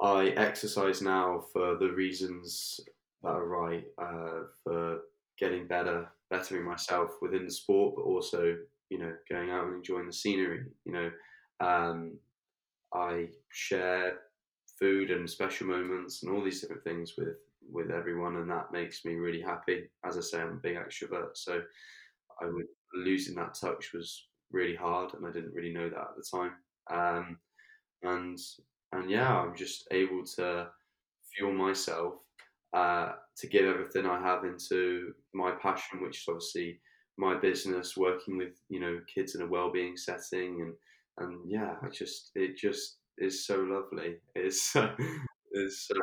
I 0.01 0.29
exercise 0.29 1.01
now 1.01 1.41
for 1.53 1.77
the 1.77 1.91
reasons 1.91 2.79
that 3.21 3.29
are 3.29 3.45
right, 3.45 3.85
uh, 4.01 4.43
for 4.63 5.01
getting 5.37 5.67
better, 5.67 6.09
bettering 6.29 6.65
myself 6.65 7.11
within 7.21 7.45
the 7.45 7.51
sport, 7.51 7.95
but 7.95 8.01
also, 8.03 8.57
you 8.89 8.97
know, 8.97 9.15
going 9.29 9.51
out 9.51 9.65
and 9.67 9.75
enjoying 9.75 10.07
the 10.07 10.13
scenery. 10.13 10.65
You 10.85 10.91
know, 10.91 11.11
um, 11.61 12.19
I 12.93 13.29
share 13.49 14.19
food 14.79 15.11
and 15.11 15.29
special 15.29 15.67
moments 15.67 16.23
and 16.23 16.31
all 16.31 16.43
these 16.43 16.61
different 16.61 16.83
things 16.83 17.13
with 17.17 17.37
with 17.71 17.91
everyone, 17.91 18.37
and 18.37 18.49
that 18.49 18.71
makes 18.71 19.05
me 19.05 19.13
really 19.15 19.41
happy. 19.41 19.89
As 20.05 20.17
I 20.17 20.21
say, 20.21 20.41
I'm 20.41 20.53
a 20.53 20.55
big 20.55 20.75
extrovert, 20.75 21.35
so 21.35 21.61
I 22.41 22.45
would 22.45 22.65
losing 22.93 23.35
that 23.35 23.53
touch 23.53 23.93
was 23.93 24.27
really 24.51 24.75
hard, 24.75 25.13
and 25.13 25.25
I 25.25 25.31
didn't 25.31 25.53
really 25.53 25.73
know 25.73 25.89
that 25.89 25.99
at 25.99 26.15
the 26.17 26.37
time. 26.37 26.53
Um, 26.91 27.37
and 28.03 28.37
and 28.93 29.09
yeah, 29.09 29.37
I'm 29.37 29.55
just 29.55 29.87
able 29.91 30.25
to 30.35 30.69
fuel 31.35 31.53
myself 31.53 32.15
uh, 32.73 33.13
to 33.37 33.47
give 33.47 33.65
everything 33.65 34.05
I 34.05 34.19
have 34.19 34.43
into 34.43 35.13
my 35.33 35.51
passion, 35.51 36.01
which 36.01 36.19
is 36.19 36.25
obviously 36.27 36.79
my 37.17 37.35
business, 37.37 37.95
working 37.95 38.37
with 38.37 38.53
you 38.69 38.79
know 38.79 38.99
kids 39.13 39.35
in 39.35 39.41
a 39.41 39.47
well-being 39.47 39.97
setting, 39.97 40.61
and 40.61 40.73
and 41.17 41.39
yeah, 41.45 41.75
I 41.81 41.89
just 41.89 42.31
it 42.35 42.57
just 42.57 42.97
is 43.17 43.45
so 43.45 43.59
lovely. 43.59 44.15
It's 44.35 44.75
it's 45.51 45.87
so 45.87 45.95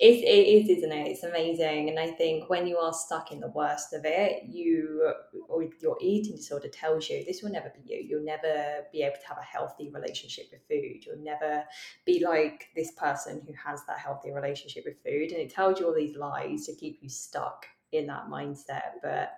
it, 0.00 0.24
it 0.24 0.70
is, 0.70 0.78
isn't 0.78 0.92
it? 0.92 1.08
It's 1.08 1.22
amazing. 1.24 1.88
And 1.88 1.98
I 1.98 2.12
think 2.12 2.48
when 2.48 2.66
you 2.66 2.78
are 2.78 2.92
stuck 2.92 3.32
in 3.32 3.40
the 3.40 3.48
worst 3.48 3.92
of 3.92 4.02
it, 4.04 4.44
you 4.48 5.12
or 5.48 5.64
your 5.80 5.96
eating 6.00 6.36
disorder 6.36 6.68
tells 6.68 7.08
you 7.10 7.24
this 7.24 7.42
will 7.42 7.50
never 7.50 7.70
be 7.70 7.82
you. 7.84 8.06
You'll 8.08 8.24
never 8.24 8.84
be 8.92 9.02
able 9.02 9.16
to 9.16 9.28
have 9.28 9.38
a 9.38 9.42
healthy 9.42 9.90
relationship 9.92 10.46
with 10.52 10.62
food. 10.68 11.04
You'll 11.04 11.22
never 11.22 11.64
be 12.06 12.24
like 12.24 12.68
this 12.76 12.92
person 12.92 13.42
who 13.46 13.52
has 13.54 13.84
that 13.86 13.98
healthy 13.98 14.32
relationship 14.32 14.84
with 14.86 15.02
food. 15.04 15.32
And 15.32 15.40
it 15.40 15.52
tells 15.52 15.80
you 15.80 15.86
all 15.86 15.94
these 15.94 16.16
lies 16.16 16.66
to 16.66 16.74
keep 16.74 16.98
you 17.02 17.08
stuck 17.08 17.66
in 17.92 18.06
that 18.06 18.28
mindset. 18.28 19.00
But 19.02 19.32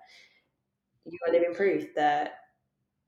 you 1.06 1.18
are 1.26 1.32
living 1.32 1.54
proof 1.54 1.94
that 1.96 2.34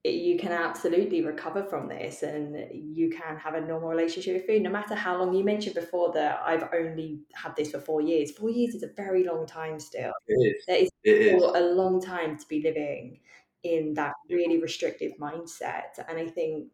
you 0.04 0.36
can 0.36 0.50
absolutely 0.50 1.22
recover 1.22 1.62
from 1.62 1.88
this 1.88 2.24
and 2.24 2.56
you 2.72 3.08
can 3.08 3.36
have 3.36 3.54
a 3.54 3.60
normal 3.60 3.88
relationship 3.88 4.34
with 4.34 4.46
food 4.46 4.62
no 4.62 4.70
matter 4.70 4.96
how 4.96 5.16
long 5.16 5.32
you 5.32 5.44
mentioned 5.44 5.74
before 5.74 6.12
that 6.12 6.40
i've 6.44 6.68
only 6.74 7.20
had 7.34 7.54
this 7.54 7.70
for 7.70 7.80
four 7.80 8.00
years 8.00 8.32
four 8.32 8.50
years 8.50 8.74
is 8.74 8.82
a 8.82 8.90
very 8.96 9.24
long 9.24 9.46
time 9.46 9.78
still 9.78 10.12
it 10.26 10.34
is. 10.34 10.64
that 10.66 10.80
is 10.80 10.90
It 11.04 11.34
is. 11.34 11.42
a 11.42 11.60
long 11.60 12.02
time 12.02 12.36
to 12.36 12.46
be 12.48 12.60
living 12.62 13.20
in 13.62 13.94
that 13.94 14.14
really 14.28 14.60
restrictive 14.60 15.12
mindset 15.20 15.98
and 16.08 16.18
i 16.18 16.26
think 16.26 16.66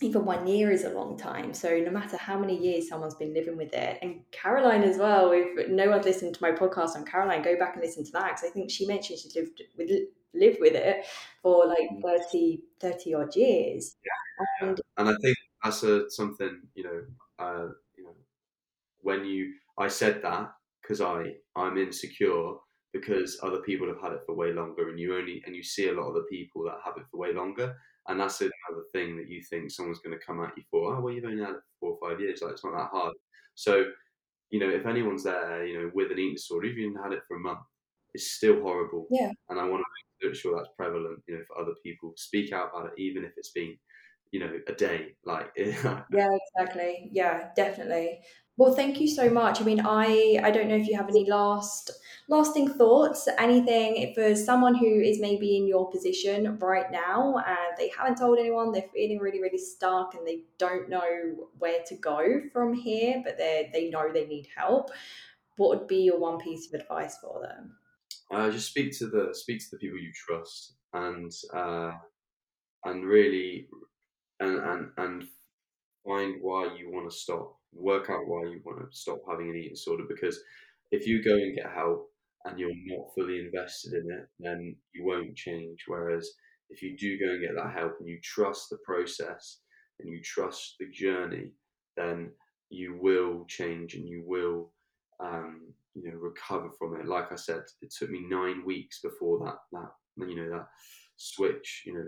even 0.00 0.24
one 0.24 0.46
year 0.46 0.70
is 0.70 0.84
a 0.84 0.90
long 0.90 1.18
time. 1.18 1.52
So 1.52 1.80
no 1.80 1.90
matter 1.90 2.16
how 2.16 2.38
many 2.38 2.56
years 2.56 2.88
someone's 2.88 3.16
been 3.16 3.34
living 3.34 3.56
with 3.56 3.74
it, 3.74 3.98
and 4.00 4.20
Caroline 4.30 4.84
as 4.84 4.96
well. 4.96 5.32
If 5.32 5.68
no 5.68 5.90
one's 5.90 6.04
listened 6.04 6.34
to 6.34 6.40
my 6.40 6.52
podcast 6.52 6.94
on 6.94 7.04
Caroline, 7.04 7.42
go 7.42 7.58
back 7.58 7.74
and 7.74 7.84
listen 7.84 8.04
to 8.04 8.12
that 8.12 8.28
because 8.28 8.44
I 8.44 8.52
think 8.52 8.70
she 8.70 8.86
mentioned 8.86 9.18
she 9.18 9.40
lived 9.40 9.60
with 9.76 9.90
lived 10.34 10.58
with 10.60 10.74
it 10.74 11.06
for 11.42 11.66
like 11.66 11.90
Mm. 11.90 12.02
30, 12.02 12.62
30 12.80 13.14
odd 13.14 13.34
years. 13.36 13.96
Yeah. 14.04 14.68
And 14.68 14.80
and 14.96 15.08
I 15.08 15.14
think 15.22 15.36
that's 15.62 15.82
a, 15.82 16.10
something 16.10 16.62
you 16.74 16.84
know, 16.84 17.06
uh, 17.38 17.68
you 17.96 18.04
know, 18.04 18.16
when 19.00 19.24
you 19.24 19.54
I 19.78 19.88
said 19.88 20.22
that 20.22 20.52
because 20.82 21.00
I 21.00 21.36
I'm 21.56 21.78
insecure 21.78 22.54
because 22.92 23.38
other 23.42 23.60
people 23.62 23.88
have 23.88 24.00
had 24.00 24.12
it 24.12 24.22
for 24.26 24.34
way 24.34 24.52
longer, 24.52 24.90
and 24.90 24.98
you 25.00 25.16
only 25.16 25.42
and 25.46 25.54
you 25.56 25.62
see 25.62 25.88
a 25.88 25.92
lot 25.92 26.08
of 26.08 26.14
the 26.14 26.26
people 26.30 26.64
that 26.64 26.80
have 26.84 26.96
it 26.98 27.04
for 27.10 27.18
way 27.18 27.32
longer, 27.32 27.76
and 28.08 28.20
that's 28.20 28.40
another 28.40 28.84
thing 28.92 29.16
that 29.18 29.28
you 29.28 29.42
think 29.42 29.70
someone's 29.70 30.00
going 30.00 30.18
to 30.18 30.24
come 30.24 30.42
at 30.44 30.56
you 30.56 30.64
for. 30.70 30.96
Oh 30.96 31.00
well, 31.00 31.14
you've 31.14 31.24
only 31.24 31.42
had 31.44 31.54
it 31.56 31.62
for 31.80 31.98
four 31.98 31.98
or 32.00 32.10
five 32.10 32.20
years, 32.20 32.42
like 32.42 32.52
it's 32.52 32.64
not 32.64 32.76
that 32.78 32.90
hard. 32.90 33.14
So, 33.54 33.92
you 34.50 34.60
know, 34.60 34.70
if 34.70 34.86
anyone's 34.86 35.24
there, 35.24 35.66
you 35.66 35.78
know, 35.80 35.90
with 35.94 36.12
an 36.12 36.18
eating 36.18 36.34
disorder, 36.34 36.68
if 36.68 36.76
you've 36.76 37.02
had 37.02 37.12
it 37.12 37.22
for 37.28 37.36
a 37.36 37.40
month, 37.40 37.60
it's 38.14 38.32
still 38.32 38.60
horrible. 38.62 39.10
Yeah. 39.10 39.32
And 39.48 39.58
I 39.60 39.64
want 39.64 39.80
to 39.82 39.90
make 39.96 40.07
sure 40.34 40.56
that's 40.56 40.74
prevalent, 40.76 41.22
you 41.26 41.36
know, 41.36 41.44
for 41.46 41.60
other 41.60 41.74
people. 41.82 42.12
Speak 42.16 42.52
out 42.52 42.70
about 42.74 42.86
it, 42.86 42.92
even 42.98 43.24
if 43.24 43.32
it's 43.36 43.50
been 43.50 43.76
you 44.30 44.40
know 44.40 44.60
a 44.66 44.72
day 44.72 45.16
like 45.24 45.50
yeah 45.56 46.28
exactly. 46.58 47.08
Yeah 47.12 47.50
definitely. 47.56 48.20
Well 48.56 48.74
thank 48.74 49.00
you 49.00 49.08
so 49.08 49.30
much. 49.30 49.60
I 49.60 49.64
mean 49.64 49.80
i 49.84 50.38
i 50.42 50.50
don't 50.50 50.68
know 50.68 50.76
if 50.76 50.88
you 50.88 50.96
have 50.96 51.08
any 51.08 51.24
last 51.28 51.90
lasting 52.28 52.68
thoughts 52.68 53.28
anything 53.38 54.12
for 54.14 54.34
someone 54.34 54.74
who 54.74 55.00
is 55.00 55.20
maybe 55.20 55.56
in 55.56 55.66
your 55.66 55.90
position 55.90 56.58
right 56.58 56.90
now 56.90 57.38
and 57.38 57.78
they 57.78 57.90
haven't 57.96 58.18
told 58.18 58.38
anyone 58.38 58.70
they're 58.72 58.92
feeling 58.92 59.18
really 59.18 59.40
really 59.40 59.58
stuck 59.58 60.14
and 60.14 60.26
they 60.26 60.42
don't 60.58 60.90
know 60.90 61.48
where 61.58 61.82
to 61.86 61.94
go 61.96 62.40
from 62.52 62.74
here 62.74 63.22
but 63.24 63.38
they 63.38 63.70
they 63.72 63.88
know 63.88 64.12
they 64.12 64.26
need 64.26 64.46
help 64.54 64.90
what 65.56 65.70
would 65.70 65.88
be 65.88 66.02
your 66.02 66.18
one 66.18 66.38
piece 66.38 66.66
of 66.68 66.80
advice 66.80 67.16
for 67.18 67.40
them 67.40 67.77
uh, 68.32 68.50
just 68.50 68.70
speak 68.70 68.96
to 68.98 69.06
the 69.06 69.28
speak 69.32 69.58
to 69.60 69.66
the 69.72 69.78
people 69.78 69.98
you 69.98 70.12
trust 70.14 70.74
and 70.92 71.32
uh, 71.54 71.92
and 72.84 73.04
really 73.04 73.68
and 74.40 74.58
and 74.58 74.90
and 74.96 75.24
find 76.08 76.36
why 76.40 76.74
you 76.78 76.90
want 76.90 77.10
to 77.10 77.16
stop. 77.16 77.56
Work 77.72 78.08
out 78.10 78.26
why 78.26 78.44
you 78.44 78.60
want 78.64 78.80
to 78.80 78.96
stop 78.96 79.20
having 79.28 79.50
an 79.50 79.56
eating 79.56 79.74
disorder. 79.74 80.04
Because 80.08 80.40
if 80.90 81.06
you 81.06 81.22
go 81.22 81.34
and 81.34 81.54
get 81.54 81.70
help 81.70 82.08
and 82.44 82.58
you're 82.58 82.70
not 82.86 83.08
fully 83.14 83.38
invested 83.38 83.92
in 83.92 84.10
it, 84.10 84.26
then 84.38 84.76
you 84.94 85.04
won't 85.04 85.36
change. 85.36 85.84
Whereas 85.86 86.30
if 86.70 86.82
you 86.82 86.96
do 86.96 87.18
go 87.18 87.32
and 87.32 87.42
get 87.42 87.54
that 87.56 87.74
help 87.74 87.92
and 88.00 88.08
you 88.08 88.18
trust 88.22 88.68
the 88.70 88.78
process 88.86 89.60
and 90.00 90.08
you 90.08 90.20
trust 90.22 90.76
the 90.80 90.86
journey, 90.90 91.50
then 91.96 92.30
you 92.70 92.98
will 93.00 93.44
change 93.48 93.94
and 93.94 94.08
you 94.08 94.22
will 94.26 94.72
um, 95.20 95.72
you 95.94 96.10
know 96.10 96.16
recover 96.16 96.70
from 96.78 97.00
it. 97.00 97.06
Like 97.06 97.32
I 97.32 97.36
said, 97.36 97.62
it 97.82 97.92
took 97.92 98.10
me 98.10 98.24
nine 98.28 98.64
weeks 98.64 99.00
before 99.00 99.38
that 99.44 99.56
that 99.72 100.28
you 100.28 100.36
know 100.36 100.50
that 100.50 100.66
switch 101.16 101.82
you 101.86 101.94
know 101.94 102.06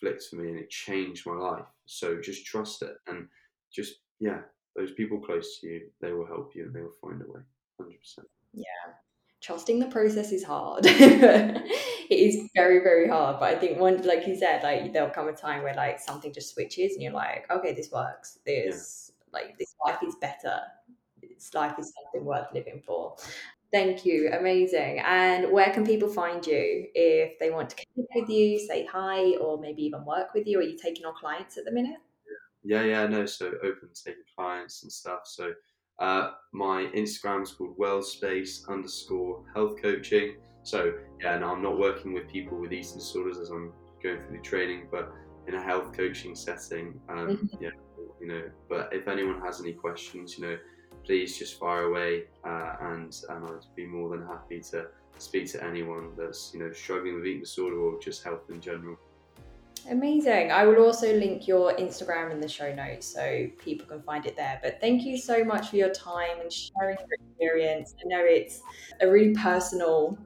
flicked 0.00 0.24
for 0.24 0.36
me 0.36 0.48
and 0.48 0.58
it 0.58 0.70
changed 0.70 1.26
my 1.26 1.34
life. 1.34 1.66
So 1.86 2.20
just 2.20 2.46
trust 2.46 2.82
it 2.82 2.96
and 3.06 3.26
just 3.72 3.94
yeah, 4.18 4.40
those 4.76 4.92
people 4.92 5.20
close 5.20 5.60
to 5.60 5.66
you, 5.66 5.80
they 6.00 6.12
will 6.12 6.26
help 6.26 6.52
you 6.54 6.64
and 6.64 6.74
they 6.74 6.80
will 6.80 6.96
find 7.00 7.20
a 7.20 7.30
way. 7.30 7.40
Hundred 7.78 8.00
percent. 8.00 8.26
Yeah. 8.52 8.64
Trusting 9.40 9.78
the 9.78 9.86
process 9.86 10.32
is 10.32 10.44
hard. 10.44 10.84
it 10.86 11.70
is 12.10 12.50
very, 12.54 12.80
very 12.80 13.08
hard. 13.08 13.40
But 13.40 13.54
I 13.54 13.58
think 13.58 13.78
one 13.78 14.02
like 14.02 14.26
you 14.26 14.36
said, 14.36 14.62
like 14.62 14.92
there'll 14.92 15.10
come 15.10 15.28
a 15.28 15.32
time 15.32 15.62
where 15.62 15.74
like 15.74 15.98
something 15.98 16.32
just 16.32 16.52
switches 16.52 16.92
and 16.92 17.02
you're 17.02 17.12
like, 17.12 17.50
okay, 17.50 17.72
this 17.72 17.90
works. 17.90 18.38
This 18.44 19.12
yeah. 19.32 19.40
like 19.40 19.58
this 19.58 19.74
life 19.86 20.00
is 20.06 20.16
better. 20.20 20.60
This 21.40 21.54
life 21.54 21.78
is 21.78 21.94
something 21.94 22.26
worth 22.26 22.48
living 22.52 22.82
for. 22.86 23.16
Thank 23.72 24.04
you. 24.04 24.30
Amazing. 24.38 25.00
And 25.06 25.50
where 25.50 25.72
can 25.72 25.86
people 25.86 26.08
find 26.08 26.46
you 26.46 26.86
if 26.94 27.38
they 27.38 27.50
want 27.50 27.70
to 27.70 27.76
connect 27.76 28.10
with 28.14 28.28
you, 28.28 28.58
say 28.58 28.84
hi, 28.84 29.36
or 29.36 29.58
maybe 29.58 29.82
even 29.84 30.04
work 30.04 30.34
with 30.34 30.46
you? 30.46 30.58
Are 30.58 30.62
you 30.62 30.76
taking 30.76 31.06
on 31.06 31.14
clients 31.18 31.56
at 31.56 31.64
the 31.64 31.72
minute? 31.72 31.96
Yeah, 32.62 32.82
yeah, 32.82 33.06
no. 33.06 33.24
So 33.24 33.46
open 33.62 33.88
to 33.94 34.04
taking 34.04 34.22
clients 34.36 34.82
and 34.82 34.92
stuff. 34.92 35.20
So 35.24 35.52
uh, 35.98 36.32
my 36.52 36.90
Instagram 36.94 37.42
is 37.42 37.52
called 37.52 37.78
Wellspace 37.78 38.68
underscore 38.68 39.42
health 39.54 39.80
coaching. 39.80 40.36
So 40.62 40.92
yeah, 41.22 41.38
no, 41.38 41.52
I'm 41.52 41.62
not 41.62 41.78
working 41.78 42.12
with 42.12 42.28
people 42.28 42.60
with 42.60 42.74
eating 42.74 42.98
disorders 42.98 43.38
as 43.38 43.48
I'm 43.48 43.72
going 44.02 44.20
through 44.20 44.36
the 44.36 44.42
training, 44.42 44.88
but 44.90 45.10
in 45.48 45.54
a 45.54 45.62
health 45.62 45.96
coaching 45.96 46.34
setting. 46.34 47.00
Um, 47.08 47.16
mm-hmm. 47.28 47.64
Yeah, 47.64 47.70
you 48.20 48.26
know. 48.26 48.42
But 48.68 48.90
if 48.92 49.08
anyone 49.08 49.40
has 49.40 49.60
any 49.60 49.72
questions, 49.72 50.36
you 50.36 50.44
know, 50.44 50.56
please 51.04 51.38
just 51.38 51.58
fire 51.58 51.84
away, 51.84 52.24
uh, 52.44 52.76
and 52.80 53.16
and 53.28 53.44
I'd 53.44 53.76
be 53.76 53.86
more 53.86 54.10
than 54.10 54.26
happy 54.26 54.60
to 54.70 54.86
speak 55.18 55.50
to 55.52 55.62
anyone 55.62 56.12
that's 56.16 56.52
you 56.54 56.60
know 56.60 56.72
struggling 56.72 57.16
with 57.16 57.26
eating 57.26 57.40
disorder 57.40 57.76
or 57.76 58.00
just 58.00 58.22
health 58.24 58.48
in 58.50 58.60
general. 58.60 58.96
Amazing. 59.88 60.52
I 60.52 60.66
will 60.66 60.84
also 60.84 61.14
link 61.16 61.48
your 61.48 61.72
Instagram 61.76 62.30
in 62.30 62.40
the 62.40 62.48
show 62.48 62.74
notes 62.74 63.06
so 63.06 63.46
people 63.58 63.86
can 63.86 64.02
find 64.02 64.26
it 64.26 64.36
there. 64.36 64.60
But 64.62 64.78
thank 64.80 65.04
you 65.04 65.16
so 65.16 65.42
much 65.42 65.70
for 65.70 65.76
your 65.76 65.88
time 65.90 66.40
and 66.40 66.52
sharing 66.52 66.98
your 66.98 67.08
experience. 67.12 67.94
I 67.98 68.08
know 68.08 68.22
it's 68.22 68.60
a 69.00 69.08
really 69.08 69.32
personal 69.34 70.18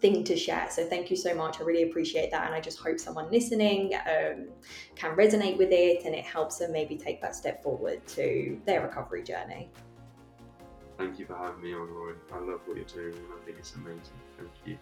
thing 0.00 0.24
to 0.24 0.36
share. 0.36 0.66
So 0.70 0.84
thank 0.84 1.10
you 1.10 1.16
so 1.16 1.34
much. 1.34 1.60
I 1.60 1.64
really 1.64 1.84
appreciate 1.84 2.30
that. 2.32 2.46
And 2.46 2.54
I 2.54 2.60
just 2.60 2.78
hope 2.78 2.98
someone 2.98 3.30
listening 3.30 3.94
um, 3.94 4.48
can 4.96 5.16
resonate 5.16 5.56
with 5.56 5.70
it 5.70 6.04
and 6.04 6.14
it 6.14 6.24
helps 6.24 6.58
them 6.58 6.72
maybe 6.72 6.96
take 6.96 7.22
that 7.22 7.34
step 7.34 7.62
forward 7.62 8.06
to 8.08 8.60
their 8.66 8.82
recovery 8.82 9.22
journey. 9.22 9.70
Thank 10.98 11.18
you 11.18 11.26
for 11.26 11.36
having 11.36 11.62
me 11.62 11.74
on, 11.74 11.88
Roy. 11.92 12.12
I 12.32 12.38
love 12.38 12.60
what 12.66 12.76
you're 12.76 12.86
doing 12.86 13.14
and 13.14 13.26
I 13.34 13.44
think 13.44 13.58
it's 13.58 13.74
amazing. 13.74 14.00
Thank 14.38 14.50
you. 14.64 14.78